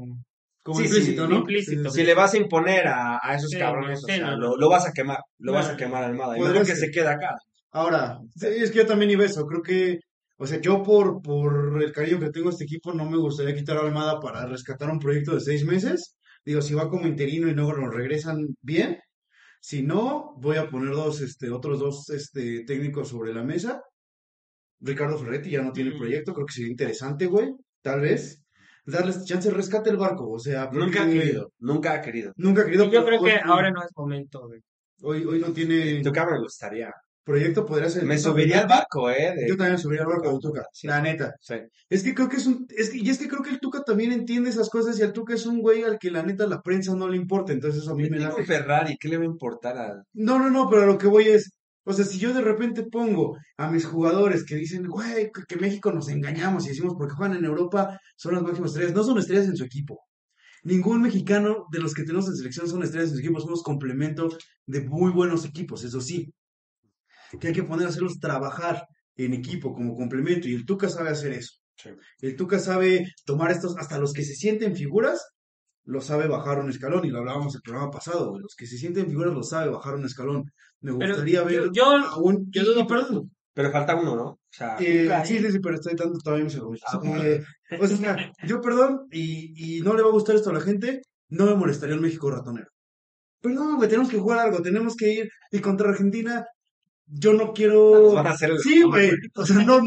Como 0.64 0.78
Sí, 0.80 0.88
sí, 0.88 0.90
implícito, 0.98 1.28
¿no? 1.28 1.38
implícito. 1.38 1.90
Sí, 1.90 2.00
Si 2.02 2.06
le 2.06 2.14
vas 2.14 2.34
a 2.34 2.38
imponer 2.38 2.88
a, 2.88 3.20
a 3.22 3.36
esos 3.36 3.50
Sí, 3.50 3.58
cabrones, 3.58 4.04
o 4.04 4.06
sea, 4.08 4.18
no, 4.32 4.38
lo, 4.38 4.58
lo 4.58 4.70
vas 4.70 4.86
a 4.88 4.92
quemar, 4.94 5.18
lo 5.40 5.54
vas 5.54 5.70
a 5.70 5.76
quemar 5.78 6.04
Armada. 6.04 6.38
Y 6.38 6.42
mejor 6.42 6.66
que 6.66 6.76
se 6.76 6.92
quede 6.92 7.08
acá. 7.08 7.36
Ahora, 7.72 8.20
sí, 8.36 8.46
es 8.48 8.70
que 8.70 8.78
yo 8.80 8.86
también 8.86 9.10
iba 9.12 9.26
eso, 9.26 9.46
creo 9.48 9.62
que, 9.64 10.00
o 10.38 10.46
sea, 10.46 10.60
yo 10.62 10.84
por, 10.84 11.22
por 11.24 11.82
el 11.82 11.92
cariño 11.92 12.20
que 12.20 12.30
tengo 12.30 12.50
a 12.50 12.52
este 12.52 12.66
equipo 12.66 12.94
no 12.94 13.10
me 13.10 13.18
gustaría 13.18 13.56
quitar 13.56 13.78
a 13.78 13.82
Almada 13.82 14.20
para 14.20 14.46
rescatar 14.46 14.90
un 14.92 15.00
proyecto 15.00 15.34
de 15.34 15.40
seis 15.40 15.66
meses. 15.66 16.16
Digo, 16.46 16.62
si 16.62 16.74
va 16.74 16.90
como 16.90 17.08
interino 17.08 17.48
y 17.48 17.54
luego 17.54 17.74
nos 17.74 17.94
regresan 17.94 18.48
bien. 18.62 19.00
Si 19.60 19.84
no, 19.84 20.34
voy 20.38 20.58
a 20.58 20.70
poner 20.70 20.92
dos, 20.96 21.22
este, 21.22 21.52
otros 21.52 21.80
dos, 21.80 22.10
este, 22.10 22.64
técnicos 22.66 23.10
sobre 23.10 23.34
la 23.34 23.44
mesa. 23.44 23.82
Ricardo 24.80 25.18
Ferretti 25.20 25.52
ya 25.52 25.62
no 25.62 25.72
tiene 25.72 25.92
proyecto, 25.98 26.34
creo 26.34 26.48
que 26.48 26.54
sería 26.54 26.72
interesante, 26.72 27.28
güey, 27.28 27.52
tal 27.82 28.02
vez. 28.02 28.44
Darles 28.84 29.24
chance, 29.26 29.52
rescate 29.52 29.92
el 29.92 29.98
barco, 29.98 30.28
o 30.32 30.40
sea, 30.40 30.68
Nunca 30.74 31.04
ha 31.04 31.08
querido, 31.08 31.52
nunca 31.60 31.94
ha 31.94 32.02
querido. 32.02 32.34
Nunca 32.36 32.62
ha 32.62 32.66
querido. 32.66 32.86
Y 32.86 32.92
yo 32.92 33.06
pero 33.06 33.20
creo 33.20 33.24
que 33.24 33.34
hoy- 33.36 33.42
ahora 33.44 33.70
no 33.70 33.84
es 33.84 33.92
momento 33.96 34.48
de... 34.48 34.62
Hoy, 35.04 35.24
hoy 35.26 35.40
no 35.40 35.54
tiene 35.54 36.02
Tuca 36.02 36.26
me 36.26 36.40
gustaría. 36.40 36.92
Proyecto, 37.24 37.66
podría 37.66 37.90
ser. 37.90 38.04
Me 38.06 38.18
subiría 38.18 38.62
al 38.62 38.68
barco, 38.68 39.10
¿eh? 39.10 39.34
de- 39.36 39.48
Yo 39.48 39.56
también 39.58 39.78
subiría 39.78 40.04
al 40.04 40.10
barco 40.10 40.32
de 40.34 40.40
Tuca, 40.40 40.64
Sí. 40.74 40.88
la 40.88 41.02
neta. 41.02 41.34
Sí. 41.40 41.56
Es 41.90 42.04
que 42.04 42.14
creo 42.14 42.30
que 42.30 42.38
es 42.38 42.48
un, 42.48 42.66
es 42.70 42.90
que, 42.90 42.98
y 42.98 43.10
es 43.10 43.18
que 43.20 43.28
creo 43.28 43.42
que 43.44 43.50
el 43.52 43.60
Tuca 43.60 43.84
también 43.84 44.12
entiende 44.12 44.50
esas 44.50 44.70
cosas 44.70 44.98
y 45.00 45.04
el 45.04 45.14
Tuca 45.14 45.34
es 45.34 45.46
un 45.46 45.62
güey 45.62 45.84
al 45.84 46.00
que 46.00 46.12
la 46.12 46.24
neta 46.24 46.48
la 46.48 46.62
prensa 46.62 46.96
no 46.96 47.08
le 47.10 47.18
importa, 47.18 47.54
entonces 47.54 47.82
eso 47.84 47.92
a 47.92 47.96
mí 47.96 48.04
me. 48.10 48.18
Tiene 48.18 48.34
un 48.34 48.46
Ferrari, 48.46 48.98
¿qué 49.00 49.08
le 49.10 49.18
va 49.18 49.24
a 49.24 49.28
importar 49.28 49.78
a...? 49.78 50.04
No, 50.14 50.40
no, 50.40 50.50
no, 50.50 50.70
pero 50.70 50.86
lo 50.86 50.98
que 50.98 51.08
voy 51.08 51.28
es, 51.28 51.52
o 51.84 51.94
sea, 51.94 52.06
si 52.06 52.20
yo 52.20 52.34
de 52.34 52.42
repente 52.42 52.84
pongo 52.84 53.38
a 53.58 53.70
mis 53.72 53.86
jugadores 53.86 54.44
que 54.46 54.56
dicen, 54.56 54.88
güey, 54.88 55.32
que, 55.34 55.42
que 55.48 55.56
México 55.58 55.92
nos 55.92 56.10
engañamos 56.10 56.66
y 56.66 56.70
decimos 56.70 56.94
porque 56.98 57.14
juegan 57.16 57.38
en 57.38 57.46
Europa 57.46 58.00
son 58.16 58.34
las 58.36 58.44
máximas 58.44 58.72
estrellas, 58.72 58.94
no 58.96 59.04
son 59.04 59.18
estrellas 59.18 59.46
en 59.48 59.58
su 59.58 59.64
equipo. 59.64 60.00
Ningún 60.64 61.02
mexicano 61.02 61.66
de 61.72 61.80
los 61.80 61.94
que 61.96 62.04
tenemos 62.04 62.28
en 62.28 62.36
selección 62.36 62.68
son 62.68 62.84
estrellas 62.84 63.10
en 63.10 63.16
su 63.16 63.20
equipo, 63.22 63.40
somos 63.40 63.64
complemento 63.64 64.30
de 64.68 64.82
muy 64.82 65.12
buenos 65.12 65.44
equipos, 65.46 65.84
eso 65.84 66.00
sí. 66.02 66.32
Que 67.40 67.48
hay 67.48 67.54
que 67.54 67.64
poner 67.64 67.86
a 67.88 67.90
hacerlos 67.90 68.20
trabajar 68.20 68.84
en 69.16 69.34
equipo 69.34 69.74
como 69.74 69.96
complemento 69.96 70.48
y 70.48 70.56
el 70.56 70.66
Tuca 70.66 70.90
sabe 70.90 71.10
hacer 71.10 71.32
eso. 71.34 71.56
Sí. 71.76 71.90
El 72.20 72.36
Tuca 72.36 72.60
sabe 72.60 73.06
tomar 73.26 73.52
estos, 73.52 73.76
hasta 73.78 73.98
los 74.00 74.14
que 74.14 74.24
se 74.24 74.36
sienten 74.36 74.76
figuras, 74.76 75.22
lo 75.86 76.00
sabe 76.02 76.28
bajar 76.28 76.60
un 76.60 76.70
escalón, 76.70 77.06
y 77.06 77.10
lo 77.10 77.20
hablábamos 77.20 77.56
el 77.56 77.62
programa 77.62 77.90
pasado, 77.90 78.38
los 78.40 78.54
que 78.56 78.68
se 78.68 78.78
sienten 78.78 79.08
figuras 79.08 79.34
lo 79.34 79.42
sabe 79.44 79.72
bajar 79.72 79.96
un 79.96 80.06
escalón. 80.06 80.44
Me 80.82 80.94
Pero 80.96 81.10
gustaría 81.14 81.44
ver 81.44 81.66
yo- 81.66 81.72
yo- 81.74 81.86
a 81.98 82.18
un... 82.18 82.48
yo 82.52 82.88
perdón, 82.88 83.32
Pero 83.54 83.72
falta 83.72 83.96
uno, 83.96 84.16
¿no? 84.16 84.24
O 84.26 84.40
sea, 84.50 84.78
eh, 84.80 85.10
sí, 85.26 85.40
sí, 85.40 85.52
sí, 85.52 85.60
pero 85.60 85.76
estoy 85.76 85.96
dando 85.96 86.20
todavía 86.20 86.46
mis 86.46 86.56
argumentos. 86.56 86.84
Ah. 86.94 87.00
Eh, 87.26 87.44
o 87.80 87.88
sea, 87.88 88.32
yo 88.48 88.62
perdón, 88.62 89.08
y, 89.12 89.78
y 89.78 89.82
no 89.82 89.94
le 89.96 90.04
va 90.04 90.10
a 90.10 90.14
gustar 90.14 90.36
esto 90.36 90.50
a 90.52 90.54
la 90.54 90.62
gente, 90.62 91.02
no 91.30 91.46
me 91.46 91.56
molestaría 91.56 91.96
un 91.96 92.02
México 92.02 92.30
ratonero. 92.30 92.68
Perdón, 93.42 93.78
güey, 93.78 93.90
tenemos 93.90 94.10
que 94.10 94.20
jugar 94.20 94.40
algo, 94.40 94.62
tenemos 94.62 94.96
que 94.96 95.12
ir, 95.14 95.30
y 95.52 95.60
contra 95.60 95.90
Argentina, 95.90 96.46
yo 97.14 97.34
no 97.34 97.54
quiero... 97.54 98.14
Van 98.14 98.28
a 98.28 98.32
hacer 98.32 98.52
el- 98.52 98.60
Sí, 98.60 98.82
güey, 98.84 99.12
o 99.36 99.46
sea, 99.46 99.58
no, 99.64 99.80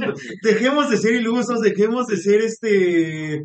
dejemos 0.43 0.91
de 0.91 0.99
ser 0.99 1.15
ilusos, 1.15 1.61
dejemos 1.61 2.07
de 2.07 2.17
ser 2.19 2.41
este 2.43 3.45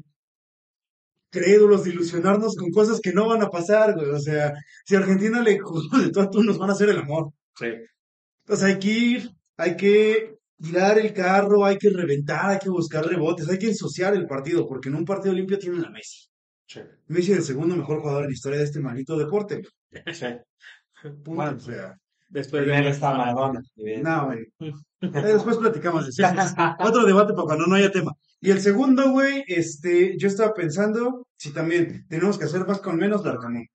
crédulos, 1.31 1.83
de 1.83 1.91
ilusionarnos 1.91 2.55
con 2.55 2.71
cosas 2.71 2.99
que 3.01 3.13
no 3.13 3.27
van 3.27 3.41
a 3.43 3.49
pasar, 3.49 3.93
güey. 3.95 4.09
O 4.09 4.19
sea, 4.19 4.53
si 4.85 4.95
a 4.95 4.99
Argentina 4.99 5.41
le 5.41 5.59
jugó 5.59 5.97
de 5.99 6.11
todo 6.11 6.23
a 6.23 6.29
tú, 6.29 6.43
nos 6.43 6.57
van 6.57 6.69
a 6.71 6.73
hacer 6.73 6.89
el 6.89 6.97
amor. 6.99 7.31
Sí. 7.55 7.67
Sea, 8.47 8.67
hay 8.67 8.79
que 8.79 8.89
ir, 8.89 9.29
hay 9.57 9.77
que 9.77 10.35
tirar 10.59 10.97
el 10.97 11.13
carro, 11.13 11.63
hay 11.65 11.77
que 11.77 11.89
reventar, 11.91 12.49
hay 12.49 12.59
que 12.59 12.69
buscar 12.69 13.05
rebotes, 13.05 13.47
hay 13.47 13.59
que 13.59 13.67
ensuciar 13.67 14.15
el 14.15 14.25
partido, 14.25 14.67
porque 14.67 14.89
en 14.89 14.95
un 14.95 15.05
partido 15.05 15.33
limpio 15.33 15.59
tienen 15.59 15.85
a 15.85 15.89
Messi. 15.91 16.27
Sí. 16.65 16.79
Messi 17.07 17.31
es 17.33 17.37
el 17.39 17.43
segundo 17.43 17.75
mejor 17.75 17.99
jugador 18.01 18.23
en 18.23 18.29
la 18.29 18.33
historia 18.33 18.59
de 18.59 18.65
este 18.65 18.79
maldito 18.79 19.15
deporte. 19.17 19.55
güey. 19.61 20.15
Sí. 20.15 20.25
Punto. 21.01 21.31
Bueno, 21.31 21.57
o 21.57 21.59
sea, 21.59 21.95
Después 22.29 22.61
de... 22.61 22.71
Primero 22.71 22.89
está 22.89 23.13
Maradona. 23.13 23.61
no, 24.03 24.25
güey. 24.27 24.45
Eh, 25.01 25.11
después 25.11 25.55
platicamos 25.55 26.03
de 26.03 26.09
eso. 26.09 26.23
Otro 26.79 27.05
debate 27.05 27.31
para 27.31 27.45
cuando 27.45 27.67
no 27.67 27.75
haya 27.75 27.89
tema. 27.89 28.11
Y 28.41 28.51
el 28.51 28.59
segundo, 28.59 29.11
güey, 29.11 29.45
este, 29.47 30.17
yo 30.17 30.27
estaba 30.27 30.53
pensando 30.53 31.25
si 31.37 31.53
también 31.53 32.05
tenemos 32.09 32.37
que 32.37 32.43
hacer 32.43 32.67
más 32.67 32.81
con 32.81 32.97
menos 32.97 33.23
Larcamón. 33.23 33.65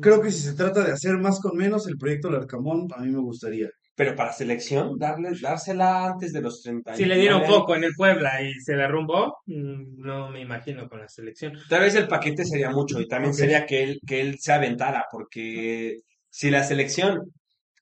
Creo 0.00 0.22
que 0.22 0.30
si 0.30 0.40
se 0.40 0.54
trata 0.54 0.82
de 0.82 0.92
hacer 0.92 1.18
más 1.18 1.38
con 1.40 1.56
menos, 1.58 1.86
el 1.86 1.98
proyecto 1.98 2.30
Larcamón 2.30 2.88
a 2.96 3.02
mí 3.02 3.10
me 3.10 3.20
gustaría. 3.20 3.68
Pero 3.94 4.16
para 4.16 4.32
selección, 4.32 4.98
darle, 4.98 5.30
dársela 5.40 6.06
antes 6.06 6.32
de 6.32 6.40
los 6.40 6.62
30 6.62 6.96
Si 6.96 7.04
le 7.04 7.16
dieron 7.16 7.44
poco 7.46 7.76
en 7.76 7.84
el 7.84 7.92
Puebla 7.94 8.42
y 8.42 8.52
se 8.54 8.74
derrumbó, 8.74 9.36
mm, 9.46 10.00
no 10.00 10.30
me 10.30 10.40
imagino 10.40 10.88
con 10.88 11.00
la 11.00 11.08
selección. 11.08 11.52
Tal 11.68 11.82
vez 11.82 11.94
el 11.94 12.08
paquete 12.08 12.44
sería 12.44 12.70
mucho 12.70 13.00
y 13.00 13.06
también 13.06 13.34
sería 13.34 13.66
que 13.66 13.84
él, 13.84 14.00
que 14.04 14.20
él 14.20 14.36
se 14.40 14.52
aventara, 14.52 15.04
porque 15.12 15.98
si 16.36 16.50
la 16.50 16.64
selección... 16.64 17.32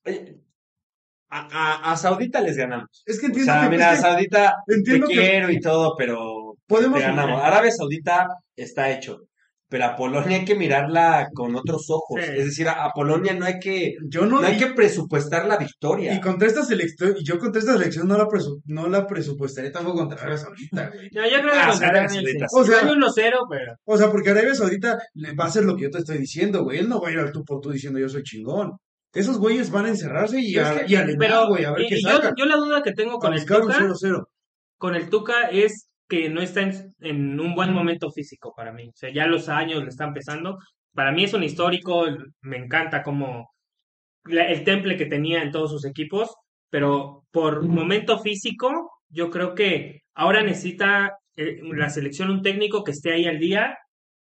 oye, 0.05 0.37
a, 1.31 1.39
a, 1.89 1.93
a 1.93 1.97
Saudita 1.97 2.43
les 2.43 2.59
ganamos. 2.59 3.03
Es 3.07 3.19
que 3.19 3.27
O 3.27 3.29
entiendo 3.31 3.51
sea, 3.51 3.63
que, 3.63 3.69
mira, 3.71 3.93
es 3.93 3.97
que 3.97 4.03
Saudita 4.03 4.55
te 4.67 4.75
entiendo 4.75 5.07
que- 5.09 5.15
quiero 5.15 5.51
y 5.51 5.59
todo, 5.59 5.95
pero 5.97 6.57
Podemos- 6.67 6.99
te 6.99 7.07
ganamos. 7.07 7.43
Arabia 7.43 7.71
Saudita 7.71 8.29
está 8.55 8.91
hecho, 8.91 9.21
pero 9.73 9.87
a 9.87 9.97
Polonia 9.97 10.37
hay 10.37 10.45
que 10.45 10.55
mirarla 10.55 11.29
con 11.33 11.57
otros 11.57 11.87
ojos. 11.89 12.21
Sí. 12.23 12.31
Es 12.37 12.45
decir, 12.45 12.69
a, 12.69 12.85
a 12.85 12.91
Polonia 12.91 13.33
no 13.33 13.47
hay 13.47 13.59
que 13.59 13.95
yo 14.07 14.27
no, 14.27 14.39
no 14.43 14.47
hay 14.47 14.59
que 14.59 14.67
presupuestar 14.67 15.47
la 15.47 15.57
victoria. 15.57 16.13
y 16.15 16.21
contra 16.21 16.47
esta 16.47 16.63
selección, 16.63 17.15
y 17.19 17.25
yo 17.25 17.39
contra 17.39 17.59
esta 17.61 17.73
selección 17.73 18.07
no 18.07 18.19
la, 18.19 18.27
presu- 18.27 18.61
no 18.67 18.87
la 18.89 19.07
presupuestaré 19.07 19.71
tampoco 19.71 20.01
contra 20.01 20.19
Arabia 20.19 20.37
Saudita, 20.37 20.91
güey. 20.95 21.09
No, 21.13 21.23
yo 21.25 21.41
creo 21.41 21.53
que 21.53 21.59
Ah, 21.59 21.69
contra 21.71 21.89
Arabia 21.89 22.09
Saudita. 22.11 22.47
O 22.53 22.65
sea- 22.65 22.79
Hay 22.81 22.87
1-0, 22.89 23.47
pero... 23.49 23.73
O 23.87 23.97
sea, 23.97 24.11
porque 24.11 24.31
Arabia 24.31 24.55
Saudita 24.55 24.99
le 25.15 25.35
va 25.35 25.45
a 25.45 25.47
hacer 25.49 25.65
lo 25.65 25.75
que 25.75 25.85
yo 25.85 25.91
te 25.91 25.99
estoy 25.99 26.19
diciendo, 26.19 26.63
güey. 26.65 26.79
Él 26.79 26.89
no 26.91 27.01
va 27.01 27.09
a 27.09 27.13
ir 27.13 27.19
al 27.19 27.33
tú 27.33 27.43
por 27.43 27.61
tú 27.63 27.71
diciendo 27.71 27.99
yo 27.99 28.11
soy 28.11 28.23
chingón. 28.23 28.73
Esos 29.15 29.39
güeyes 29.39 29.71
van 29.71 29.87
a 29.87 29.89
encerrarse 29.89 30.39
y 30.41 30.57
a, 30.59 30.75
es 30.75 30.81
que- 30.83 30.93
y 30.93 30.97
a 30.97 31.01
alentar, 31.01 31.29
pero 31.29 31.49
güey, 31.49 31.65
a 31.65 31.73
ver 31.73 31.83
y- 31.83 31.89
qué 31.89 31.97
y 31.99 32.03
yo, 32.05 32.11
sacan. 32.11 32.35
yo 32.37 32.45
la 32.45 32.57
duda 32.57 32.83
que 32.83 32.93
tengo 32.93 33.19
con 33.19 33.33
el 33.33 33.41
Tuca, 33.47 33.79
0-0. 33.79 34.25
con 34.79 34.95
el 34.95 35.09
Tuca 35.09 35.49
es 35.51 35.89
que 36.09 36.29
no 36.29 36.41
está 36.43 36.63
en, 36.63 36.95
en 37.01 37.41
un 37.41 37.55
buen 37.55 37.73
momento 37.73 38.11
físico 38.11 38.53
para 38.57 38.73
mí. 38.73 38.89
O 38.89 38.93
sea, 38.95 39.11
ya 39.13 39.27
los 39.27 39.49
años 39.49 39.83
le 39.83 39.89
están 39.89 40.13
pesando. 40.15 40.59
Para 40.95 41.13
mí 41.13 41.25
es 41.25 41.35
un 41.35 41.43
histórico, 41.43 42.07
me 42.43 42.59
encanta 42.59 43.03
como 43.03 43.51
la- 44.25 44.49
el 44.51 44.65
temple 44.65 44.97
que 44.97 45.07
tenía 45.07 45.43
en 45.43 45.51
todos 45.51 45.71
sus 45.71 45.85
equipos, 45.87 46.35
pero 46.71 47.25
por 47.31 47.63
momento 47.67 48.19
físico, 48.19 48.91
yo 49.09 49.31
creo 49.31 49.55
que 49.55 50.03
ahora 50.15 50.43
necesita 50.43 51.17
eh, 51.37 51.61
la 51.63 51.89
selección 51.91 52.31
un 52.31 52.43
técnico 52.43 52.85
que 52.85 52.93
esté 52.93 53.13
ahí 53.13 53.25
al 53.27 53.39
día 53.39 53.77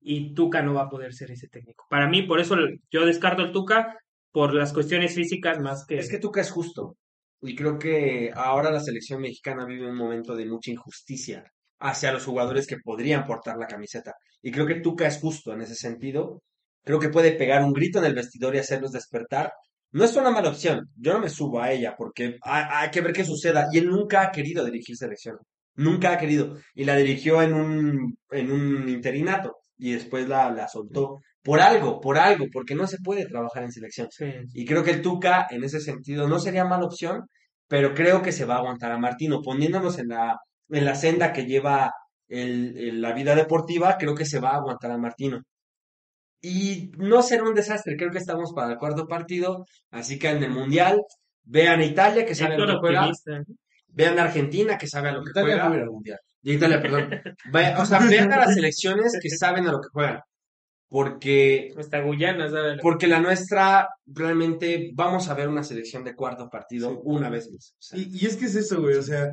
y 0.02 0.34
Tuca 0.34 0.62
no 0.64 0.74
va 0.74 0.84
a 0.84 0.90
poder 0.90 1.14
ser 1.14 1.32
ese 1.32 1.48
técnico. 1.48 1.86
Para 1.90 2.08
mí, 2.08 2.24
por 2.24 2.40
eso 2.40 2.56
yo 2.92 3.06
descarto 3.06 3.44
el 3.44 3.52
Tuca 3.52 3.98
por 4.32 4.54
las 4.56 4.74
cuestiones 4.74 5.14
físicas 5.16 5.60
más 5.60 5.86
que... 5.88 5.98
Es 6.00 6.10
que 6.10 6.18
Tuca 6.20 6.42
es 6.42 6.52
justo. 6.52 6.98
Y 7.42 7.56
creo 7.56 7.78
que 7.78 8.32
ahora 8.36 8.72
la 8.72 8.80
selección 8.80 9.22
mexicana 9.22 9.66
vive 9.66 9.88
un 9.90 9.96
momento 9.98 10.36
de 10.36 10.46
mucha 10.48 10.72
injusticia 10.72 11.44
hacia 11.80 12.12
los 12.12 12.26
jugadores 12.26 12.68
que 12.68 12.78
podrían 12.78 13.26
portar 13.26 13.58
la 13.58 13.68
camiseta. 13.68 14.14
Y 14.42 14.52
creo 14.52 14.66
que 14.66 14.76
Tuca 14.76 15.08
es 15.08 15.18
justo 15.20 15.54
en 15.54 15.62
ese 15.62 15.76
sentido. 15.76 16.42
Creo 16.84 17.00
que 17.00 17.10
puede 17.10 17.32
pegar 17.32 17.64
un 17.64 17.74
grito 17.74 18.00
en 18.00 18.06
el 18.06 18.14
vestidor 18.14 18.56
y 18.56 18.60
hacerlos 18.60 18.92
despertar. 18.92 19.52
No 19.92 20.04
es 20.04 20.16
una 20.16 20.32
mala 20.32 20.50
opción. 20.50 20.90
Yo 20.96 21.14
no 21.14 21.20
me 21.20 21.30
subo 21.30 21.62
a 21.62 21.72
ella 21.72 21.96
porque 21.98 22.38
hay, 22.42 22.90
que 22.92 23.02
ver 23.02 23.14
qué 23.14 23.24
suceda. 23.24 23.68
Y 23.72 23.80
él 23.80 23.88
nunca 23.88 24.22
ha 24.22 24.32
querido 24.32 24.64
dirigir 24.66 24.96
selección. 24.96 25.38
Nunca 25.76 26.14
ha 26.14 26.18
querido. 26.18 26.58
Y 26.74 26.86
la 26.86 26.96
dirigió 26.96 27.42
en 27.42 27.54
un, 27.54 28.18
en 28.32 28.52
un 28.52 28.90
interinato. 28.90 29.58
Y 29.78 29.94
después 29.94 30.28
la, 30.28 30.52
la 30.52 30.68
soltó. 30.68 31.20
Por 31.42 31.60
algo, 31.60 32.00
por 32.00 32.18
algo, 32.18 32.46
porque 32.52 32.76
no 32.76 32.88
se 32.88 32.98
puede 33.00 33.26
trabajar 33.26 33.64
en 33.64 33.72
selección. 33.72 34.08
Sí. 34.12 34.26
Y 34.54 34.66
creo 34.66 34.84
que 34.84 34.92
el 34.92 35.02
Tuca, 35.02 35.48
en 35.50 35.64
ese 35.64 35.80
sentido, 35.80 36.28
no 36.28 36.40
sería 36.40 36.66
mala 36.66 36.86
opción, 36.86 37.22
pero 37.68 37.94
creo 37.94 38.22
que 38.22 38.32
se 38.32 38.46
va 38.46 38.56
a 38.56 38.58
aguantar 38.60 38.92
a 38.92 38.98
Martino. 38.98 39.42
Poniéndonos 39.42 40.00
en 40.00 40.08
la, 40.10 40.38
en 40.70 40.86
la 40.86 40.96
senda 40.96 41.32
que 41.34 41.46
lleva 41.46 41.92
el, 42.28 42.78
el- 42.78 43.02
la 43.02 43.14
vida 43.14 43.36
deportiva, 43.36 43.98
creo 43.98 44.16
que 44.16 44.26
se 44.26 44.40
va 44.40 44.52
a 44.52 44.58
aguantar 44.58 44.92
a 44.92 44.98
Martino. 44.98 45.42
Y 46.42 46.92
no 46.98 47.24
será 47.24 47.44
un 47.44 47.56
desastre, 47.56 47.96
creo 47.98 48.12
que 48.12 48.20
estamos 48.20 48.54
para 48.54 48.74
el 48.74 48.78
cuarto 48.78 49.08
partido, 49.08 49.66
así 49.92 50.20
que 50.20 50.30
en 50.30 50.44
el 50.44 50.52
Mundial, 50.52 51.02
vean 51.44 51.80
a 51.80 51.86
Italia, 51.86 52.26
que 52.26 52.36
sabe 52.36 52.56
a 52.56 52.58
lo 52.60 52.68
que 52.68 52.78
juega, 52.80 53.12
vean 53.88 54.20
a 54.20 54.24
Argentina, 54.24 54.78
que 54.78 54.88
sabe 54.88 55.10
a 55.10 55.14
lo 55.14 55.24
que 55.24 55.32
Italia 55.32 55.66
juega, 55.66 55.84
al 55.84 55.90
mundial. 55.90 56.20
De 56.42 56.54
Italia, 56.54 56.82
perdón. 56.82 57.10
Vaya, 57.52 57.82
o 57.82 57.86
sea, 57.86 58.00
vean 58.00 58.32
a 58.32 58.38
las 58.38 58.54
selecciones 58.54 59.18
que 59.20 59.30
saben 59.32 59.68
a 59.68 59.72
lo 59.72 59.82
que 59.82 59.88
juegan. 59.92 60.20
Porque, 60.88 61.74
Hasta 61.78 62.02
Guyana, 62.02 62.48
¿sabes? 62.50 62.80
porque 62.82 63.08
la 63.08 63.20
nuestra, 63.20 63.90
realmente, 64.06 64.92
vamos 64.94 65.28
a 65.30 65.34
ver 65.34 65.50
una 65.50 65.64
selección 65.64 66.04
de 66.04 66.16
cuarto 66.16 66.48
partido 66.50 66.92
Sí. 66.92 66.98
una 67.04 67.30
vez 67.30 67.50
más. 67.52 67.74
O 67.74 67.82
sea, 67.82 68.00
Y, 68.00 68.10
y 68.22 68.26
es 68.28 68.38
que 68.38 68.46
es 68.46 68.56
eso, 68.56 68.82
güey, 68.82 68.96
o 68.96 69.02
sea, 69.02 69.32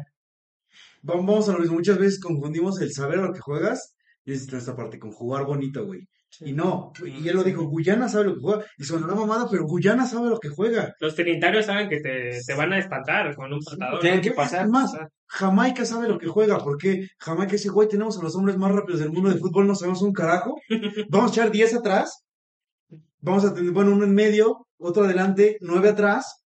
vamos 1.03 1.48
a 1.48 1.53
lo 1.53 1.59
mismo, 1.59 1.74
muchas 1.74 1.98
veces 1.98 2.20
confundimos 2.20 2.80
el 2.80 2.92
saber 2.92 3.18
a 3.18 3.26
lo 3.26 3.32
que 3.32 3.40
juegas 3.40 3.94
y 4.24 4.32
es 4.32 4.53
esta 4.53 4.76
parte, 4.76 4.98
con 4.98 5.11
jugar 5.11 5.44
bonito, 5.44 5.84
güey. 5.84 6.07
Y 6.40 6.53
no, 6.55 6.92
y 7.05 7.28
él 7.28 7.36
lo 7.36 7.44
dijo, 7.44 7.64
Guyana 7.64 8.09
sabe 8.09 8.24
lo 8.24 8.34
que 8.34 8.40
juega, 8.40 8.64
y 8.78 8.84
suena 8.84 9.05
una 9.05 9.14
mamada, 9.14 9.48
pero 9.50 9.66
Guyana 9.66 10.07
sabe 10.07 10.30
lo 10.30 10.38
que 10.38 10.48
juega. 10.48 10.94
Los 10.98 11.14
trinitarios 11.14 11.66
saben 11.66 11.90
que 11.90 12.00
te, 12.00 12.40
te 12.46 12.55
van 12.55 12.72
a 12.72 12.78
espantar 12.78 13.34
con 13.36 13.53
un 13.53 13.61
patador. 13.61 14.00
tienen 14.00 14.22
que 14.22 14.30
pasar. 14.30 14.64
Es 14.64 14.70
más, 14.70 14.96
Jamaica 15.26 15.84
sabe 15.84 16.09
lo 16.09 16.18
que 16.18 16.28
juega, 16.28 16.59
porque 16.59 17.07
Jamaica 17.18 17.53
dice, 17.53 17.68
güey, 17.68 17.86
tenemos 17.86 18.18
a 18.18 18.22
los 18.22 18.34
hombres 18.34 18.57
más 18.57 18.72
rápidos 18.72 19.00
del 19.00 19.12
mundo 19.12 19.28
de 19.28 19.38
fútbol, 19.38 19.66
no 19.66 19.74
sabemos 19.74 20.00
un 20.00 20.14
carajo, 20.14 20.55
vamos 21.11 21.30
a 21.30 21.34
echar 21.34 21.50
10 21.50 21.74
atrás, 21.74 22.24
vamos 23.20 23.44
a 23.44 23.53
tener, 23.53 23.72
bueno, 23.72 23.92
uno 23.92 24.05
en 24.05 24.14
medio, 24.14 24.66
otro 24.78 25.05
adelante, 25.05 25.59
nueve 25.61 25.90
atrás, 25.90 26.44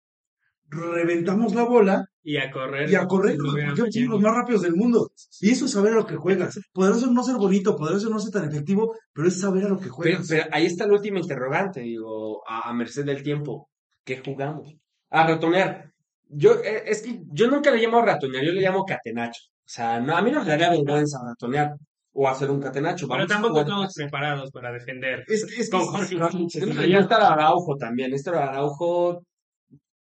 reventamos 0.71 1.55
la 1.55 1.65
bola 1.65 2.07
Y 2.27 2.39
a 2.39 2.51
correr. 2.51 2.91
y 2.91 2.95
a 2.95 3.07
correr, 3.07 3.37
porque 3.37 4.01
los 4.07 4.21
más 4.21 4.35
rápidos 4.35 4.63
del 4.63 4.75
mundo. 4.75 5.11
Y 5.41 5.51
eso 5.51 5.67
es 5.67 5.73
saber 5.73 5.93
a 5.93 5.97
lo 5.97 6.07
que 6.07 6.17
juegas. 6.17 6.59
Podrá 6.73 6.95
ser 6.95 7.11
no 7.11 7.23
ser 7.23 7.37
bonito, 7.37 7.77
podrá 7.77 8.01
ser 8.01 8.09
no 8.11 8.19
ser 8.19 8.33
tan 8.33 8.49
efectivo, 8.49 8.97
pero 9.13 9.29
es 9.29 9.39
saber 9.39 9.65
a 9.67 9.69
lo 9.69 9.77
que 9.77 9.83
Pero, 9.85 9.95
juegas. 9.95 10.27
pero 10.29 10.45
ahí 10.51 10.65
está 10.65 10.87
la 10.87 10.95
última 10.95 11.21
interrogante, 11.21 11.81
digo, 11.81 12.43
a, 12.49 12.71
a 12.71 12.73
merced 12.73 13.05
del 13.05 13.23
tiempo. 13.23 13.69
¿Qué 14.05 14.23
jugamos? 14.25 14.75
A 15.11 15.27
ratonear. 15.27 15.93
Yo, 16.29 16.55
eh, 16.65 16.85
es 16.87 17.03
que 17.03 17.21
yo 17.31 17.49
nunca 17.49 17.71
le 17.71 17.83
llamo 17.83 18.01
ratonear, 18.01 18.43
yo 18.43 18.53
le 18.53 18.63
llamo 18.63 18.85
catenacho. 18.87 19.43
O 19.61 19.69
sea, 19.69 20.01
no, 20.01 20.17
a 20.17 20.23
mí 20.23 20.31
no 20.31 20.41
me 20.43 20.47
daría 20.49 20.71
vergüenza 20.71 21.19
ratonear 21.23 21.75
o 22.13 22.27
hacer 22.29 22.51
un 22.51 22.61
catenacho. 22.61 23.07
Pero 23.07 23.19
Vamos 23.19 23.31
a 23.31 23.35
tampoco 23.35 23.61
estamos 23.61 23.95
preparados 23.95 24.51
para 24.51 24.73
defender. 24.73 25.25
Es 25.29 25.45
que, 25.45 25.61
es 25.61 25.69
que 25.71 25.77
Con 25.77 25.87
Jorge 25.87 26.17
Sánchez. 26.19 26.89
Ya 26.89 26.99
está 27.01 27.33
Araujo 27.33 27.77
también. 27.77 28.15
Este 28.15 28.31
Araujo, 28.31 29.23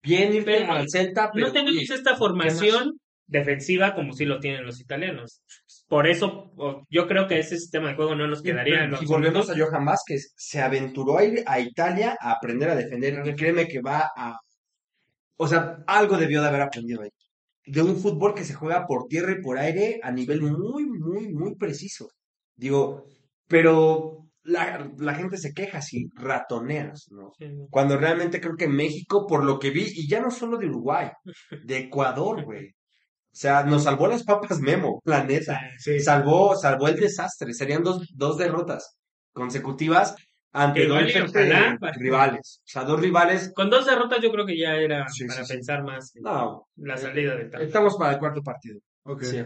bien 0.04 0.34
ir 0.34 0.44
Pero 0.44 0.72
al 0.72 0.88
Celta, 0.88 1.30
pero 1.32 1.46
No 1.46 1.52
tenemos 1.52 1.82
oye, 1.82 1.94
esta 1.94 2.16
formación 2.16 3.00
defensiva 3.26 3.94
como 3.94 4.12
sí 4.12 4.26
lo 4.26 4.38
tienen 4.38 4.64
los 4.64 4.80
italianos. 4.80 5.42
Por 5.88 6.06
eso 6.06 6.52
yo 6.90 7.06
creo 7.06 7.26
que 7.26 7.38
ese 7.38 7.56
sistema 7.56 7.88
de 7.88 7.94
juego 7.94 8.14
no 8.14 8.26
nos 8.26 8.42
quedaría 8.42 8.84
en 8.84 8.90
lo 8.90 9.02
Y 9.02 9.06
volvemos 9.06 9.50
a 9.50 9.54
Johan 9.56 9.84
Vázquez. 9.84 10.32
Se 10.36 10.60
aventuró 10.60 11.18
a 11.18 11.24
ir 11.24 11.42
a 11.46 11.60
Italia 11.60 12.16
a 12.20 12.32
aprender 12.32 12.70
a 12.70 12.76
defender. 12.76 13.26
Y 13.26 13.34
créeme 13.34 13.66
que 13.66 13.80
va 13.80 14.10
a. 14.16 14.38
O 15.36 15.48
sea, 15.48 15.82
algo 15.86 16.16
debió 16.16 16.42
de 16.42 16.48
haber 16.48 16.62
aprendido 16.62 17.02
ahí. 17.02 17.10
De 17.66 17.82
un 17.82 17.96
fútbol 17.96 18.34
que 18.34 18.44
se 18.44 18.54
juega 18.54 18.86
por 18.86 19.06
tierra 19.08 19.32
y 19.32 19.42
por 19.42 19.58
aire 19.58 20.00
a 20.02 20.12
nivel 20.12 20.42
muy, 20.42 20.86
muy, 20.86 21.28
muy 21.32 21.54
preciso. 21.56 22.08
Digo, 22.54 23.06
pero 23.48 24.23
la, 24.44 24.88
la 24.98 25.14
gente 25.14 25.36
se 25.38 25.52
queja 25.52 25.80
si 25.82 26.08
ratoneas, 26.14 27.06
¿no? 27.10 27.32
Sí. 27.38 27.46
Cuando 27.70 27.96
realmente 27.96 28.40
creo 28.40 28.56
que 28.56 28.68
México, 28.68 29.26
por 29.26 29.44
lo 29.44 29.58
que 29.58 29.70
vi, 29.70 29.86
y 29.94 30.08
ya 30.08 30.20
no 30.20 30.30
solo 30.30 30.58
de 30.58 30.66
Uruguay, 30.68 31.10
de 31.64 31.78
Ecuador, 31.78 32.44
güey. 32.44 32.68
O 32.68 33.36
sea, 33.36 33.64
nos 33.64 33.82
salvó 33.82 34.06
las 34.06 34.22
papas 34.22 34.60
Memo, 34.60 35.00
la 35.04 35.24
neta. 35.24 35.60
Sí. 35.78 35.98
Salvó, 35.98 36.54
salvó 36.54 36.86
el 36.86 36.94
desastre. 36.96 37.52
Serían 37.52 37.82
dos, 37.82 38.06
dos 38.14 38.38
derrotas 38.38 38.96
consecutivas 39.32 40.14
ante 40.52 40.86
dos 40.86 41.02
ojalá, 41.28 41.76
para- 41.80 41.92
rivales. 41.98 42.60
O 42.60 42.66
sea, 42.66 42.84
dos 42.84 43.00
rivales. 43.00 43.52
Con 43.52 43.70
dos 43.70 43.86
derrotas 43.86 44.20
yo 44.22 44.30
creo 44.30 44.46
que 44.46 44.56
ya 44.56 44.76
era 44.76 45.08
Sí, 45.08 45.26
para 45.26 45.40
sí, 45.40 45.46
sí. 45.46 45.52
pensar 45.54 45.82
más 45.82 46.14
en 46.14 46.22
No, 46.22 46.68
la 46.76 46.96
salida 46.96 47.34
de 47.34 47.46
tal. 47.46 47.62
estamos 47.62 47.96
para 47.96 48.12
el 48.12 48.18
cuarto 48.20 48.40
partido. 48.42 48.78
Ok. 49.04 49.22
Sí. 49.24 49.38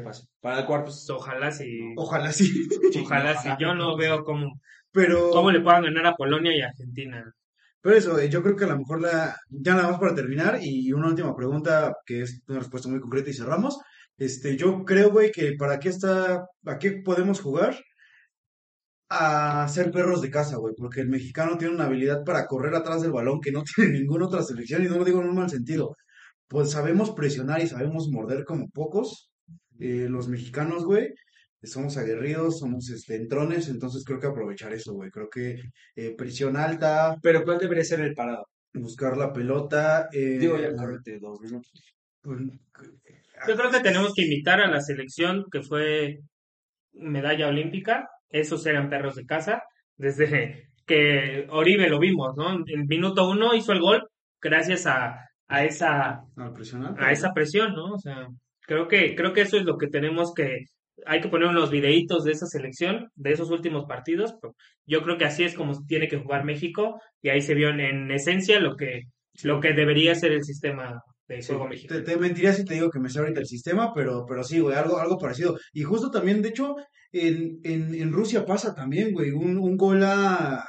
Para 0.43 0.59
el 0.61 0.67
cuarto. 0.67 0.85
Pues 0.87 1.09
ojalá 1.11 1.51
si 1.51 1.81
Ojalá 1.97 2.31
sí. 2.33 2.69
ojalá 3.03 3.37
si 3.41 3.49
yo 3.59 3.75
no 3.75 3.97
veo 3.97 4.23
cómo, 4.23 4.53
Pero, 4.93 5.31
cómo 5.31 5.51
le 5.51 5.61
puedan 5.61 5.85
ganar 5.85 6.07
a 6.07 6.15
Polonia 6.15 6.57
y 6.57 6.63
Argentina. 6.63 7.25
pero 7.81 7.97
eso, 7.97 8.19
eh, 8.19 8.29
yo 8.29 8.43
creo 8.43 8.57
que 8.57 8.65
a 8.65 8.69
lo 8.69 8.79
mejor 8.79 9.01
la, 9.01 9.37
ya 9.51 9.75
nada 9.75 9.91
más 9.91 10.01
para 10.01 10.15
terminar, 10.15 10.59
y 10.63 10.93
una 10.93 11.09
última 11.09 11.35
pregunta 11.37 11.95
que 12.07 12.23
es 12.23 12.43
una 12.49 12.59
respuesta 12.61 12.89
muy 12.89 13.01
concreta 13.01 13.31
y 13.31 13.35
cerramos. 13.35 13.79
Este, 14.17 14.57
yo 14.57 14.85
creo, 14.85 15.11
güey, 15.11 15.31
que 15.31 15.55
para 15.59 15.79
qué 15.79 15.91
está, 15.91 16.47
a 16.67 16.79
qué 16.79 17.03
podemos 17.05 17.41
jugar 17.41 17.77
a 19.11 19.67
ser 19.69 19.91
perros 19.91 20.21
de 20.23 20.31
casa, 20.31 20.57
güey, 20.59 20.75
porque 20.77 21.01
el 21.01 21.09
mexicano 21.09 21.57
tiene 21.57 21.75
una 21.75 21.85
habilidad 21.85 22.25
para 22.25 22.47
correr 22.47 22.75
atrás 22.75 23.01
del 23.03 23.13
balón 23.13 23.41
que 23.41 23.53
no 23.53 23.63
tiene 23.77 23.99
ninguna 24.01 24.27
otra 24.27 24.43
selección, 24.43 24.85
y 24.85 24.89
no 24.89 24.99
lo 24.99 25.05
digo 25.05 25.21
en 25.21 25.29
un 25.29 25.37
mal 25.37 25.51
sentido. 25.51 25.97
Pues 26.49 26.71
sabemos 26.71 27.13
presionar 27.13 27.61
y 27.63 27.69
sabemos 27.69 28.09
morder 28.11 28.45
como 28.45 28.69
pocos. 28.71 29.31
Eh, 29.81 30.07
los 30.09 30.29
mexicanos, 30.29 30.85
güey, 30.85 31.09
somos 31.63 31.97
aguerridos, 31.97 32.59
somos 32.61 32.89
este, 32.91 33.17
entrones, 33.17 33.69
entonces 33.69 34.05
creo 34.05 34.19
que 34.21 34.27
aprovechar 34.29 34.73
eso, 34.73 34.93
güey. 34.95 35.11
Creo 35.11 35.29
que 35.29 35.61
eh, 35.97 36.15
presión 36.17 36.57
alta, 36.57 37.17
Pero 37.23 37.45
¿cuál 37.45 37.59
debería 37.59 37.85
ser 37.85 38.01
el 38.01 38.15
parado? 38.15 38.47
buscar 38.75 39.17
la 39.17 39.33
pelota. 39.33 40.09
eh, 40.13 40.39
Digo, 40.39 40.59
ya 40.59 40.75
córrete 40.77 41.19
dos 41.19 41.41
minutos. 41.41 41.73
pues, 42.21 42.39
Yo 43.49 43.57
creo 43.57 43.71
que 43.71 43.81
tenemos 43.81 44.13
que 44.15 44.23
imitar 44.27 44.61
a 44.61 44.71
la 44.71 44.81
selección 44.81 45.47
que 45.51 45.63
fue 45.63 46.21
medalla 46.93 47.49
olímpica. 47.49 48.09
Esos 48.29 48.67
eran 48.67 48.91
perros 48.91 49.17
de 49.17 49.25
casa. 49.27 49.63
Desde 49.97 50.69
que 50.87 51.47
Oribe 51.51 51.89
lo 51.89 51.99
vimos, 51.99 52.37
¿no? 52.37 52.53
En 52.55 52.65
el 52.69 52.87
minuto 52.87 53.29
uno 53.29 53.55
hizo 53.55 53.73
el 53.73 53.81
gol 53.81 54.09
gracias 54.41 54.87
a, 54.87 55.19
a 55.49 55.65
esa 55.65 56.21
al 56.37 56.53
presión 56.53 56.85
alta, 56.85 57.05
a 57.07 57.13
esa 57.13 57.33
presión, 57.33 57.73
¿no? 57.75 57.95
O 57.95 57.99
sea, 57.99 58.29
creo 58.61 58.87
que, 58.87 59.15
creo 59.17 59.33
que 59.33 59.41
eso 59.43 59.57
es 59.57 59.65
lo 59.65 59.77
que 59.77 59.89
tenemos 59.89 60.33
que, 60.35 60.65
hay 61.07 61.21
que 61.21 61.29
poner 61.29 61.49
unos 61.49 61.71
videitos 61.71 62.25
de 62.25 62.33
esa 62.33 62.47
selección, 62.47 63.11
de 63.15 63.33
esos 63.33 63.51
últimos 63.51 63.85
partidos, 63.87 64.35
pero 64.41 64.55
yo 64.87 65.03
creo 65.03 65.19
que 65.19 65.25
así 65.25 65.45
es 65.45 65.55
como 65.55 65.85
tiene 65.87 66.09
que 66.09 66.19
jugar 66.19 66.45
México, 66.45 67.01
y 67.23 67.29
ahí 67.31 67.41
se 67.41 67.55
vio 67.55 67.69
en, 67.71 67.81
en 67.81 68.11
esencia 68.11 68.61
lo 68.61 68.77
que, 68.77 69.03
lo 69.43 69.61
que 69.61 69.73
debería 69.75 70.15
ser 70.15 70.33
el 70.33 70.45
sistema 70.45 71.01
de 71.29 71.43
Sí, 71.43 71.49
juego 71.49 71.69
mexicano. 71.69 72.03
te 72.05 72.17
mentiría 72.17 72.53
si 72.53 72.65
te 72.65 72.75
digo 72.75 72.91
que 72.91 73.01
me 73.01 73.11
sé 73.11 73.19
ahorita 73.19 73.41
el 73.41 73.47
sistema, 73.47 73.93
pero, 73.95 74.25
pero 74.27 74.43
sí, 74.43 74.61
güey, 74.61 74.77
algo, 74.77 74.99
algo 74.99 75.19
parecido. 75.19 75.59
Y 75.73 75.83
justo 75.83 76.11
también, 76.11 76.41
de 76.43 76.49
hecho, 76.51 76.75
en, 77.13 77.61
en, 77.65 77.95
en 77.95 78.13
Rusia 78.13 78.45
pasa 78.47 78.75
también, 78.75 79.13
güey, 79.13 79.31
un, 79.31 79.59
un 79.59 79.77
gol 79.77 80.03
a... 80.05 80.65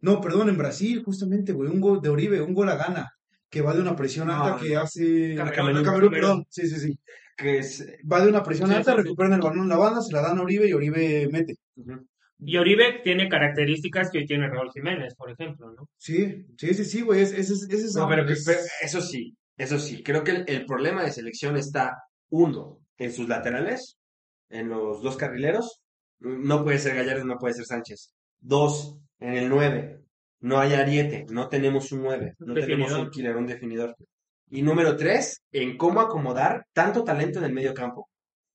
No, 0.00 0.20
perdón, 0.20 0.48
en 0.48 0.56
Brasil, 0.58 1.02
justamente, 1.04 1.52
güey, 1.52 1.70
un 1.70 1.80
gol 1.80 2.00
de 2.00 2.08
Oribe, 2.08 2.40
un 2.40 2.54
gol 2.54 2.68
a 2.70 2.76
gana, 2.76 3.08
que 3.50 3.62
va 3.62 3.74
de 3.74 3.80
una 3.82 3.96
presión 3.96 4.30
alta 4.30 4.56
que 4.60 4.76
hace... 4.76 5.34
Camerún, 5.36 5.82
Camerún, 5.82 5.82
Camerún. 5.82 6.10
perdón, 6.10 6.44
sí, 6.48 6.66
sí, 6.68 6.78
sí. 6.80 6.98
Que 7.38 7.58
es. 7.58 7.86
Va 8.10 8.20
de 8.22 8.28
una 8.28 8.42
presión 8.42 8.68
Sí, 8.68 8.74
alta, 8.74 8.90
sí, 8.92 8.96
sí. 8.98 9.02
recuperan 9.04 9.32
el 9.34 9.40
balón 9.40 9.62
en 9.62 9.68
la 9.68 9.76
banda, 9.78 10.02
se 10.02 10.12
la 10.12 10.22
dan 10.22 10.38
a 10.38 10.42
Oribe 10.42 10.68
y 10.68 10.72
Oribe 10.72 11.28
mete. 11.30 11.54
Y 12.40 12.56
Oribe 12.56 13.00
tiene 13.04 13.28
características 13.28 14.10
que 14.10 14.18
hoy 14.18 14.26
tiene 14.26 14.48
Raúl 14.48 14.70
Jiménez, 14.72 15.14
por 15.16 15.30
ejemplo, 15.30 15.72
¿no? 15.72 15.88
Sí, 15.96 16.44
sí, 16.56 16.74
sí, 16.74 16.84
sí, 16.84 17.00
güey, 17.02 17.22
ese 17.22 17.40
es... 17.40 17.50
Es 17.50 17.94
No, 17.94 18.08
pero, 18.08 18.28
es- 18.28 18.44
pero 18.44 18.58
eso 18.82 19.00
sí, 19.00 19.34
eso 19.56 19.78
sí. 19.78 20.02
Creo 20.02 20.22
que 20.24 20.32
el, 20.32 20.44
el 20.48 20.66
problema 20.66 21.02
de 21.04 21.12
selección 21.12 21.56
está, 21.56 21.92
uno, 22.30 22.80
en 22.98 23.12
sus 23.12 23.28
laterales, 23.28 23.98
en 24.50 24.68
los 24.68 25.02
dos 25.02 25.16
carrileros. 25.16 25.80
No 26.20 26.64
puede 26.64 26.78
ser 26.80 26.96
Gallardo, 26.96 27.24
no 27.24 27.38
puede 27.38 27.54
ser 27.54 27.64
Sánchez. 27.66 28.10
Dos, 28.40 28.98
en 29.20 29.34
el 29.34 29.48
nueve. 29.48 30.00
No 30.40 30.58
hay 30.60 30.74
ariete, 30.74 31.24
no 31.30 31.48
tenemos 31.48 31.90
un 31.92 32.02
nueve, 32.02 32.34
no 32.38 32.54
tenemos 32.54 32.92
un 32.92 33.10
killer, 33.10 33.36
un 33.36 33.46
definidor. 33.46 33.96
Y 34.50 34.62
número 34.62 34.96
tres, 34.96 35.42
en 35.52 35.76
cómo 35.76 36.00
acomodar 36.00 36.64
tanto 36.72 37.04
talento 37.04 37.38
en 37.38 37.44
el 37.46 37.52
medio 37.52 37.74
campo. 37.74 38.08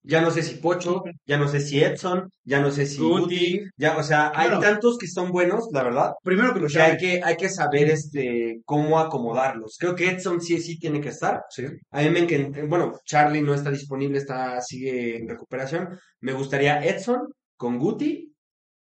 Ya 0.05 0.19
no 0.21 0.31
sé 0.31 0.41
si 0.43 0.55
Pocho, 0.55 1.01
ya 1.25 1.37
no 1.37 1.47
sé 1.47 1.61
si 1.61 1.81
Edson, 1.81 2.29
ya 2.43 2.59
no 2.59 2.71
sé 2.71 2.85
si 2.85 2.99
Guti. 2.99 3.61
Ya, 3.77 3.95
o 3.95 4.03
sea, 4.03 4.33
hay 4.35 4.47
Claro. 4.49 4.59
tantos 4.61 4.97
que 4.97 5.07
son 5.07 5.31
buenos, 5.31 5.69
la 5.71 5.81
verdad, 5.83 6.11
Primero 6.23 6.53
que 6.53 6.59
lo 6.59 6.67
que 6.67 6.81
hay 6.81 6.97
que, 6.97 7.21
hay 7.23 7.37
que 7.37 7.47
saber 7.47 7.89
este, 7.89 8.59
cómo 8.65 8.99
acomodarlos. 8.99 9.77
Creo 9.79 9.95
que 9.95 10.09
Edson 10.09 10.41
sí, 10.41 10.59
sí 10.59 10.77
tiene 10.77 10.99
que 10.99 11.07
estar. 11.09 11.43
Sí. 11.49 11.63
A 11.91 12.01
mí 12.01 12.09
me 12.09 12.27
encan- 12.27 12.67
bueno, 12.67 12.99
Charlie 13.05 13.41
no 13.41 13.53
está 13.53 13.71
disponible, 13.71 14.17
está, 14.17 14.59
sigue 14.61 15.15
en 15.17 15.29
recuperación. 15.29 15.97
Me 16.19 16.33
gustaría 16.33 16.83
Edson 16.83 17.21
con 17.55 17.79
Guti 17.79 18.33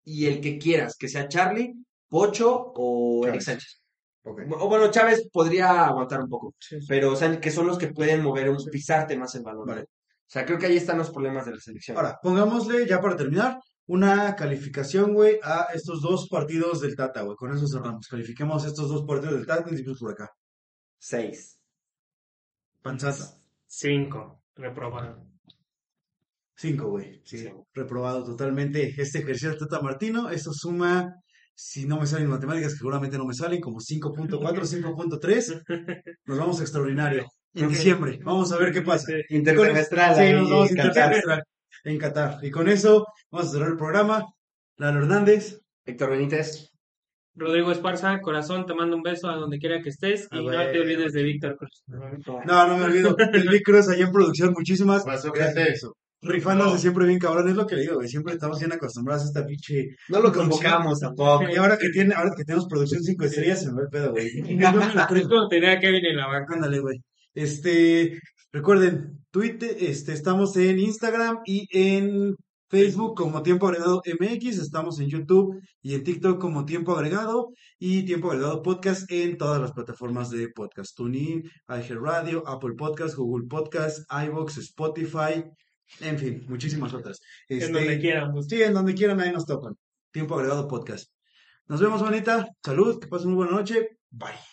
y 0.03 0.25
el 0.25 0.41
que 0.41 0.57
quieras, 0.57 0.97
que 0.99 1.07
sea 1.07 1.29
Charlie, 1.29 1.73
Pocho 2.09 2.73
o 2.75 3.25
Eric. 3.25 3.39
Sánchez. 3.41 3.79
O 4.25 4.69
bueno, 4.69 4.89
Chávez 4.89 5.27
podría 5.31 5.85
aguantar 5.85 6.21
un 6.21 6.29
poco, 6.29 6.55
Sí, 6.59 6.79
sí. 6.79 6.85
pero 6.87 7.11
o 7.11 7.15
sea, 7.15 7.39
que 7.41 7.51
son 7.51 7.67
los 7.67 7.77
que 7.77 7.87
pueden 7.89 8.21
mover, 8.23 8.49
un, 8.49 8.57
pisarte 8.71 9.17
más 9.17 9.35
el 9.35 9.43
balón. 9.43 9.65
Vale. 9.67 9.81
O 9.81 9.87
sea, 10.33 10.45
creo 10.45 10.57
que 10.57 10.65
ahí 10.67 10.77
están 10.77 10.97
los 10.97 11.11
problemas 11.11 11.45
de 11.45 11.51
la 11.55 11.59
selección. 11.59 11.97
Ahora, 11.97 12.17
pongámosle, 12.21 12.87
ya 12.87 13.01
para 13.01 13.17
terminar, 13.17 13.59
una 13.85 14.33
calificación, 14.35 15.13
güey, 15.13 15.39
a 15.43 15.67
estos 15.73 16.01
dos 16.01 16.29
partidos 16.29 16.79
del 16.79 16.95
Tata, 16.95 17.21
güey. 17.23 17.35
Con 17.35 17.53
eso 17.53 17.67
cerramos. 17.67 18.07
Califiquemos 18.07 18.65
estos 18.65 18.87
dos 18.89 19.03
partidos 19.05 19.35
del 19.35 19.45
Tata, 19.45 19.69
empezamos 19.69 19.99
por 19.99 20.11
acá. 20.13 20.29
Seis. 20.97 21.59
Panzata. 22.81 23.35
Cinco, 23.67 24.41
reprobado. 24.55 25.25
Cinco, 26.55 26.89
güey. 26.91 27.21
Sí, 27.25 27.39
Sí. 27.39 27.51
reprobado 27.73 28.23
totalmente 28.23 28.87
este 29.01 29.19
ejercicio 29.19 29.49
del 29.49 29.59
Tata 29.59 29.81
Martino. 29.81 30.29
Esto 30.29 30.51
suma, 30.53 31.13
si 31.55 31.85
no 31.85 31.99
me 31.99 32.07
salen 32.07 32.27
matemáticas, 32.29 32.73
que 32.73 32.77
seguramente 32.79 33.17
no 33.17 33.25
me 33.25 33.33
salen, 33.33 33.61
como 33.61 33.79
5.4, 33.79 34.39
5.3. 34.65 36.15
Nos 36.25 36.37
vamos 36.37 36.59
a 36.59 36.63
extraordinario. 36.63 37.25
En 37.55 37.69
diciembre. 37.69 38.19
Vamos 38.23 38.51
a 38.51 38.57
ver 38.57 38.73
qué 38.73 38.81
pasa. 38.81 39.11
Intersemestral. 39.29 40.15
Sí, 40.15 40.21
ahí, 40.21 40.33
nos 40.33 40.49
vamos 40.49 40.71
a 40.71 40.75
Qatar. 40.75 41.43
en 41.83 41.97
Qatar. 41.99 42.39
Y 42.41 42.49
con 42.49 42.67
eso 42.67 43.05
vamos 43.29 43.47
a 43.47 43.51
cerrar 43.51 43.69
el 43.69 43.77
programa. 43.77 44.25
Lalo 44.77 45.01
Hernández. 45.01 45.59
Héctor 45.85 46.09
Benítez. 46.09 46.71
Rodrigo 47.35 47.71
Esparza, 47.71 48.21
corazón, 48.21 48.65
te 48.65 48.73
mando 48.73 48.95
un 48.95 49.03
beso 49.03 49.29
a 49.29 49.35
donde 49.35 49.59
quiera 49.59 49.81
que 49.83 49.89
estés 49.89 50.23
y 50.23 50.27
Ah, 50.31 50.37
no 50.37 50.43
güey. 50.45 50.71
te 50.71 50.79
olvides 50.79 51.13
de 51.13 51.21
Víctor 51.23 51.55
Cruz. 51.57 51.83
No, 51.87 52.67
no 52.67 52.77
me 52.77 52.85
olvido. 52.85 53.15
El 53.33 53.47
Vic 53.49 53.61
Cruz 53.63 53.87
allá 53.87 54.05
en 54.05 54.11
producción, 54.11 54.53
muchísimas 54.53 55.05
gracias. 55.05 55.83
Rifándose 56.23 56.79
siempre 56.79 57.05
bien 57.05 57.19
cabrón, 57.19 57.49
es 57.49 57.55
lo 57.55 57.67
que 57.67 57.75
le 57.75 57.81
digo, 57.81 57.95
güey. 57.95 58.07
Siempre 58.07 58.33
estamos 58.33 58.59
bien 58.59 58.71
acostumbrados 58.71 59.23
a 59.23 59.27
esta 59.27 59.45
pinche. 59.45 59.89
No 60.09 60.21
lo 60.21 60.31
convocamos 60.31 60.99
tampoco. 60.99 61.49
Y 61.49 61.55
ahora 61.55 61.77
que 61.77 61.89
tiene, 61.89 62.13
ahora 62.15 62.31
que 62.35 62.43
tenemos 62.43 62.67
producción 62.67 63.03
5 63.03 63.25
estrellas, 63.25 63.61
se 63.61 63.67
me 63.67 63.73
va 63.73 63.81
el 63.81 63.89
pedo, 63.89 64.11
güey. 64.11 64.27
Es 65.23 65.27
como 65.27 65.47
tener 65.47 65.77
a 65.77 65.79
Kevin 65.79 66.05
en 66.05 66.17
la 66.17 66.27
banca. 66.27 66.55
Ándale, 66.55 66.79
güey. 66.79 67.01
Este, 67.33 68.19
recuerden, 68.51 69.25
Twitter, 69.31 69.75
este, 69.79 70.13
estamos 70.13 70.55
en 70.57 70.79
Instagram 70.79 71.39
y 71.45 71.67
en 71.71 72.35
Facebook 72.73 73.15
como 73.15 73.43
Tiempo 73.43 73.67
Agregado 73.67 74.01
MX, 74.19 74.57
estamos 74.57 74.99
en 74.99 75.07
YouTube 75.07 75.61
y 75.83 75.93
en 75.93 76.03
TikTok 76.03 76.41
como 76.41 76.65
Tiempo 76.65 76.95
Agregado 76.95 77.49
y 77.77 78.03
Tiempo 78.03 78.31
Agregado 78.31 78.63
Podcast 78.63 79.11
en 79.11 79.37
todas 79.37 79.61
las 79.61 79.73
plataformas 79.73 80.31
de 80.31 80.47
podcast, 80.49 80.97
TuneIn, 80.97 81.43
iHeartRadio, 81.67 82.47
Apple 82.47 82.73
Podcast, 82.75 83.15
Google 83.15 83.45
Podcast, 83.47 83.99
iVoox, 84.09 84.57
Spotify, 84.57 85.43
en 86.01 86.17
fin, 86.19 86.45
muchísimas 86.47 86.93
otras. 86.93 87.21
En 87.47 87.59
Este, 87.59 87.71
donde 87.71 87.99
quieran. 87.99 88.31
pues. 88.31 88.47
Sí, 88.47 88.61
en 88.61 88.73
donde 88.73 88.93
quieran, 88.93 89.19
ahí 89.21 89.31
nos 89.31 89.45
tocan. 89.45 89.75
Tiempo 90.11 90.35
Agregado 90.35 90.67
Podcast. 90.67 91.11
Nos 91.67 91.79
vemos, 91.81 92.01
bonita. 92.01 92.47
Salud, 92.63 92.99
que 92.99 93.07
pasen 93.07 93.29
muy 93.29 93.37
buena 93.37 93.53
noche. 93.53 93.97
Bye. 94.09 94.52